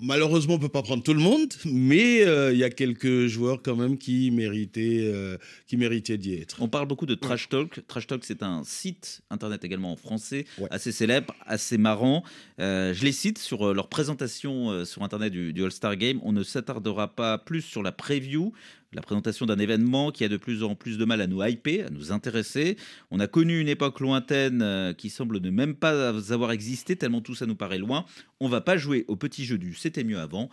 Malheureusement, 0.00 0.54
on 0.54 0.58
peut 0.58 0.68
pas 0.68 0.82
prendre 0.82 1.04
tout 1.04 1.14
le 1.14 1.20
monde, 1.20 1.54
mais 1.64 2.22
euh, 2.22 2.52
il 2.52 2.58
y 2.58 2.64
a 2.64 2.70
quelques 2.70 3.26
joueurs 3.26 3.62
quand 3.62 3.76
même 3.76 3.96
qui 3.96 4.32
méritaient, 4.32 5.02
euh, 5.04 5.38
qui 5.68 5.76
méritaient 5.76 6.18
d'y 6.18 6.34
être. 6.34 6.60
On 6.60 6.68
parle 6.68 6.88
beaucoup 6.88 7.06
de 7.06 7.14
Trash 7.14 7.48
Talk. 7.48 7.80
Trash 7.86 8.08
Talk, 8.08 8.24
c'est 8.24 8.42
un 8.42 8.64
site 8.64 9.22
internet 9.30 9.64
également 9.64 9.92
en 9.92 9.96
français, 9.96 10.46
assez 10.70 10.90
célèbre, 10.90 11.32
assez 11.46 11.78
marrant. 11.78 12.24
Euh, 12.58 12.92
je 12.92 13.04
les 13.04 13.12
cite 13.12 13.38
sur 13.38 13.72
leur 13.72 13.88
présentation 13.88 14.84
sur 14.84 15.04
internet 15.04 15.32
du, 15.32 15.52
du 15.52 15.62
All-Star 15.62 15.94
Game. 15.94 16.18
On 16.24 16.32
ne 16.32 16.42
s'attardera 16.42 17.14
pas 17.14 17.38
plus 17.38 17.62
sur 17.62 17.84
la 17.84 17.92
preview, 17.92 18.52
la 18.94 19.02
présentation 19.02 19.46
d'un 19.46 19.58
événement 19.58 20.10
qui 20.10 20.24
a 20.24 20.28
de 20.28 20.36
plus 20.36 20.62
en 20.62 20.74
plus 20.74 20.98
de 20.98 21.04
mal 21.04 21.20
à 21.20 21.26
nous 21.26 21.44
hyper, 21.44 21.88
à 21.88 21.90
nous 21.90 22.12
intéresser. 22.12 22.76
On 23.10 23.20
a 23.20 23.26
connu 23.26 23.60
une 23.60 23.68
époque 23.68 24.00
lointaine 24.00 24.62
euh, 24.62 24.92
qui 24.92 25.10
semble 25.10 25.40
ne 25.40 25.50
même 25.50 25.74
pas 25.74 26.08
avoir 26.32 26.52
existé, 26.52 26.96
tellement 26.96 27.20
tout 27.20 27.34
ça 27.34 27.46
nous 27.46 27.56
paraît 27.56 27.78
loin. 27.78 28.04
On 28.40 28.48
va 28.48 28.60
pas 28.60 28.76
jouer 28.76 29.04
au 29.08 29.16
petit 29.16 29.44
jeu 29.44 29.58
du 29.58 29.74
c'était 29.74 30.04
mieux 30.04 30.18
avant 30.18 30.48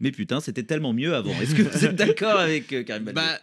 mais 0.00 0.12
putain, 0.12 0.40
c'était 0.40 0.62
tellement 0.62 0.92
mieux 0.92 1.14
avant. 1.14 1.32
Est-ce 1.40 1.54
que 1.54 1.62
vous 1.62 1.84
êtes 1.84 1.94
d'accord 1.96 2.38
avec 2.38 2.72
euh, 2.72 2.82
Karim 2.82 3.10
bah, 3.14 3.38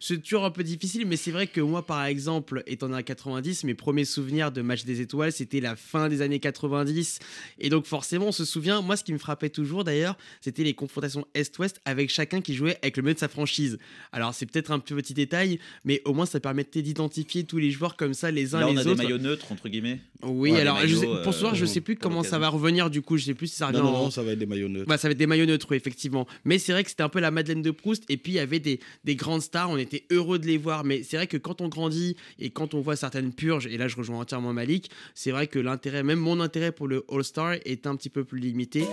C'est 0.00 0.22
toujours 0.22 0.44
un 0.44 0.50
peu 0.50 0.64
difficile, 0.64 1.06
mais 1.06 1.16
c'est 1.16 1.30
vrai 1.30 1.46
que 1.46 1.60
moi, 1.60 1.84
par 1.86 2.04
exemple, 2.04 2.62
étant 2.66 2.88
né 2.88 2.96
en 2.96 3.02
90, 3.02 3.64
mes 3.64 3.74
premiers 3.74 4.04
souvenirs 4.04 4.52
de 4.52 4.62
match 4.62 4.84
des 4.84 5.00
étoiles, 5.00 5.32
c'était 5.32 5.60
la 5.60 5.76
fin 5.76 6.08
des 6.08 6.22
années 6.22 6.38
90. 6.40 7.18
Et 7.58 7.68
donc, 7.68 7.86
forcément, 7.86 8.28
on 8.28 8.32
se 8.32 8.44
souvient, 8.44 8.80
moi, 8.80 8.96
ce 8.96 9.04
qui 9.04 9.12
me 9.12 9.18
frappait 9.18 9.50
toujours 9.50 9.84
d'ailleurs, 9.84 10.16
c'était 10.40 10.64
les 10.64 10.74
confrontations 10.74 11.26
Est-Ouest 11.34 11.80
avec 11.84 12.10
chacun 12.10 12.40
qui 12.40 12.54
jouait 12.54 12.78
avec 12.82 12.96
le 12.96 13.02
mieux 13.02 13.14
de 13.14 13.18
sa 13.18 13.28
franchise. 13.28 13.78
Alors, 14.12 14.34
c'est 14.34 14.46
peut-être 14.46 14.70
un 14.70 14.78
petit 14.78 15.14
détail, 15.14 15.58
mais 15.84 16.00
au 16.04 16.14
moins, 16.14 16.26
ça 16.26 16.40
permettait 16.40 16.82
d'identifier 16.82 17.44
tous 17.44 17.58
les 17.58 17.70
joueurs 17.70 17.96
comme 17.96 18.14
ça, 18.14 18.30
les 18.30 18.54
uns 18.54 18.60
Là, 18.60 18.66
les 18.66 18.72
on 18.72 18.76
a 18.76 18.80
autres. 18.80 18.90
des 18.94 19.02
maillots 19.02 19.18
neutres, 19.18 19.52
entre 19.52 19.68
guillemets. 19.68 20.00
Oui, 20.22 20.52
Ouais, 20.52 20.60
alors 20.60 20.78
je 20.86 20.94
sais- 20.96 21.06
pour 21.24 21.34
ce 21.34 21.40
soir, 21.40 21.54
je 21.54 21.64
euh, 21.64 21.66
sais 21.66 21.80
plus 21.80 21.96
comment 21.96 22.22
ça 22.22 22.38
va 22.38 22.48
revenir 22.48 22.90
du 22.90 23.02
coup. 23.02 23.16
Je 23.16 23.24
sais 23.24 23.34
plus 23.34 23.48
si 23.48 23.56
ça 23.56 23.66
revient. 23.66 23.78
Non, 23.78 23.84
non, 23.90 23.96
en- 23.96 24.02
non, 24.04 24.10
ça 24.10 24.22
va 24.22 24.32
être 24.32 24.38
des 24.38 24.46
maillots 24.46 24.68
neutres. 24.68 24.86
Bah, 24.88 24.96
ça 24.96 25.08
va 25.08 25.12
être 25.12 25.18
des 25.18 25.26
maillots 25.26 25.46
neutres, 25.46 25.66
oui, 25.70 25.80
effectivement. 25.82 26.26
Mais 26.44 26.58
c'est 26.58 26.72
vrai 26.72 26.84
que 26.84 26.90
c'était 26.90 27.02
un 27.02 27.08
peu 27.08 27.20
la 27.20 27.30
Madeleine 27.30 27.62
de 27.62 27.70
Proust. 27.70 28.04
Et 28.08 28.16
puis 28.16 28.32
il 28.32 28.36
y 28.36 28.38
avait 28.38 28.60
des, 28.60 28.80
des 29.04 29.16
grandes 29.16 29.42
stars. 29.42 29.70
On 29.70 29.76
était 29.76 30.04
heureux 30.10 30.38
de 30.38 30.46
les 30.46 30.58
voir. 30.58 30.84
Mais 30.84 31.02
c'est 31.02 31.16
vrai 31.16 31.26
que 31.26 31.36
quand 31.36 31.60
on 31.60 31.68
grandit 31.68 32.16
et 32.38 32.50
quand 32.50 32.74
on 32.74 32.80
voit 32.80 32.96
certaines 32.96 33.32
purges, 33.32 33.66
et 33.66 33.76
là 33.76 33.88
je 33.88 33.96
rejoins 33.96 34.20
entièrement 34.20 34.52
Malik, 34.52 34.90
c'est 35.14 35.30
vrai 35.30 35.46
que 35.46 35.58
l'intérêt, 35.58 36.02
même 36.02 36.18
mon 36.18 36.40
intérêt 36.40 36.72
pour 36.72 36.88
le 36.88 37.04
All-Star 37.10 37.54
est 37.64 37.86
un 37.86 37.96
petit 37.96 38.10
peu 38.10 38.24
plus 38.24 38.38
limité. 38.38 38.84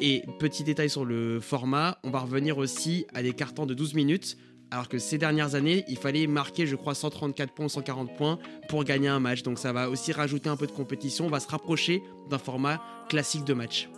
Et 0.00 0.22
petit 0.38 0.64
détail 0.64 0.90
sur 0.90 1.04
le 1.04 1.40
format, 1.40 1.98
on 2.02 2.10
va 2.10 2.20
revenir 2.20 2.58
aussi 2.58 3.06
à 3.14 3.22
des 3.22 3.32
cartons 3.32 3.66
de 3.66 3.74
12 3.74 3.94
minutes. 3.94 4.36
Alors 4.70 4.88
que 4.88 4.98
ces 4.98 5.18
dernières 5.18 5.54
années, 5.54 5.84
il 5.88 5.96
fallait 5.96 6.26
marquer, 6.26 6.66
je 6.66 6.74
crois, 6.74 6.94
134 6.94 7.52
points, 7.52 7.68
140 7.68 8.16
points 8.16 8.38
pour 8.68 8.82
gagner 8.82 9.08
un 9.08 9.20
match. 9.20 9.42
Donc 9.42 9.58
ça 9.58 9.72
va 9.72 9.88
aussi 9.88 10.12
rajouter 10.12 10.48
un 10.48 10.56
peu 10.56 10.66
de 10.66 10.72
compétition. 10.72 11.26
On 11.26 11.30
va 11.30 11.38
se 11.38 11.48
rapprocher 11.48 12.02
d'un 12.28 12.38
format 12.38 12.82
classique 13.08 13.44
de 13.44 13.54
match. 13.54 13.88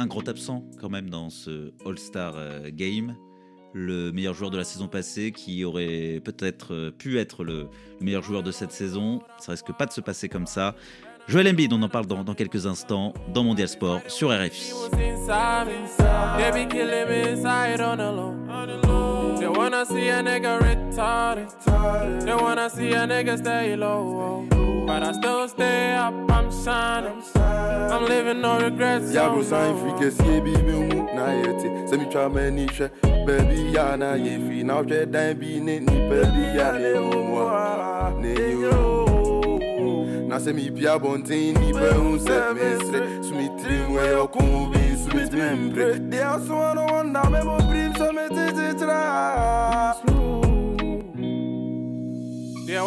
Un 0.00 0.06
gros 0.06 0.28
absent 0.28 0.62
quand 0.80 0.88
même 0.88 1.10
dans 1.10 1.28
ce 1.28 1.72
All-Star 1.84 2.34
euh, 2.36 2.70
Game. 2.72 3.16
Le 3.74 4.12
meilleur 4.12 4.32
joueur 4.32 4.50
de 4.50 4.56
la 4.56 4.62
saison 4.64 4.86
passée 4.86 5.32
qui 5.32 5.64
aurait 5.64 6.20
peut-être 6.24 6.72
euh, 6.72 6.90
pu 6.90 7.18
être 7.18 7.42
le, 7.42 7.68
le 7.98 8.04
meilleur 8.04 8.22
joueur 8.22 8.44
de 8.44 8.52
cette 8.52 8.70
saison. 8.70 9.20
Ça 9.38 9.52
risque 9.52 9.72
pas 9.76 9.86
de 9.86 9.92
se 9.92 10.00
passer 10.00 10.28
comme 10.28 10.46
ça. 10.46 10.76
Joel 11.26 11.48
Embiid, 11.48 11.72
on 11.72 11.82
en 11.82 11.88
parle 11.88 12.06
dans, 12.06 12.22
dans 12.24 12.34
quelques 12.34 12.66
instants 12.66 13.12
dans 13.34 13.42
Mondial 13.42 13.68
Sport 13.68 14.00
sur 14.06 14.30
RFI. 14.30 14.72
But 24.88 25.02
I 25.02 25.12
still 25.12 25.46
stay 25.48 25.92
up, 25.92 26.14
I'm 26.30 26.50
shining. 26.64 27.22
I'm 27.92 28.06
living 28.06 28.40
no 28.40 28.58
regrets. 28.58 29.12
Yeah, 29.12 29.28
bro, 29.28 29.42
sign 29.42 29.76
free, 29.80 29.92
cause 29.92 30.18
yeah, 30.20 30.40
baby, 30.40 30.62
mu, 30.62 31.04
na 31.14 31.26
yeti. 31.42 31.86
Send 31.86 32.02
me 32.02 32.10
try 32.10 32.26
many 32.26 32.64
niche, 32.64 32.90
baby, 33.02 33.70
ya, 33.70 33.96
na 33.96 34.14
ye 34.14 34.38
free. 34.38 34.62
Now, 34.62 34.82
jet, 34.82 35.12
dine, 35.12 35.38
be, 35.38 35.60
ni, 35.60 35.80
ni, 35.80 36.08
baby, 36.08 36.56
ya, 36.56 36.72
ne, 36.72 36.94
mo, 36.94 38.18
ne, 38.18 38.34
yo. 38.62 39.08
Na 40.26 40.38
se 40.38 40.52
mi 40.54 40.70
pia 40.70 40.98
bonten 40.98 41.54
ni 41.60 41.72
pe 41.72 41.88
un 41.96 42.18
se 42.18 42.52
mesre 42.54 43.22
Sumi 43.22 43.48
tri 43.60 43.76
mwe 43.88 44.06
yo 44.08 44.28
kumbi 44.28 44.78
sumi 45.02 45.28
ti 45.28 45.36
membre 45.36 45.98
Dia 45.98 46.38
suano 46.46 46.84
wanda 46.92 47.30
me 47.30 47.40
bo 47.42 47.56
prim 47.56 47.94
se 47.94 48.12
me 48.12 48.28
ti 48.28 48.52
ti 48.52 48.74
tra 48.78 49.94
Slow 50.00 50.47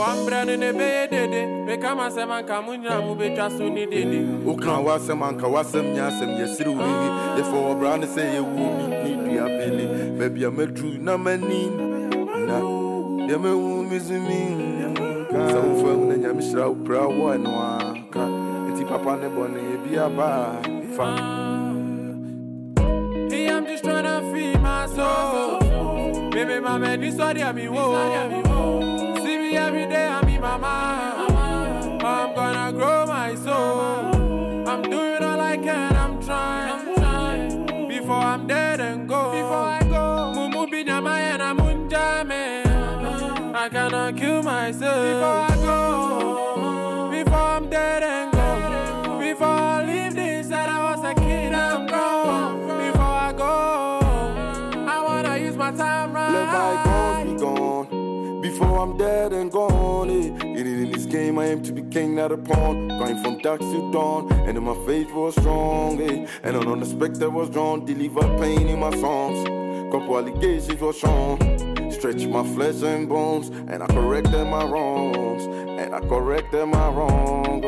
the 0.01 0.73
bay, 0.73 1.07
dede. 1.09 1.65
Make 1.65 1.83
a 1.83 1.95
man 1.95 2.11
say 2.11 2.25
man 2.25 2.45
come 2.45 2.69
on, 2.69 2.83
you 2.83 2.89
so 2.89 3.69
ni 3.69 3.85
dede. 3.85 4.43
woka 4.43 4.81
w'asɛm 4.83 5.21
anka 5.21 5.47
w'asɛm 5.47 5.93
nyɛ 5.93 6.07
asɛm 6.09 6.29
yɛsere 6.39 6.67
wo 6.67 6.81
bibi 6.81 7.07
yɛfɛ 7.37 7.57
wɔ 7.65 7.99
ne 7.99 8.07
sɛ 8.07 8.21
yɛwu 8.35 8.63
ne 8.89 9.11
dua 9.15 9.45
bele. 9.47 9.85
Baabi 10.17 10.43
a 10.47 10.51
maduru 10.51 10.99
na 10.99 11.17
m'anim 11.17 11.73
na 12.47 12.59
deɛ 13.27 13.37
mahu 13.39 13.83
me 13.89 13.99
so 13.99 14.13
menka 14.13 15.39
sɛ 15.51 15.59
wofa 15.61 15.97
mu 15.97 16.05
na 16.07 16.15
nyame 16.15 16.41
hyira 16.41 16.67
wo 16.67 16.75
pra 16.83 17.01
wɔ 17.07 17.37
ɛno 17.37 17.51
aka 17.79 18.25
nti 18.71 18.83
papa 18.87 19.17
ne 19.17 19.27
bɔne 19.29 19.59
ebi 19.75 19.97
aba 19.97 20.61
a 20.63 20.95
fa. 20.95 21.07
I'm 23.61 23.65
just 23.65 23.83
trying 23.83 24.03
to 24.03 24.33
feed 24.33 24.59
my 24.61 24.87
soul. 24.87 25.59
Baby, 26.31 26.59
my 26.59 26.77
man, 26.77 26.99
this 27.01 27.15
what 27.15 27.39
I 27.39 27.51
kill 44.21 44.43
myself. 44.43 45.01
Before 45.11 45.39
I 45.51 45.55
go, 45.65 47.09
before 47.09 47.47
I'm 47.57 47.69
dead 47.69 48.03
and 48.03 48.31
gone. 48.31 49.19
Before 49.19 49.47
I 49.47 49.83
leave 49.83 50.13
this, 50.15 50.47
that 50.49 50.69
I 50.69 50.79
was 50.89 51.03
a 51.03 51.13
kid, 51.19 51.53
I'm 51.53 51.87
grown. 51.87 52.67
Before 52.85 53.15
I 53.29 53.33
go, 53.33 53.55
I 54.95 54.97
wanna 55.07 55.37
use 55.39 55.57
my 55.57 55.71
time 55.71 56.13
right. 56.13 56.33
let 56.33 56.47
bygones 56.53 57.33
be 57.33 57.39
gone 57.39 58.41
before 58.41 58.77
I'm 58.83 58.95
dead 58.95 59.33
and 59.33 59.51
gone. 59.51 60.09
Eh. 60.11 60.59
It 60.59 60.67
is 60.67 60.79
in 60.83 60.91
this 60.91 61.05
game 61.05 61.39
I 61.39 61.45
aim 61.47 61.63
to 61.63 61.71
be 61.73 61.81
king, 61.81 62.15
not 62.15 62.31
a 62.31 62.37
pawn. 62.37 62.89
Going 62.99 63.17
from 63.23 63.39
dark 63.39 63.59
to 63.61 63.91
dawn, 63.91 64.31
and 64.47 64.55
then 64.55 64.63
my 64.63 64.77
faith 64.85 65.11
was 65.13 65.33
strong. 65.35 65.99
Eh. 65.99 66.27
And 66.43 66.55
an 66.55 66.67
unexpected 66.67 67.29
was 67.29 67.49
drawn, 67.49 67.85
deliver 67.85 68.27
pain 68.37 68.67
in 68.67 68.79
my 68.79 68.91
songs. 68.97 69.39
Couple 69.91 70.17
allegations 70.19 70.79
were 70.79 70.93
shown. 70.93 71.70
Stretch 72.01 72.25
my 72.25 72.43
flesh 72.55 72.81
and 72.81 73.07
bones, 73.07 73.49
and 73.69 73.83
I 73.83 73.85
corrected 73.85 74.47
my 74.47 74.63
wrongs, 74.65 75.45
and 75.79 75.93
I 75.93 75.99
corrected 75.99 76.67
my 76.67 76.89
wrongs. 76.89 77.61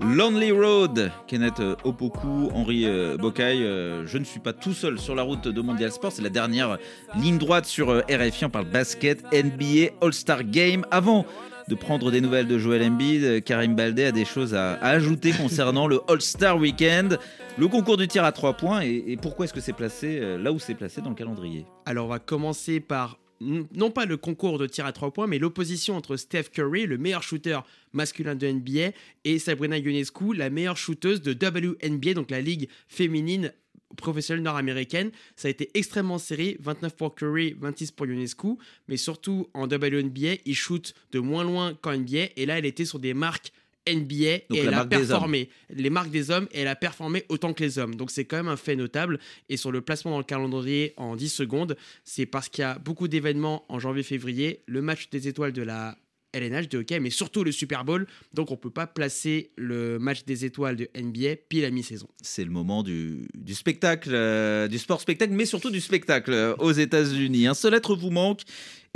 Lonely 0.00 0.52
Road, 0.52 1.10
Kenneth 1.26 1.58
euh, 1.58 1.74
Opoku, 1.82 2.48
Henri 2.54 2.86
euh, 2.86 3.16
Bocaille. 3.16 3.64
euh, 3.64 4.06
je 4.06 4.18
ne 4.18 4.24
suis 4.24 4.38
pas 4.38 4.52
tout 4.52 4.72
seul 4.72 5.00
sur 5.00 5.16
la 5.16 5.24
route 5.24 5.48
de 5.48 5.60
Mondial 5.60 5.90
Sport. 5.90 6.12
C'est 6.12 6.22
la 6.22 6.28
dernière 6.28 6.78
ligne 7.16 7.38
droite 7.38 7.64
sur 7.64 7.88
RFI. 7.88 8.44
On 8.44 8.50
parle 8.50 8.66
basket, 8.66 9.24
NBA, 9.32 9.94
All-Star 10.00 10.44
Game. 10.44 10.86
Avant 10.92 11.26
de 11.68 11.74
prendre 11.74 12.10
des 12.10 12.20
nouvelles 12.20 12.46
de 12.46 12.58
Joel 12.58 12.82
Embiid, 12.82 13.24
euh, 13.24 13.40
Karim 13.40 13.74
Baldé 13.74 14.04
a 14.04 14.12
des 14.12 14.24
choses 14.24 14.54
à, 14.54 14.74
ajouter 14.74 15.32
concernant 15.32 15.86
le 15.86 16.00
All-Star 16.08 16.58
Weekend, 16.58 17.18
le 17.58 17.68
concours 17.68 17.96
du 17.96 18.06
tir 18.08 18.24
à 18.24 18.32
3 18.32 18.54
points. 18.54 18.82
Et, 18.82 19.16
pourquoi 19.20 19.44
est-ce 19.44 19.54
que 19.54 19.60
c'est 19.60 19.72
placé 19.72 20.18
euh, 20.20 20.38
là 20.38 20.52
où 20.52 20.58
c'est 20.58 20.74
placé 20.74 21.00
dans 21.00 21.10
le 21.10 21.14
calendrier 21.14 21.64
Alors 21.86 22.06
on 22.06 22.10
va 22.10 22.18
commencer 22.18 22.80
par 22.80 23.18
non 23.40 23.90
pas 23.90 24.06
le 24.06 24.16
concours 24.16 24.58
de 24.58 24.66
tir 24.66 24.86
à 24.86 24.92
3 24.92 25.10
points, 25.12 25.26
mais 25.26 25.38
l'opposition 25.38 25.96
entre 25.96 26.16
Steph 26.16 26.44
Curry, 26.52 26.86
le 26.86 26.98
meilleur 26.98 27.22
shooter 27.22 27.60
masculin 27.92 28.34
de 28.34 28.46
NBA, 28.46 28.92
et 29.24 29.38
Sabrina 29.38 29.78
Ionescu, 29.78 30.34
la 30.34 30.50
meilleure 30.50 30.76
shooteuse 30.76 31.20
de 31.20 31.32
WNBA, 31.32 32.14
donc 32.14 32.30
la 32.30 32.40
ligue 32.40 32.68
féminine 32.88 33.52
professionnelle 33.96 34.42
nord-américaine. 34.42 35.10
Ça 35.36 35.48
a 35.48 35.50
été 35.50 35.70
extrêmement 35.74 36.18
serré, 36.18 36.56
29 36.60 36.96
pour 36.96 37.14
Curry, 37.14 37.56
26 37.58 37.92
pour 37.92 38.06
Ionescu, 38.06 38.56
mais 38.88 38.96
surtout 38.96 39.48
en 39.54 39.66
WNBA, 39.66 40.36
il 40.44 40.54
shoot 40.54 40.94
de 41.12 41.20
moins 41.20 41.44
loin 41.44 41.74
qu'en 41.80 41.96
NBA, 41.96 42.30
et 42.36 42.46
là 42.46 42.58
elle 42.58 42.66
était 42.66 42.84
sur 42.84 42.98
des 42.98 43.14
marques 43.14 43.52
NBA 43.86 44.38
Donc 44.48 44.58
et 44.58 44.60
elle 44.60 44.74
a 44.74 44.84
performé 44.84 45.50
les 45.70 45.90
marques 45.90 46.10
des 46.10 46.30
hommes 46.30 46.48
et 46.52 46.60
elle 46.60 46.68
a 46.68 46.76
performé 46.76 47.24
autant 47.28 47.52
que 47.52 47.62
les 47.62 47.78
hommes. 47.78 47.94
Donc 47.94 48.10
c'est 48.10 48.24
quand 48.24 48.36
même 48.36 48.48
un 48.48 48.56
fait 48.56 48.76
notable. 48.76 49.18
Et 49.48 49.56
sur 49.56 49.72
le 49.72 49.80
placement 49.80 50.12
dans 50.12 50.18
le 50.18 50.24
calendrier 50.24 50.94
en 50.96 51.16
10 51.16 51.28
secondes, 51.28 51.76
c'est 52.02 52.26
parce 52.26 52.48
qu'il 52.48 52.62
y 52.62 52.64
a 52.64 52.78
beaucoup 52.78 53.08
d'événements 53.08 53.64
en 53.68 53.78
janvier-février, 53.78 54.62
le 54.66 54.82
match 54.82 55.10
des 55.10 55.28
étoiles 55.28 55.52
de 55.52 55.62
la 55.62 55.96
LNH 56.34 56.68
de 56.68 56.78
hockey, 56.78 57.00
mais 57.00 57.10
surtout 57.10 57.44
le 57.44 57.52
Super 57.52 57.84
Bowl. 57.84 58.06
Donc 58.32 58.50
on 58.50 58.56
peut 58.56 58.70
pas 58.70 58.86
placer 58.86 59.50
le 59.56 59.98
match 59.98 60.24
des 60.24 60.44
étoiles 60.44 60.76
de 60.76 60.88
NBA 60.94 61.36
pile 61.48 61.64
à 61.64 61.70
mi-saison. 61.70 62.08
C'est 62.20 62.44
le 62.44 62.50
moment 62.50 62.82
du, 62.82 63.26
spectacle, 63.52 64.10
euh, 64.12 64.68
du 64.68 64.78
sport 64.78 65.00
spectacle, 65.00 65.32
mais 65.32 65.46
surtout 65.46 65.70
du 65.70 65.80
spectacle 65.80 66.32
euh, 66.32 66.54
aux 66.58 66.72
États-Unis. 66.72 67.46
Un 67.46 67.54
seul 67.54 67.74
être 67.74 67.96
vous 67.96 68.10
manque 68.10 68.42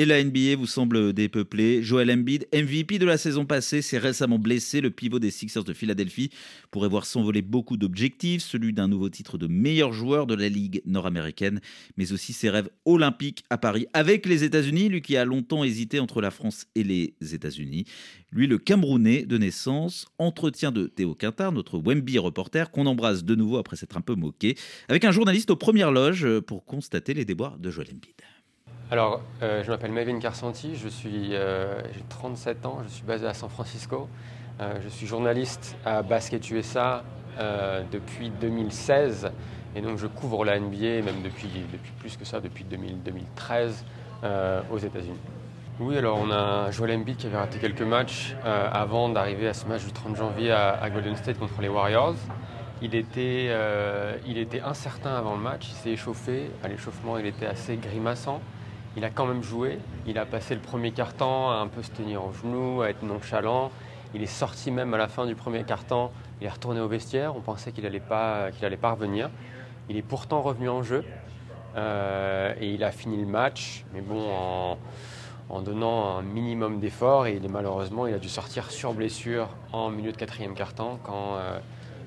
Et 0.00 0.04
la 0.04 0.22
NBA 0.22 0.54
vous 0.56 0.68
semble 0.68 1.12
dépeuplée. 1.12 1.82
Joel 1.82 2.12
Embiid, 2.12 2.46
MVP 2.54 3.00
de 3.00 3.04
la 3.04 3.18
saison 3.18 3.44
passée, 3.44 3.82
s'est 3.82 3.98
récemment 3.98 4.38
blessé. 4.38 4.80
Le 4.80 4.90
pivot 4.90 5.18
des 5.18 5.32
Sixers 5.32 5.64
de 5.64 5.72
Philadelphie 5.72 6.30
pourrait 6.70 6.88
voir 6.88 7.04
s'envoler 7.04 7.42
beaucoup 7.42 7.76
d'objectifs, 7.76 8.42
celui 8.42 8.72
d'un 8.72 8.86
nouveau 8.86 9.08
titre 9.08 9.38
de 9.38 9.48
meilleur 9.48 9.92
joueur 9.92 10.28
de 10.28 10.36
la 10.36 10.48
Ligue 10.48 10.82
nord-américaine, 10.86 11.60
mais 11.96 12.12
aussi 12.12 12.32
ses 12.32 12.48
rêves 12.48 12.70
olympiques 12.84 13.42
à 13.50 13.58
Paris 13.58 13.88
avec 13.92 14.24
les 14.26 14.44
États-Unis, 14.44 14.88
lui 14.88 15.02
qui 15.02 15.16
a 15.16 15.24
longtemps 15.24 15.64
hésité 15.64 15.98
entre 15.98 16.20
la 16.20 16.30
France 16.30 16.66
et 16.76 16.84
les 16.84 17.16
États-Unis. 17.20 17.84
Lui, 18.30 18.46
le 18.46 18.58
Camerounais 18.58 19.24
de 19.24 19.36
naissance, 19.36 20.06
entretien 20.18 20.70
de 20.70 20.86
Théo 20.86 21.16
Quintard, 21.16 21.50
notre 21.50 21.76
Wemby 21.76 22.18
reporter, 22.18 22.70
qu'on 22.70 22.86
embrasse 22.86 23.24
de 23.24 23.34
nouveau 23.34 23.56
après 23.56 23.74
s'être 23.74 23.96
un 23.96 24.00
peu 24.00 24.14
moqué, 24.14 24.56
avec 24.88 25.04
un 25.04 25.10
journaliste 25.10 25.50
aux 25.50 25.56
premières 25.56 25.90
loges 25.90 26.38
pour 26.46 26.64
constater 26.66 27.14
les 27.14 27.24
déboires 27.24 27.58
de 27.58 27.68
Joel 27.68 27.88
Embiid. 27.88 28.14
Alors, 28.90 29.20
euh, 29.42 29.62
je 29.62 29.70
m'appelle 29.70 29.92
Mavin 29.92 30.18
Carsanti, 30.18 30.74
je 30.74 30.88
suis, 30.88 31.34
euh, 31.34 31.78
j'ai 31.92 32.02
37 32.08 32.64
ans, 32.64 32.78
je 32.84 32.88
suis 32.88 33.04
basé 33.04 33.26
à 33.26 33.34
San 33.34 33.50
Francisco. 33.50 34.08
Euh, 34.62 34.78
je 34.82 34.88
suis 34.88 35.06
journaliste 35.06 35.76
à 35.84 36.02
Basket 36.02 36.50
USA 36.50 37.04
depuis 37.92 38.30
2016 38.30 39.30
et 39.76 39.80
donc 39.80 39.96
je 39.98 40.08
couvre 40.08 40.44
la 40.44 40.58
NBA 40.58 41.02
même 41.04 41.22
depuis, 41.22 41.48
plus 42.00 42.16
que 42.16 42.24
ça, 42.24 42.40
depuis 42.40 42.64
2000, 42.64 43.00
2013 43.04 43.84
aux 44.72 44.78
États-Unis. 44.78 45.20
Oui, 45.78 45.96
alors 45.96 46.18
on 46.20 46.32
a 46.32 46.72
Joel 46.72 46.96
Embiid 46.98 47.16
qui 47.16 47.28
avait 47.28 47.36
raté 47.36 47.60
quelques 47.60 47.82
matchs 47.82 48.34
avant 48.44 49.08
d'arriver 49.08 49.46
à 49.46 49.54
ce 49.54 49.66
match 49.66 49.84
du 49.84 49.92
30 49.92 50.16
janvier 50.16 50.50
à, 50.50 50.70
à, 50.70 50.90
Golden 50.90 51.14
State 51.14 51.38
contre 51.38 51.60
les 51.60 51.68
Warriors. 51.68 52.16
Il 52.82 52.96
était, 52.96 53.54
il 54.26 54.36
était 54.36 54.62
incertain 54.62 55.14
avant 55.14 55.36
le 55.36 55.42
match, 55.42 55.68
il 55.68 55.74
s'est 55.74 55.90
échauffé. 55.90 56.50
À 56.64 56.66
l'échauffement, 56.66 57.18
il 57.18 57.26
était 57.26 57.46
assez 57.46 57.76
grimaçant 57.76 58.40
il 58.98 59.04
a 59.04 59.10
quand 59.10 59.26
même 59.26 59.44
joué. 59.44 59.78
Il 60.08 60.18
a 60.18 60.26
passé 60.26 60.56
le 60.56 60.60
premier 60.60 60.90
quart-temps 60.90 61.52
à 61.52 61.54
un 61.54 61.68
peu 61.68 61.84
se 61.84 61.90
tenir 61.92 62.24
au 62.24 62.32
genou, 62.32 62.82
à 62.82 62.90
être 62.90 63.04
nonchalant. 63.04 63.70
Il 64.12 64.22
est 64.22 64.26
sorti 64.26 64.72
même 64.72 64.92
à 64.92 64.98
la 64.98 65.06
fin 65.06 65.24
du 65.24 65.36
premier 65.36 65.62
quart-temps. 65.62 66.10
Il 66.40 66.48
est 66.48 66.50
retourné 66.50 66.80
au 66.80 66.88
vestiaire. 66.88 67.36
On 67.36 67.40
pensait 67.40 67.70
qu'il 67.70 67.84
n'allait 67.84 68.00
pas, 68.00 68.48
allait 68.60 68.76
pas 68.76 68.90
revenir. 68.90 69.30
Il 69.88 69.96
est 69.96 70.02
pourtant 70.02 70.42
revenu 70.42 70.68
en 70.68 70.82
jeu. 70.82 71.04
Euh, 71.76 72.54
et 72.60 72.72
il 72.74 72.82
a 72.82 72.90
fini 72.90 73.16
le 73.18 73.26
match, 73.26 73.84
mais 73.94 74.00
bon, 74.00 74.76
en, 75.48 75.60
donnant 75.60 76.18
un 76.18 76.22
minimum 76.22 76.80
d'efforts. 76.80 77.28
Et 77.28 77.40
malheureusement, 77.48 78.08
il 78.08 78.14
a 78.14 78.18
dû 78.18 78.28
sortir 78.28 78.68
sur 78.72 78.94
blessure 78.94 79.48
en 79.72 79.90
milieu 79.90 80.10
de 80.10 80.16
quatrième 80.16 80.54
quart-temps 80.54 80.98
quand 81.04 81.36
euh, 81.36 81.60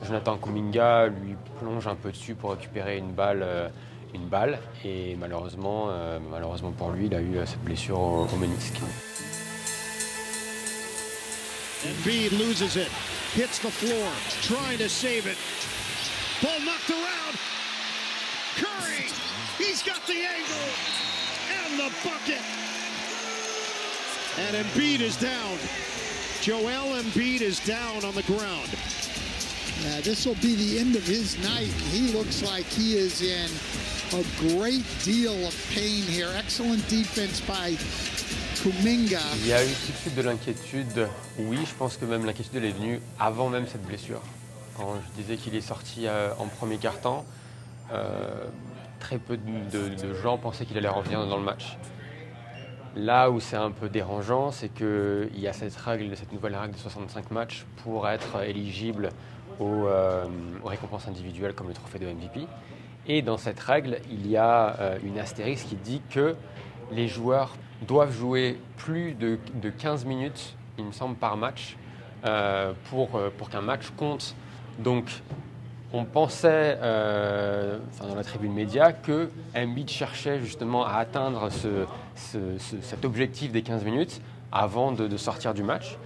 Jonathan 0.03 0.35
Kuminga 0.37 1.07
lui 1.07 1.37
plonge 1.61 1.87
un 1.87 1.95
peu 1.95 2.11
dessus 2.11 2.35
pour 2.35 2.51
récupérer 2.51 2.97
une 2.97 3.13
balle. 3.13 3.43
Euh, 3.43 3.69
une 4.13 4.27
balle 4.27 4.59
et 4.83 5.15
malheureusement, 5.19 5.87
euh, 5.89 6.19
malheureusement 6.31 6.71
pour 6.71 6.91
lui, 6.91 7.07
il 7.07 7.15
a 7.15 7.21
eu 7.21 7.37
euh, 7.37 7.45
cette 7.45 7.63
blessure 7.63 7.99
au, 7.99 8.27
au 8.31 8.37
ménisque. 8.37 8.79
Embiid 11.83 12.31
loses 12.33 12.75
it, 12.75 12.91
hits 13.35 13.59
the 13.59 13.71
floor, 13.71 14.07
trying 14.43 14.77
to 14.77 14.87
save 14.87 15.25
it. 15.25 15.37
Ball 16.41 16.59
knocked 16.63 16.89
around. 16.89 17.37
Curry, 18.55 19.09
he's 19.57 19.81
got 19.81 20.05
the 20.05 20.25
angle 20.25 20.69
and 21.49 21.79
the 21.79 21.91
bucket. 22.03 22.41
And 24.37 24.55
Embiid 24.55 25.01
is 25.01 25.17
down. 25.17 25.57
Joel 26.41 27.01
Embiid 27.01 27.41
is 27.41 27.59
down 27.65 28.05
on 28.05 28.15
the 28.15 28.23
ground. 28.23 28.69
Yeah, 29.83 30.01
this 30.01 30.25
will 30.25 30.35
be 30.35 30.55
the 30.55 30.79
end 30.79 30.95
of 30.95 31.03
his 31.03 31.37
night. 31.43 31.71
He 31.91 32.11
looks 32.13 32.43
like 32.43 32.65
he 32.65 32.97
is 32.97 33.21
in 33.21 33.49
a 34.13 34.23
great 34.39 34.83
deal 35.05 35.31
of 35.47 35.55
pain 35.73 36.03
here. 36.03 36.27
Excellent 36.37 36.85
defense 36.89 37.39
by 37.47 37.77
Kuminga. 38.61 39.21
Il 39.37 39.47
y 39.47 39.53
a 39.53 39.63
eu 39.63 39.69
tout 39.69 39.91
de 39.93 39.97
suite 39.97 40.15
de 40.15 40.21
l'inquiétude. 40.21 41.07
Oui, 41.39 41.59
je 41.65 41.73
pense 41.75 41.95
que 41.95 42.03
même 42.03 42.25
l'inquiétude 42.25 42.63
est 42.63 42.71
venue 42.71 42.99
avant 43.19 43.49
même 43.49 43.67
cette 43.67 43.85
blessure. 43.85 44.21
Quand 44.75 44.95
je 44.95 45.21
disais 45.21 45.37
qu'il 45.37 45.55
est 45.55 45.61
sorti 45.61 46.07
euh, 46.07 46.33
en 46.39 46.47
premier 46.47 46.77
quart-temps, 46.77 47.25
euh, 47.93 48.47
très 48.99 49.17
peu 49.17 49.37
de, 49.37 50.13
gens 50.21 50.37
pensaient 50.37 50.65
qu'il 50.65 50.77
allait 50.77 50.89
revenir 50.89 51.25
dans 51.25 51.37
le 51.37 51.43
match. 51.43 51.77
Là 52.97 53.31
où 53.31 53.39
c'est 53.39 53.55
un 53.55 53.71
peu 53.71 53.87
dérangeant, 53.87 54.51
c'est 54.51 54.67
qu'il 54.67 55.39
y 55.39 55.47
a 55.47 55.53
cette 55.53 55.75
règle, 55.77 56.17
cette 56.17 56.33
nouvelle 56.33 56.55
règle 56.55 56.73
de 56.73 56.79
65 56.79 57.31
matchs 57.31 57.65
pour 57.83 58.09
être 58.09 58.43
éligible 58.43 59.09
euh, 59.61 60.25
aux 60.63 60.67
récompenses 60.67 61.07
individuelles 61.07 61.53
comme 61.53 61.69
le 61.69 61.73
trophée 61.73 61.99
de 61.99 62.07
MVP. 62.07 62.45
Et 63.07 63.21
dans 63.21 63.37
cette 63.37 63.59
règle, 63.59 63.99
il 64.11 64.29
y 64.29 64.37
a 64.37 64.79
euh, 64.79 64.97
une 65.03 65.17
astérisque 65.17 65.67
qui 65.67 65.75
dit 65.75 66.01
que 66.09 66.35
les 66.91 67.07
joueurs 67.07 67.55
doivent 67.87 68.13
jouer 68.13 68.59
plus 68.77 69.13
de, 69.13 69.39
de 69.55 69.69
15 69.69 70.05
minutes, 70.05 70.55
il 70.77 70.85
me 70.85 70.91
semble, 70.91 71.15
par 71.15 71.35
match 71.35 71.77
euh, 72.25 72.73
pour, 72.89 73.15
euh, 73.15 73.31
pour 73.35 73.49
qu'un 73.49 73.61
match 73.61 73.89
compte. 73.97 74.35
Donc, 74.77 75.09
on 75.93 76.05
pensait, 76.05 76.77
enfin 76.79 78.07
dans 78.07 78.15
la 78.15 78.23
tribune 78.23 78.53
média, 78.53 78.93
que 78.93 79.29
Embiid 79.53 79.89
cherchait 79.89 80.39
justement 80.39 80.85
à 80.85 80.93
atteindre 80.93 81.49
ce, 81.49 81.85
ce, 82.15 82.57
ce, 82.59 82.79
cet 82.79 83.03
objectif 83.03 83.51
des 83.51 83.61
15 83.61 83.83
minutes 83.83 84.21
avant 84.53 84.93
de, 84.93 85.17
sortir 85.17 85.53
du 85.53 85.63
match. 85.63 85.97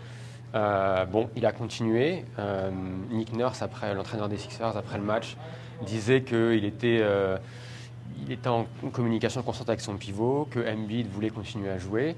Bon, 0.54 1.30
il 1.36 1.46
a 1.46 1.52
continué. 1.52 2.26
Nick 3.12 3.34
Nurse, 3.34 3.62
après 3.62 3.94
l'entraîneur 3.94 4.28
des 4.28 4.38
Sixers, 4.38 4.76
après 4.76 4.98
le 4.98 5.04
match, 5.04 5.38
disait 5.84 6.22
qu'il 6.22 6.66
était, 6.66 7.00
euh, 7.02 7.38
était 8.30 8.48
en 8.48 8.66
communication 8.92 9.42
constante 9.42 9.70
avec 9.70 9.82
son 9.82 9.96
pivot, 9.96 10.48
que 10.50 10.60
Embiid 10.60 11.08
voulait 11.08 11.30
continuer 11.30 11.70
à 11.70 11.78
jouer. 11.78 12.16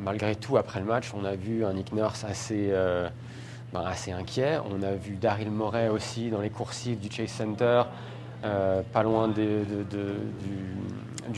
Malgré 0.00 0.36
tout, 0.36 0.56
après 0.56 0.80
le 0.80 0.86
match, 0.86 1.12
on 1.14 1.24
a 1.24 1.34
vu 1.34 1.64
un 1.64 1.72
Nick 1.72 1.92
Nurse 1.92 2.24
assez, 2.24 2.68
euh, 2.70 3.08
ben, 3.72 3.84
inquiet. 4.16 4.58
On 4.70 4.82
a 4.82 4.92
vu 4.92 5.16
Daryl 5.16 5.50
Morey 5.50 5.88
aussi 5.88 6.30
dans 6.30 6.40
les 6.40 6.50
coursives 6.50 7.00
du 7.00 7.10
Chase 7.10 7.30
Center, 7.30 7.82
euh, 8.44 8.82
pas 8.92 9.02
loin 9.02 9.28
du, 9.28 9.42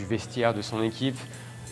vestiaire 0.05 0.53
de 0.55 0.63
son 0.63 0.83
équipe, 0.83 1.19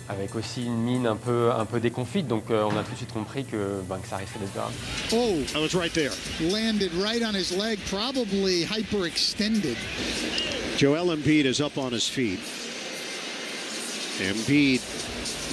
avec 0.09 0.35
aussi 0.35 0.65
une 0.65 0.83
mine 0.83 1.07
un 1.07 1.17
peu, 1.17 1.51
un 1.53 1.65
peu 1.65 1.81
déconfite. 1.81 2.27
Donc 2.27 2.51
euh, 2.51 2.65
on 2.65 2.77
a 2.77 2.83
tout 2.83 2.93
de 2.93 2.97
suite 2.97 3.13
compris 3.13 3.45
que, 3.45 3.81
ben, 3.89 3.99
que 3.99 4.09
ça 4.09 4.17
risquait 4.17 4.39
d'être 4.39 4.55
grave. 4.55 4.73
Oh, 5.13 5.37
I 5.55 5.61
was 5.61 5.75
right 5.75 5.93
there. 5.93 6.13
Landed 6.41 6.93
right 6.95 7.23
on 7.23 7.35
his 7.35 7.57
leg, 7.57 7.79
probably 7.89 8.65
hyperextended. 8.65 9.77
Joel 10.77 11.17
Embiid 11.17 11.45
is 11.45 11.61
up 11.61 11.77
on 11.77 11.93
his 11.93 12.09
feet. 12.09 12.41
Embiid 14.21 14.81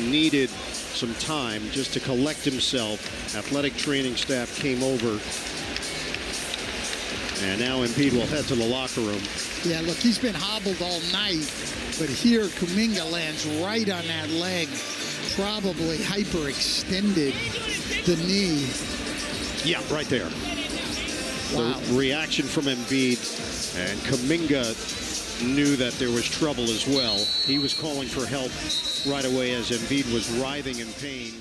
needed 0.09 0.49
some 0.49 1.13
time 1.15 1.61
just 1.71 1.93
to 1.93 1.99
collect 1.99 2.45
himself. 2.45 3.35
Athletic 3.35 3.75
training 3.75 4.15
staff 4.15 4.55
came 4.59 4.81
over. 4.83 5.19
And 7.41 7.59
now 7.59 7.79
Embiid 7.79 8.13
will 8.13 8.25
head 8.25 8.45
to 8.45 8.55
the 8.55 8.65
locker 8.65 9.01
room. 9.01 9.21
Yeah, 9.63 9.81
look, 9.81 9.97
he's 9.97 10.17
been 10.17 10.35
hobbled 10.35 10.81
all 10.81 11.01
night, 11.11 11.51
but 11.99 12.09
here 12.09 12.45
Kuminga 12.45 13.11
lands 13.11 13.45
right 13.61 13.89
on 13.89 14.07
that 14.07 14.29
leg, 14.29 14.69
probably 15.35 15.97
hyperextended 15.97 17.35
the 18.05 18.15
knee. 18.25 18.67
Yeah, 19.69 19.81
right 19.93 20.07
there. 20.07 20.29
Wow. 21.53 21.79
The 21.79 21.97
reaction 21.97 22.45
from 22.45 22.65
Embiid 22.65 23.19
and 23.77 23.99
Kuminga 24.01 24.73
knew 25.43 25.75
that 25.75 25.93
there 25.99 26.09
was 26.09 26.23
trouble 26.29 26.63
as 26.63 26.87
well. 26.87 27.17
He 27.45 27.57
was 27.59 27.73
calling 27.73 28.07
for 28.07 28.25
help 28.25 28.51
right 29.05 29.25
away 29.25 29.53
as 29.53 29.71
was 30.13 30.29
writhing 30.39 30.79
in 30.79 30.87
pain, 31.01 31.33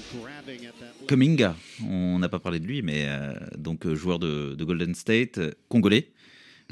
on 1.83 2.19
n'a 2.19 2.29
pas 2.29 2.39
parlé 2.39 2.61
de 2.61 2.67
lui, 2.67 2.83
mais 2.83 3.05
euh, 3.07 3.33
donc 3.57 3.87
euh, 3.87 3.95
joueur 3.95 4.19
de, 4.19 4.55
de, 4.55 4.65
Golden 4.65 4.95
State, 4.95 5.39
euh, 5.39 5.53
congolais, 5.69 6.09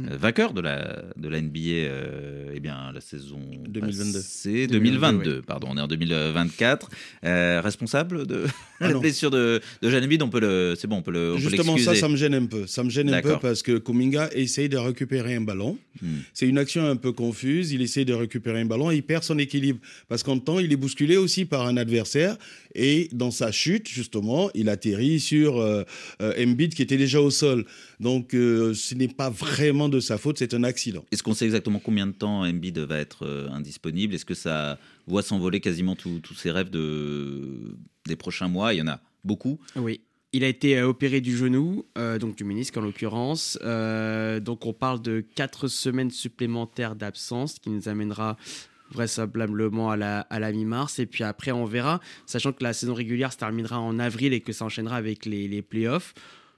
euh, 0.00 0.16
vainqueur 0.16 0.54
de 0.54 0.62
la, 0.62 1.02
de 1.16 1.28
la 1.28 1.38
NBA 1.42 1.58
euh, 1.58 2.52
eh 2.54 2.60
bien, 2.60 2.92
la 2.94 3.02
saison 3.02 3.40
2022. 3.68 4.20
C'est 4.22 4.66
2022, 4.66 5.36
ouais. 5.36 5.42
pardon, 5.46 5.68
on 5.70 5.76
est 5.76 5.82
en 5.82 5.86
2024. 5.86 6.88
Euh, 7.24 7.60
responsable 7.62 8.26
de 8.26 8.46
ah 8.80 8.88
la 8.88 8.98
blessure 8.98 9.30
de, 9.30 9.60
de 9.82 10.22
on 10.22 10.28
peut 10.30 10.40
le, 10.40 10.74
c'est 10.78 10.86
bon, 10.86 10.96
on 10.96 11.02
peut 11.02 11.10
le. 11.10 11.34
On 11.34 11.36
Justement, 11.36 11.76
ça, 11.76 11.94
ça 11.94 12.08
me 12.08 12.16
gêne 12.16 12.34
un 12.34 12.46
peu. 12.46 12.66
Ça 12.66 12.82
me 12.82 12.88
gêne 12.88 13.12
un 13.12 13.20
peu 13.20 13.38
parce 13.38 13.62
que 13.62 13.76
Kuminga 13.76 14.30
essaye 14.32 14.70
de 14.70 14.78
récupérer 14.78 15.34
un 15.34 15.42
ballon. 15.42 15.76
Hmm. 16.00 16.20
C'est 16.32 16.48
une 16.48 16.56
action 16.56 16.88
un 16.88 16.96
peu 16.96 17.12
confuse. 17.12 17.72
Il 17.72 17.82
essaye 17.82 18.06
de 18.06 18.14
récupérer 18.14 18.62
un 18.62 18.66
ballon 18.66 18.90
et 18.90 18.96
il 18.96 19.02
perd 19.02 19.24
son 19.24 19.38
équilibre 19.38 19.78
parce 20.08 20.22
qu'en 20.22 20.38
temps, 20.38 20.58
il 20.58 20.72
est 20.72 20.76
bousculé 20.76 21.18
aussi 21.18 21.44
par 21.44 21.66
un 21.66 21.76
adversaire 21.76 22.38
et 22.74 23.08
dans 23.12 23.30
sa 23.30 23.52
chute, 23.52 23.88
justement, 23.88 24.50
il 24.54 24.68
atterrit 24.68 25.20
sur 25.20 25.58
euh, 25.58 25.84
euh, 26.20 26.32
Embiid 26.38 26.74
qui 26.74 26.82
était 26.82 26.96
déjà 26.96 27.20
au 27.20 27.30
sol. 27.30 27.66
Donc, 28.00 28.34
euh, 28.34 28.74
ce 28.74 28.94
n'est 28.94 29.08
pas 29.08 29.30
vraiment 29.30 29.88
de 29.88 30.00
sa 30.00 30.18
faute, 30.18 30.38
c'est 30.38 30.54
un 30.54 30.64
accident. 30.64 31.04
Est-ce 31.12 31.22
qu'on 31.22 31.34
sait 31.34 31.44
exactement 31.44 31.78
combien 31.78 32.06
de 32.06 32.12
temps 32.12 32.42
Embiid 32.42 32.78
va 32.78 32.98
être 32.98 33.26
euh, 33.26 33.48
indisponible? 33.50 34.14
Est-ce 34.14 34.24
que 34.24 34.34
ça 34.34 34.78
voit 35.06 35.22
s'envoler 35.22 35.60
quasiment 35.60 35.96
tous 35.96 36.34
ses 36.34 36.50
rêves 36.50 36.70
de, 36.70 37.76
des 38.06 38.16
prochains 38.16 38.48
mois? 38.48 38.74
Il 38.74 38.78
y 38.78 38.82
en 38.82 38.88
a 38.88 39.00
beaucoup 39.24 39.58
Oui. 39.76 40.00
Il 40.34 40.44
a 40.44 40.48
été 40.48 40.80
opéré 40.80 41.20
du 41.20 41.36
genou, 41.36 41.84
euh, 41.98 42.18
donc 42.18 42.36
du 42.36 42.44
ménisque 42.44 42.78
en 42.78 42.80
l'occurrence. 42.80 43.58
Euh, 43.62 44.40
donc 44.40 44.64
on 44.64 44.72
parle 44.72 45.02
de 45.02 45.20
4 45.20 45.68
semaines 45.68 46.10
supplémentaires 46.10 46.96
d'absence, 46.96 47.58
qui 47.58 47.68
nous 47.68 47.86
amènera 47.86 48.38
vraisemblablement 48.92 49.90
à 49.90 49.96
la, 49.96 50.20
à 50.20 50.38
la 50.38 50.52
mi-mars. 50.52 50.98
Et 50.98 51.06
puis 51.06 51.24
après, 51.24 51.52
on 51.52 51.64
verra, 51.64 52.00
sachant 52.26 52.52
que 52.52 52.62
la 52.62 52.72
saison 52.72 52.94
régulière 52.94 53.32
se 53.32 53.38
terminera 53.38 53.80
en 53.80 53.98
avril 53.98 54.32
et 54.32 54.40
que 54.40 54.52
ça 54.52 54.64
enchaînera 54.64 54.96
avec 54.96 55.26
les, 55.26 55.48
les 55.48 55.62
playoffs. 55.62 56.14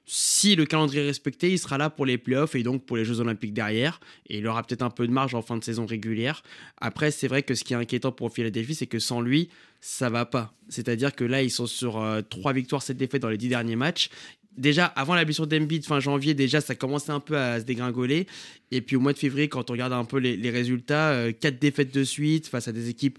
Si 0.07 0.55
le 0.55 0.67
calendrier 0.67 1.03
est 1.03 1.07
respecté, 1.07 1.51
il 1.51 1.59
sera 1.59 1.79
là 1.79 1.89
pour 1.89 2.05
les 2.05 2.19
playoffs 2.19 2.55
et 2.55 2.63
donc 2.63 2.85
pour 2.85 2.99
les 2.99 3.07
Jeux 3.07 3.21
Olympiques 3.21 3.55
derrière. 3.55 4.01
Et 4.29 4.39
il 4.39 4.47
aura 4.47 4.63
peut-être 4.63 4.83
un 4.83 4.91
peu 4.91 5.07
de 5.07 5.13
marge 5.13 5.35
en 5.35 5.41
fin 5.41 5.57
de 5.57 5.65
saison 5.65 5.87
régulière. 5.87 6.43
Après, 6.79 7.11
c'est 7.11 7.27
vrai 7.27 7.43
que 7.43 7.55
ce 7.55 7.65
qui 7.65 7.73
est 7.73 7.77
inquiétant 7.77 8.13
pour 8.13 8.31
Philadelphie, 8.31 8.75
c'est 8.75 8.87
que 8.87 8.99
sans 8.99 9.23
lui, 9.23 9.49
ça 9.81 10.11
va 10.11 10.27
pas. 10.27 10.53
C'est-à-dire 10.69 11.15
que 11.15 11.25
là, 11.25 11.43
ils 11.43 11.51
sont 11.51 11.67
sur 11.67 12.03
euh, 12.03 12.21
3 12.21 12.53
victoires, 12.53 12.83
7 12.83 12.99
défaites 12.99 13.23
dans 13.23 13.31
les 13.31 13.39
10 13.39 13.49
derniers 13.49 13.77
matchs 13.77 14.11
déjà 14.57 14.87
avant 14.87 15.15
la 15.15 15.25
blessure 15.25 15.47
d'Embiid 15.47 15.85
fin 15.85 16.01
janvier 16.01 16.35
déjà 16.35 16.61
ça 16.61 16.75
commençait 16.75 17.13
un 17.13 17.21
peu 17.21 17.37
à 17.37 17.61
se 17.61 17.65
dégringoler. 17.65 18.27
Et 18.71 18.81
puis 18.81 18.97
au 18.97 19.01
mois 19.01 19.13
de 19.13 19.19
février 19.19 19.49
quand 19.49 19.71
on 19.71 19.73
regarde 19.73 19.93
un 19.93 20.05
peu 20.05 20.19
les, 20.19 20.37
les 20.37 20.51
résultats 20.51 21.13
euh, 21.13 21.33
quatre 21.33 21.59
défaites 21.59 21.95
de 21.95 22.05
suite 22.05 22.47
face 22.47 22.69
à 22.69 22.73
des 22.73 22.89
équipes 22.89 23.19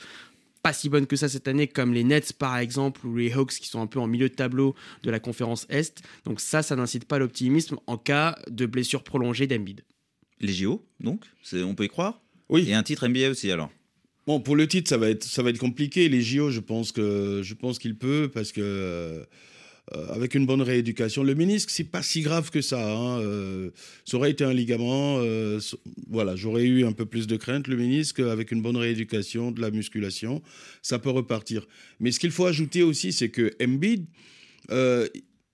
pas 0.62 0.74
si 0.74 0.90
bonnes 0.90 1.06
que 1.06 1.16
ça 1.16 1.30
cette 1.30 1.48
année 1.48 1.68
comme 1.68 1.94
les 1.94 2.04
Nets 2.04 2.34
par 2.34 2.58
exemple 2.58 3.06
ou 3.06 3.18
les 3.18 3.32
Hawks 3.34 3.54
qui 3.54 3.68
sont 3.68 3.82
un 3.82 3.88
peu 3.88 4.00
en 4.00 4.08
milieu 4.08 4.30
de 4.30 4.34
tableau 4.34 4.76
de 5.04 5.12
la 5.12 5.20
conférence 5.20 5.68
Est. 5.70 6.02
Donc 6.26 6.40
ça 6.40 6.64
ça 6.64 6.76
n'incite 6.76 7.06
pas 7.06 7.20
l'optimisme 7.20 7.78
en 7.88 7.98
cas 7.98 8.38
de 8.50 8.66
blessure 8.66 9.04
prolongée 9.04 9.48
d'Embiid. 9.48 9.82
Les 10.42 10.54
JO 10.54 10.86
donc 11.00 11.26
on 11.54 11.76
peut 11.76 11.86
y 11.86 11.90
croire? 11.90 12.22
Oui. 12.50 12.66
Et 12.68 12.74
un 12.74 12.84
titre 12.84 13.08
NBA 13.08 13.30
aussi 13.30 13.52
alors? 13.52 13.72
Bon, 14.28 14.40
pour 14.40 14.56
le 14.56 14.68
titre, 14.68 14.90
ça 14.90 14.98
va 14.98 15.10
être, 15.10 15.24
ça 15.24 15.44
va 15.44 15.52
être 15.52 15.60
compliqué. 15.60 16.10
Les 16.10 16.22
JO, 16.22 16.50
je 16.50 16.60
pense 16.60 16.92
que, 16.92 17.42
je 17.44 17.54
pense 17.54 17.78
qu'il 17.78 17.96
peut 17.96 18.30
parce 18.34 18.52
que 18.52 19.24
euh, 19.94 20.08
avec 20.08 20.34
une 20.34 20.48
bonne 20.48 20.64
rééducation, 20.64 21.24
le 21.24 21.36
ménisque, 21.36 21.70
c'est 21.70 21.84
pas 21.84 22.02
si 22.02 22.22
grave 22.22 22.50
que 22.50 22.62
ça. 22.62 22.92
hein, 22.92 23.20
euh, 23.20 23.70
ça 24.04 24.18
aurait 24.18 24.32
été 24.32 24.44
un 24.44 24.54
ligament. 24.54 25.20
euh, 25.20 25.60
voilà, 26.10 26.36
j'aurais 26.36 26.64
eu 26.64 26.86
un 26.86 26.92
peu 26.92 27.06
plus 27.06 27.28
de 27.28 27.38
crainte. 27.38 27.68
Le 27.68 27.78
ménisque, 27.78 28.20
avec 28.20 28.52
une 28.52 28.64
bonne 28.64 28.78
rééducation, 28.78 29.52
de 29.52 29.62
la 29.62 29.70
musculation, 29.70 30.42
ça 30.82 30.98
peut 30.98 31.12
repartir. 31.12 31.68
Mais 32.00 32.12
ce 32.12 32.20
qu'il 32.20 32.32
faut 32.32 32.48
ajouter 32.48 32.82
aussi, 32.82 33.14
c'est 33.14 33.30
que 33.30 33.52
Embiid, 33.62 34.06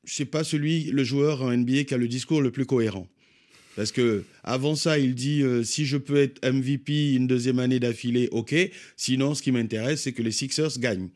c'est 0.05 0.25
pas 0.25 0.45
celui, 0.45 0.85
le 0.85 1.03
joueur 1.03 1.41
en 1.41 1.55
NBA 1.55 1.83
qui 1.83 1.93
a 1.93 1.97
le 1.97 2.07
discours 2.07 2.41
le 2.41 2.51
plus 2.51 2.65
cohérent. 2.65 3.07
Parce 3.75 3.91
que 3.91 4.23
avant 4.43 4.75
ça, 4.75 4.97
il 4.97 5.13
dit 5.13 5.43
si 5.63 5.85
je 5.85 5.97
peux 5.97 6.17
être 6.17 6.45
MVP 6.45 7.13
une 7.15 7.27
deuxième 7.27 7.59
année 7.59 7.79
d'affilée, 7.79 8.29
ok. 8.31 8.55
Sinon, 8.95 9.35
ce 9.35 9.41
qui 9.41 9.51
m'intéresse, 9.51 10.03
c'est 10.03 10.13
que 10.13 10.21
les 10.21 10.31
Sixers 10.31 10.79
gagnent. 10.79 11.09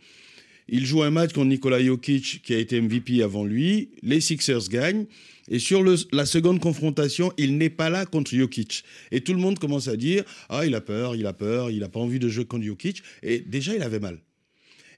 Il 0.67 0.85
joue 0.85 1.03
un 1.03 1.11
match 1.11 1.33
contre 1.33 1.47
Nikola 1.47 1.83
Jokic, 1.83 2.41
qui 2.43 2.53
a 2.53 2.57
été 2.57 2.81
MVP 2.81 3.21
avant 3.21 3.45
lui. 3.45 3.91
Les 4.01 4.19
Sixers 4.19 4.67
gagnent. 4.69 5.05
Et 5.47 5.59
sur 5.59 5.83
la 6.11 6.25
seconde 6.25 6.59
confrontation, 6.59 7.31
il 7.37 7.57
n'est 7.57 7.69
pas 7.69 7.91
là 7.91 8.07
contre 8.07 8.33
Jokic. 8.35 8.83
Et 9.11 9.21
tout 9.21 9.33
le 9.33 9.39
monde 9.39 9.59
commence 9.59 9.87
à 9.87 9.95
dire 9.95 10.23
Ah, 10.49 10.65
il 10.65 10.73
a 10.73 10.81
peur, 10.81 11.15
il 11.15 11.27
a 11.27 11.33
peur, 11.33 11.69
il 11.69 11.79
n'a 11.79 11.89
pas 11.89 11.99
envie 11.99 12.17
de 12.17 12.29
jouer 12.29 12.45
contre 12.45 12.65
Jokic. 12.65 13.03
Et 13.21 13.39
déjà, 13.39 13.75
il 13.75 13.83
avait 13.83 13.99
mal. 13.99 14.19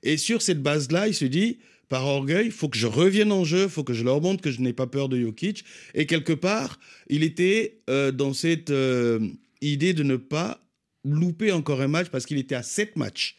Et 0.04 0.16
sur 0.16 0.42
cette 0.42 0.62
base-là, 0.62 1.10
il 1.10 1.14
se 1.14 1.26
dit, 1.26 1.58
par 1.90 2.06
orgueil, 2.06 2.46
il 2.46 2.52
faut 2.52 2.70
que 2.70 2.78
je 2.78 2.88
revienne 2.88 3.32
en 3.32 3.44
jeu, 3.44 3.68
faut 3.68 3.84
que 3.84 3.94
je 3.94 4.04
leur 4.04 4.22
montre 4.22 4.42
que 4.42 4.52
je 4.52 4.62
n'ai 4.62 4.74
pas 4.74 4.88
peur 4.88 5.10
de 5.10 5.20
Jokic. 5.20 5.66
Et 5.96 6.06
quelque 6.06 6.34
part, 6.34 6.80
il 7.10 7.24
était 7.24 7.80
euh, 7.90 8.12
dans 8.12 8.34
cette 8.34 8.70
euh, 8.70 9.20
idée 9.62 9.94
de 9.94 10.04
ne 10.04 10.16
pas 10.16 10.62
louper 11.04 11.52
encore 11.52 11.82
un 11.82 11.88
match 11.88 12.08
parce 12.08 12.26
qu'il 12.26 12.38
était 12.38 12.56
à 12.56 12.64
7 12.64 12.96
matchs. 12.96 13.38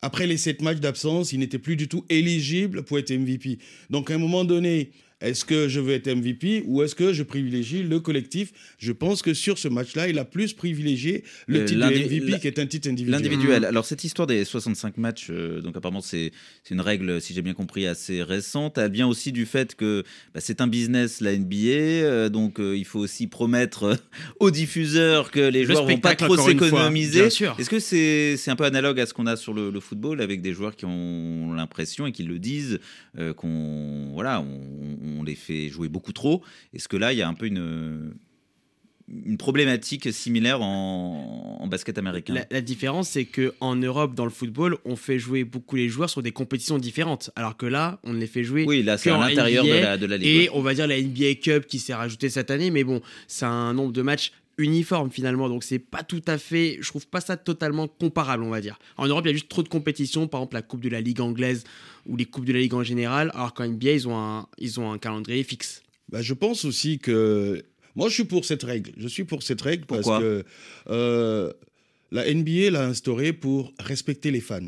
Après 0.00 0.26
les 0.26 0.36
7 0.36 0.62
matchs 0.62 0.78
d'absence, 0.78 1.32
il 1.32 1.40
n'était 1.40 1.58
plus 1.58 1.76
du 1.76 1.88
tout 1.88 2.04
éligible 2.08 2.84
pour 2.84 2.98
être 2.98 3.12
MVP. 3.12 3.58
Donc 3.90 4.10
à 4.10 4.14
un 4.14 4.18
moment 4.18 4.44
donné, 4.44 4.92
est-ce 5.20 5.44
que 5.44 5.68
je 5.68 5.80
veux 5.80 5.92
être 5.94 6.08
MVP 6.08 6.62
ou 6.66 6.82
est-ce 6.82 6.94
que 6.94 7.12
je 7.12 7.22
privilégie 7.22 7.82
le 7.82 7.98
collectif? 8.00 8.52
Je 8.78 8.92
pense 8.92 9.20
que 9.22 9.34
sur 9.34 9.58
ce 9.58 9.66
match-là, 9.68 10.08
il 10.08 10.18
a 10.18 10.24
plus 10.24 10.52
privilégié 10.52 11.24
le 11.46 11.60
Euh, 11.60 11.64
titre 11.64 11.80
de 11.80 11.94
MVP 11.94 12.38
qui 12.40 12.46
est 12.46 12.58
un 12.58 12.66
titre 12.66 12.88
individuel. 12.88 13.20
L'individuel. 13.22 13.64
Alors 13.64 13.84
cette 13.84 14.04
histoire 14.04 14.26
des 14.26 14.44
65 14.44 14.96
matchs, 14.96 15.28
euh, 15.30 15.60
donc 15.60 15.76
apparemment 15.76 16.00
c'est 16.00 16.30
c'est 16.62 16.74
une 16.74 16.80
règle, 16.80 17.20
si 17.20 17.34
j'ai 17.34 17.42
bien 17.42 17.54
compris, 17.54 17.86
assez 17.86 18.22
récente. 18.22 18.78
Elle 18.78 18.92
vient 18.92 19.08
aussi 19.08 19.32
du 19.32 19.44
fait 19.46 19.74
que 19.74 20.04
bah, 20.34 20.40
c'est 20.40 20.60
un 20.60 20.66
business 20.68 21.20
la 21.20 21.36
NBA, 21.36 21.56
euh, 21.66 22.28
donc 22.28 22.60
euh, 22.60 22.76
il 22.76 22.84
faut 22.84 23.00
aussi 23.00 23.26
promettre 23.26 23.82
euh, 23.84 23.94
aux 24.40 24.50
diffuseurs 24.50 25.30
que 25.30 25.40
les 25.40 25.60
Le 25.64 25.72
joueurs 25.72 25.86
vont 25.86 25.98
pas 25.98 26.14
trop 26.14 26.36
s'économiser. 26.36 27.20
bien 27.22 27.30
sûr. 27.30 27.56
Est-ce 27.58 27.70
que 27.70 27.80
c'est 27.80 28.36
c'est 28.36 28.50
un 28.50 28.56
peu 28.56 28.64
analogue 28.64 29.00
à 29.00 29.06
ce 29.06 29.14
qu'on 29.14 29.26
a 29.26 29.36
sur 29.36 29.52
le, 29.52 29.70
le 29.70 29.80
football 29.80 30.20
avec 30.20 30.42
des 30.42 30.52
joueurs 30.52 30.76
qui 30.76 30.84
ont 30.84 31.52
l'impression 31.54 32.06
et 32.06 32.12
qui 32.12 32.22
le 32.22 32.38
disent 32.38 32.78
euh, 33.18 33.32
qu'on 33.34 34.10
voilà 34.14 34.40
on, 34.40 34.98
on 35.02 35.07
les 35.24 35.34
fait 35.34 35.68
jouer 35.68 35.88
beaucoup 35.88 36.12
trop. 36.12 36.42
Est-ce 36.74 36.88
que 36.88 36.96
là 36.96 37.12
il 37.12 37.18
y 37.18 37.22
a 37.22 37.28
un 37.28 37.34
peu 37.34 37.46
une 37.46 38.14
une 39.10 39.38
problématique 39.38 40.12
similaire 40.12 40.60
en, 40.60 41.56
en 41.60 41.66
basket 41.66 41.96
américain? 41.96 42.34
La, 42.34 42.46
la 42.50 42.60
différence, 42.60 43.08
c'est 43.08 43.24
que 43.24 43.54
en 43.60 43.74
Europe, 43.74 44.14
dans 44.14 44.24
le 44.24 44.30
football, 44.30 44.76
on 44.84 44.96
fait 44.96 45.18
jouer 45.18 45.44
beaucoup 45.44 45.76
les 45.76 45.88
joueurs 45.88 46.10
sur 46.10 46.20
des 46.22 46.30
compétitions 46.32 46.76
différentes, 46.76 47.30
alors 47.34 47.56
que 47.56 47.64
là, 47.64 48.00
on 48.04 48.12
ne 48.12 48.18
les 48.18 48.26
fait 48.26 48.44
jouer. 48.44 48.66
Oui, 48.68 48.82
là, 48.82 48.98
c'est 48.98 49.08
à 49.10 49.16
l'intérieur 49.18 49.64
de 49.64 49.70
la- 49.70 49.96
de 49.96 50.04
la 50.04 50.18
ligue, 50.18 50.26
Et 50.28 50.50
on 50.52 50.60
va 50.60 50.74
dire 50.74 50.86
la 50.86 50.98
NBA 51.00 51.36
Cup 51.42 51.66
qui 51.66 51.78
s'est 51.78 51.94
rajoutée 51.94 52.28
cette 52.28 52.50
année, 52.50 52.70
mais 52.70 52.84
bon, 52.84 53.00
c'est 53.28 53.46
un 53.46 53.72
nombre 53.72 53.92
de 53.92 54.02
matchs 54.02 54.30
uniforme 54.58 55.10
finalement, 55.10 55.48
donc 55.48 55.64
c'est 55.64 55.78
pas 55.78 56.02
tout 56.02 56.22
à 56.26 56.36
fait. 56.36 56.78
Je 56.80 56.88
trouve 56.88 57.06
pas 57.06 57.20
ça 57.20 57.36
totalement 57.36 57.88
comparable, 57.88 58.42
on 58.42 58.50
va 58.50 58.60
dire. 58.60 58.78
En 58.96 59.06
Europe, 59.06 59.24
il 59.24 59.28
y 59.28 59.30
a 59.30 59.34
juste 59.34 59.48
trop 59.48 59.62
de 59.62 59.68
compétitions, 59.68 60.26
par 60.26 60.40
exemple 60.40 60.54
la 60.54 60.62
Coupe 60.62 60.80
de 60.80 60.88
la 60.88 61.00
Ligue 61.00 61.20
anglaise 61.20 61.64
ou 62.06 62.16
les 62.16 62.24
coupes 62.24 62.44
de 62.44 62.52
la 62.52 62.58
Ligue 62.58 62.74
en 62.74 62.82
général, 62.82 63.30
alors 63.34 63.54
qu'en 63.54 63.66
NBA, 63.66 63.92
ils 63.92 64.08
ont 64.08 64.18
un, 64.18 64.46
ils 64.58 64.80
ont 64.80 64.92
un 64.92 64.98
calendrier 64.98 65.42
fixe. 65.44 65.82
Bah, 66.08 66.22
je 66.22 66.34
pense 66.34 66.64
aussi 66.64 66.98
que. 66.98 67.62
Moi, 67.94 68.08
je 68.08 68.14
suis 68.14 68.24
pour 68.24 68.44
cette 68.44 68.62
règle. 68.62 68.92
Je 68.96 69.08
suis 69.08 69.24
pour 69.24 69.42
cette 69.42 69.60
règle 69.60 69.84
Pourquoi? 69.84 70.12
parce 70.12 70.22
que 70.22 70.44
euh, 70.88 71.52
la 72.12 72.32
NBA 72.32 72.70
l'a 72.70 72.84
instaurée 72.84 73.32
pour 73.32 73.72
respecter 73.78 74.30
les 74.30 74.40
fans. 74.40 74.60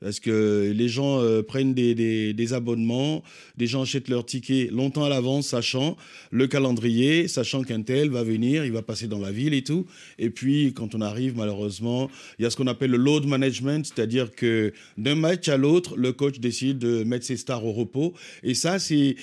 Parce 0.00 0.20
que 0.20 0.72
les 0.74 0.88
gens 0.88 1.20
euh, 1.20 1.42
prennent 1.42 1.74
des, 1.74 2.52
abonnements, 2.52 3.22
des 3.56 3.66
gens 3.66 3.82
achètent 3.82 4.08
leurs 4.08 4.24
tickets 4.24 4.70
longtemps 4.70 5.04
à 5.04 5.08
l'avance, 5.08 5.48
sachant 5.48 5.96
le 6.30 6.46
calendrier, 6.46 7.26
sachant 7.26 7.64
qu'un 7.64 7.82
tel 7.82 8.10
va 8.10 8.22
venir, 8.22 8.64
il 8.64 8.72
va 8.72 8.82
passer 8.82 9.08
dans 9.08 9.18
la 9.18 9.32
ville 9.32 9.54
et 9.54 9.62
tout. 9.62 9.86
Et 10.18 10.30
puis, 10.30 10.72
quand 10.72 10.94
on 10.94 11.00
arrive, 11.00 11.36
malheureusement, 11.36 12.10
il 12.38 12.44
y 12.44 12.46
a 12.46 12.50
ce 12.50 12.56
qu'on 12.56 12.68
appelle 12.68 12.92
le 12.92 12.96
load 12.96 13.26
management, 13.26 13.84
c'est-à-dire 13.84 14.30
que 14.34 14.72
d'un 14.96 15.16
match 15.16 15.48
à 15.48 15.56
l'autre, 15.56 15.96
le 15.96 16.12
coach 16.12 16.38
décide 16.38 16.78
de 16.78 17.02
mettre 17.02 17.26
ses 17.26 17.36
stars 17.36 17.64
au 17.64 17.72
repos. 17.72 18.14
Et 18.44 18.54
ça, 18.54 18.78
c'est 18.78 19.16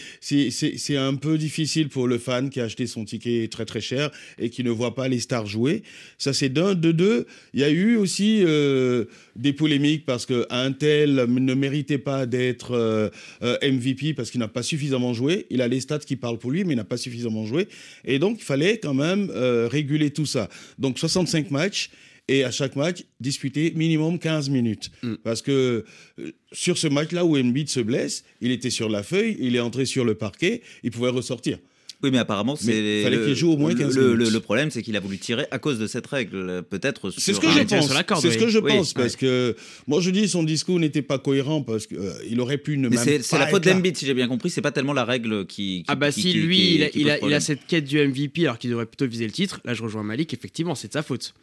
un 0.97 1.15
peu 1.15 1.37
difficile 1.37 1.87
pour 1.87 2.07
le 2.07 2.17
fan 2.17 2.49
qui 2.49 2.59
a 2.59 2.65
acheté 2.65 2.85
son 2.85 3.05
ticket 3.05 3.47
très 3.47 3.65
très 3.65 3.81
cher 3.81 4.11
et 4.37 4.49
qui 4.49 4.63
ne 4.63 4.71
voit 4.71 4.93
pas 4.93 5.07
les 5.07 5.19
stars 5.19 5.45
jouer. 5.45 5.83
Ça, 6.17 6.33
c'est 6.33 6.49
d'un. 6.49 6.75
De 6.75 6.91
deux, 6.91 7.25
il 7.53 7.61
y 7.61 7.63
a 7.63 7.69
eu 7.69 7.95
aussi 7.95 8.41
euh, 8.43 9.05
des 9.35 9.53
polémiques 9.53 10.05
parce 10.05 10.25
qu'un 10.65 10.73
tel 10.73 11.25
ne 11.27 11.53
méritait 11.53 11.97
pas 11.97 12.25
d'être 12.25 12.71
euh, 12.71 13.09
euh, 13.43 13.57
MVP 13.61 14.13
parce 14.13 14.31
qu'il 14.31 14.39
n'a 14.39 14.47
pas 14.47 14.63
suffisamment 14.63 15.13
joué. 15.13 15.45
Il 15.49 15.61
a 15.61 15.67
les 15.67 15.79
stats 15.79 15.99
qui 15.99 16.15
parlent 16.15 16.39
pour 16.39 16.51
lui, 16.51 16.63
mais 16.63 16.73
il 16.73 16.77
n'a 16.77 16.83
pas 16.83 16.97
suffisamment 16.97 17.45
joué. 17.45 17.67
Et 18.03 18.19
donc, 18.19 18.37
il 18.39 18.43
fallait 18.43 18.79
quand 18.79 18.93
même 18.93 19.29
euh, 19.33 19.67
réguler 19.67 20.11
tout 20.11 20.25
ça. 20.25 20.49
Donc, 20.79 20.99
65 20.99 21.51
matchs. 21.51 21.89
Et 22.27 22.43
à 22.43 22.49
chaque 22.49 22.75
match, 22.75 23.03
disputer 23.19 23.71
minimum 23.75 24.17
15 24.17 24.49
minutes. 24.49 24.89
Parce 25.23 25.43
que 25.43 25.85
euh, 26.17 26.31
sur 26.51 26.75
ce 26.79 26.87
match-là 26.87 27.23
où 27.23 27.37
Embiid 27.37 27.69
se 27.69 27.79
blesse, 27.79 28.23
il 28.41 28.49
était 28.49 28.71
sur 28.71 28.89
la 28.89 29.03
feuille, 29.03 29.37
il 29.39 29.55
est 29.55 29.59
entré 29.59 29.85
sur 29.85 30.03
le 30.03 30.15
parquet, 30.15 30.63
il 30.81 30.89
pouvait 30.89 31.09
ressortir. 31.09 31.59
Oui, 32.03 32.11
mais 32.11 32.17
apparemment, 32.19 32.55
c'est. 32.55 32.67
Mais 32.67 33.03
fallait 33.03 33.15
le- 33.17 33.25
qu'il 33.25 33.35
joue 33.35 33.51
au 33.53 33.57
moins 33.57 33.69
le- 33.71 33.75
15 33.75 33.95
le, 33.95 34.03
minutes. 34.13 34.27
le- 34.27 34.29
le 34.29 34.39
problème, 34.39 34.69
c'est 34.69 34.81
qu'il 34.83 34.95
a 34.95 34.99
voulu 34.99 35.17
tirer 35.17 35.45
à 35.49 35.59
cause 35.59 35.79
de 35.79 35.87
cette 35.87 36.05
règle, 36.07 36.61
peut-être. 36.69 37.09
C'est 37.09 37.19
ce 37.19 37.31
sur 37.33 37.41
que 37.41 37.47
je 37.49 37.63
pense. 37.63 38.21
C'est 38.21 38.31
ce 38.31 38.37
que 38.37 38.47
je 38.47 38.59
pense 38.59 38.93
parce 38.93 39.15
que 39.15 39.55
moi 39.87 40.01
je 40.01 40.09
dis 40.11 40.27
son 40.27 40.43
discours 40.43 40.79
n'était 40.79 41.01
pas 41.01 41.17
cohérent 41.19 41.61
parce 41.61 41.87
qu'il 41.87 42.39
aurait 42.41 42.57
pu 42.57 42.77
ne 42.77 42.89
Mais 42.89 42.95
même 42.97 43.03
c'est 43.05 43.21
c'est 43.23 43.39
la 43.39 43.47
faute 43.47 43.63
d'Embiid, 43.63 43.95
si 43.97 44.05
j'ai 44.05 44.13
bien 44.13 44.27
compris. 44.27 44.49
C'est 44.49 44.61
pas 44.61 44.71
tellement 44.71 44.93
la 44.93 45.05
règle 45.05 45.45
qui. 45.47 45.55
qui- 45.79 45.85
Ah 45.87 45.95
bah 45.95 46.11
qui- 46.11 46.21
si 46.21 46.31
qui- 46.33 46.39
lui 46.39 46.55
qui- 46.57 46.75
il, 46.75 46.83
a, 46.83 46.89
qui 46.89 46.99
il, 46.99 47.03
pose 47.03 47.11
a, 47.11 47.13
il 47.13 47.15
a 47.15 47.17
problème. 47.19 47.39
cette 47.39 47.65
quête 47.65 47.85
du 47.85 47.97
MVP 47.97 48.43
alors 48.43 48.57
qu'il 48.59 48.69
devrait 48.69 48.85
plutôt 48.85 49.07
viser 49.07 49.25
le 49.25 49.31
titre, 49.31 49.61
là 49.65 49.73
je 49.73 49.81
rejoins 49.81 50.03
Malik, 50.03 50.33
effectivement 50.33 50.75
c'est 50.75 50.89
de 50.89 50.93
sa 50.93 51.01
faute. 51.03 51.33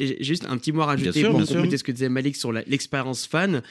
Et 0.00 0.22
juste 0.22 0.46
un 0.48 0.56
petit 0.58 0.70
mot 0.70 0.82
à 0.82 0.86
rajouter 0.86 1.20
sûr, 1.20 1.30
pour 1.30 1.44
compléter 1.44 1.76
ce 1.76 1.82
que 1.84 1.90
disait 1.92 2.08
Malik 2.08 2.36
sur 2.36 2.52
la- 2.52 2.62
l'expérience 2.68 3.26
fan. 3.26 3.62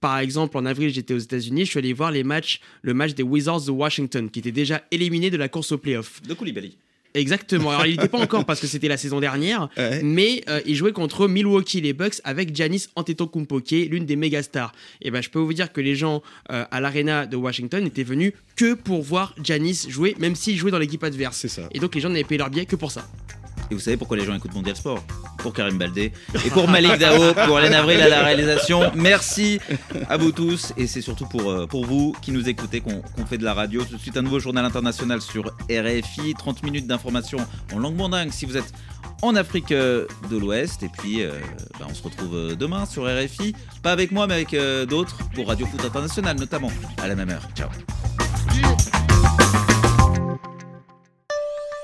Par 0.00 0.18
exemple, 0.18 0.56
en 0.56 0.66
avril, 0.66 0.90
j'étais 0.90 1.14
aux 1.14 1.18
États-Unis, 1.18 1.64
je 1.64 1.70
suis 1.70 1.78
allé 1.78 1.92
voir 1.92 2.10
les 2.10 2.24
matchs, 2.24 2.60
le 2.82 2.94
match 2.94 3.14
des 3.14 3.22
Wizards 3.22 3.62
de 3.62 3.70
Washington, 3.70 4.30
qui 4.30 4.38
était 4.38 4.52
déjà 4.52 4.82
éliminé 4.90 5.30
de 5.30 5.36
la 5.36 5.48
course 5.48 5.72
au 5.72 5.78
playoff. 5.78 6.22
De 6.22 6.34
Koulibaly. 6.34 6.76
Exactement. 7.14 7.70
Alors, 7.70 7.86
il 7.86 7.92
n'était 7.92 8.08
pas 8.08 8.18
encore 8.18 8.44
parce 8.44 8.60
que 8.60 8.66
c'était 8.66 8.88
la 8.88 8.96
saison 8.96 9.20
dernière, 9.20 9.68
mais 10.02 10.42
euh, 10.48 10.60
il 10.66 10.76
jouait 10.76 10.92
contre 10.92 11.26
Milwaukee, 11.28 11.80
les 11.80 11.92
Bucks, 11.92 12.20
avec 12.24 12.54
Giannis 12.54 12.86
Antetokounmpo, 12.96 13.60
qui 13.60 13.82
est 13.82 13.84
l'une 13.86 14.06
des 14.06 14.16
méga 14.16 14.42
stars. 14.42 14.72
Et 15.02 15.10
ben, 15.10 15.22
je 15.22 15.30
peux 15.30 15.38
vous 15.38 15.52
dire 15.52 15.72
que 15.72 15.80
les 15.80 15.96
gens 15.96 16.22
euh, 16.50 16.64
à 16.70 16.80
l'arena 16.80 17.26
de 17.26 17.36
Washington 17.36 17.84
étaient 17.84 18.04
venus 18.04 18.32
que 18.56 18.74
pour 18.74 19.02
voir 19.02 19.34
Giannis 19.42 19.86
jouer, 19.88 20.14
même 20.18 20.36
s'il 20.36 20.56
jouait 20.56 20.70
dans 20.70 20.78
l'équipe 20.78 21.02
adverse. 21.02 21.36
C'est 21.36 21.48
ça. 21.48 21.68
Et 21.72 21.80
donc, 21.80 21.94
les 21.94 22.00
gens 22.00 22.08
n'avaient 22.08 22.24
payé 22.24 22.38
leur 22.38 22.50
billet 22.50 22.66
que 22.66 22.76
pour 22.76 22.92
ça. 22.92 23.08
Et 23.70 23.74
vous 23.74 23.80
savez 23.80 23.96
pourquoi 23.96 24.16
les 24.16 24.24
gens 24.24 24.34
écoutent 24.34 24.54
Mondial 24.54 24.76
Sport? 24.76 25.02
Pour 25.38 25.52
Karim 25.52 25.78
Baldé 25.78 26.12
et 26.44 26.50
pour 26.50 26.68
Malik 26.68 26.98
Dao, 26.98 27.32
pour 27.46 27.58
Hélène 27.58 27.74
Avril 27.74 28.00
à 28.00 28.08
la 28.08 28.22
réalisation. 28.22 28.90
Merci 28.94 29.58
à 30.08 30.16
vous 30.16 30.32
tous 30.32 30.72
et 30.76 30.86
c'est 30.86 31.00
surtout 31.00 31.26
pour, 31.26 31.50
euh, 31.50 31.66
pour 31.66 31.86
vous 31.86 32.14
qui 32.20 32.30
nous 32.30 32.48
écoutez 32.48 32.80
qu'on 32.80 33.26
fait 33.26 33.38
de 33.38 33.44
la 33.44 33.54
radio. 33.54 33.82
Tout 33.84 33.96
de 33.96 34.00
suite 34.00 34.16
un 34.16 34.22
nouveau 34.22 34.38
journal 34.38 34.64
international 34.64 35.22
sur 35.22 35.46
RFI, 35.70 36.34
30 36.36 36.62
minutes 36.62 36.86
d'information 36.86 37.38
en 37.72 37.78
langue 37.78 37.96
mandingue 37.96 38.32
si 38.32 38.44
vous 38.44 38.56
êtes 38.56 38.72
en 39.22 39.34
Afrique 39.34 39.72
euh, 39.72 40.06
de 40.30 40.36
l'Ouest. 40.36 40.82
Et 40.82 40.88
puis, 40.88 41.22
euh, 41.22 41.32
bah, 41.78 41.86
on 41.88 41.94
se 41.94 42.02
retrouve 42.02 42.56
demain 42.56 42.84
sur 42.86 43.04
RFI. 43.04 43.54
Pas 43.82 43.92
avec 43.92 44.10
moi, 44.12 44.26
mais 44.26 44.34
avec 44.34 44.56
d'autres 44.88 45.16
pour 45.34 45.48
Radio 45.48 45.66
Foot 45.66 45.84
International, 45.84 46.36
notamment 46.38 46.72
à 47.02 47.08
la 47.08 47.14
même 47.14 47.30
heure. 47.30 47.48
Ciao. 47.54 47.68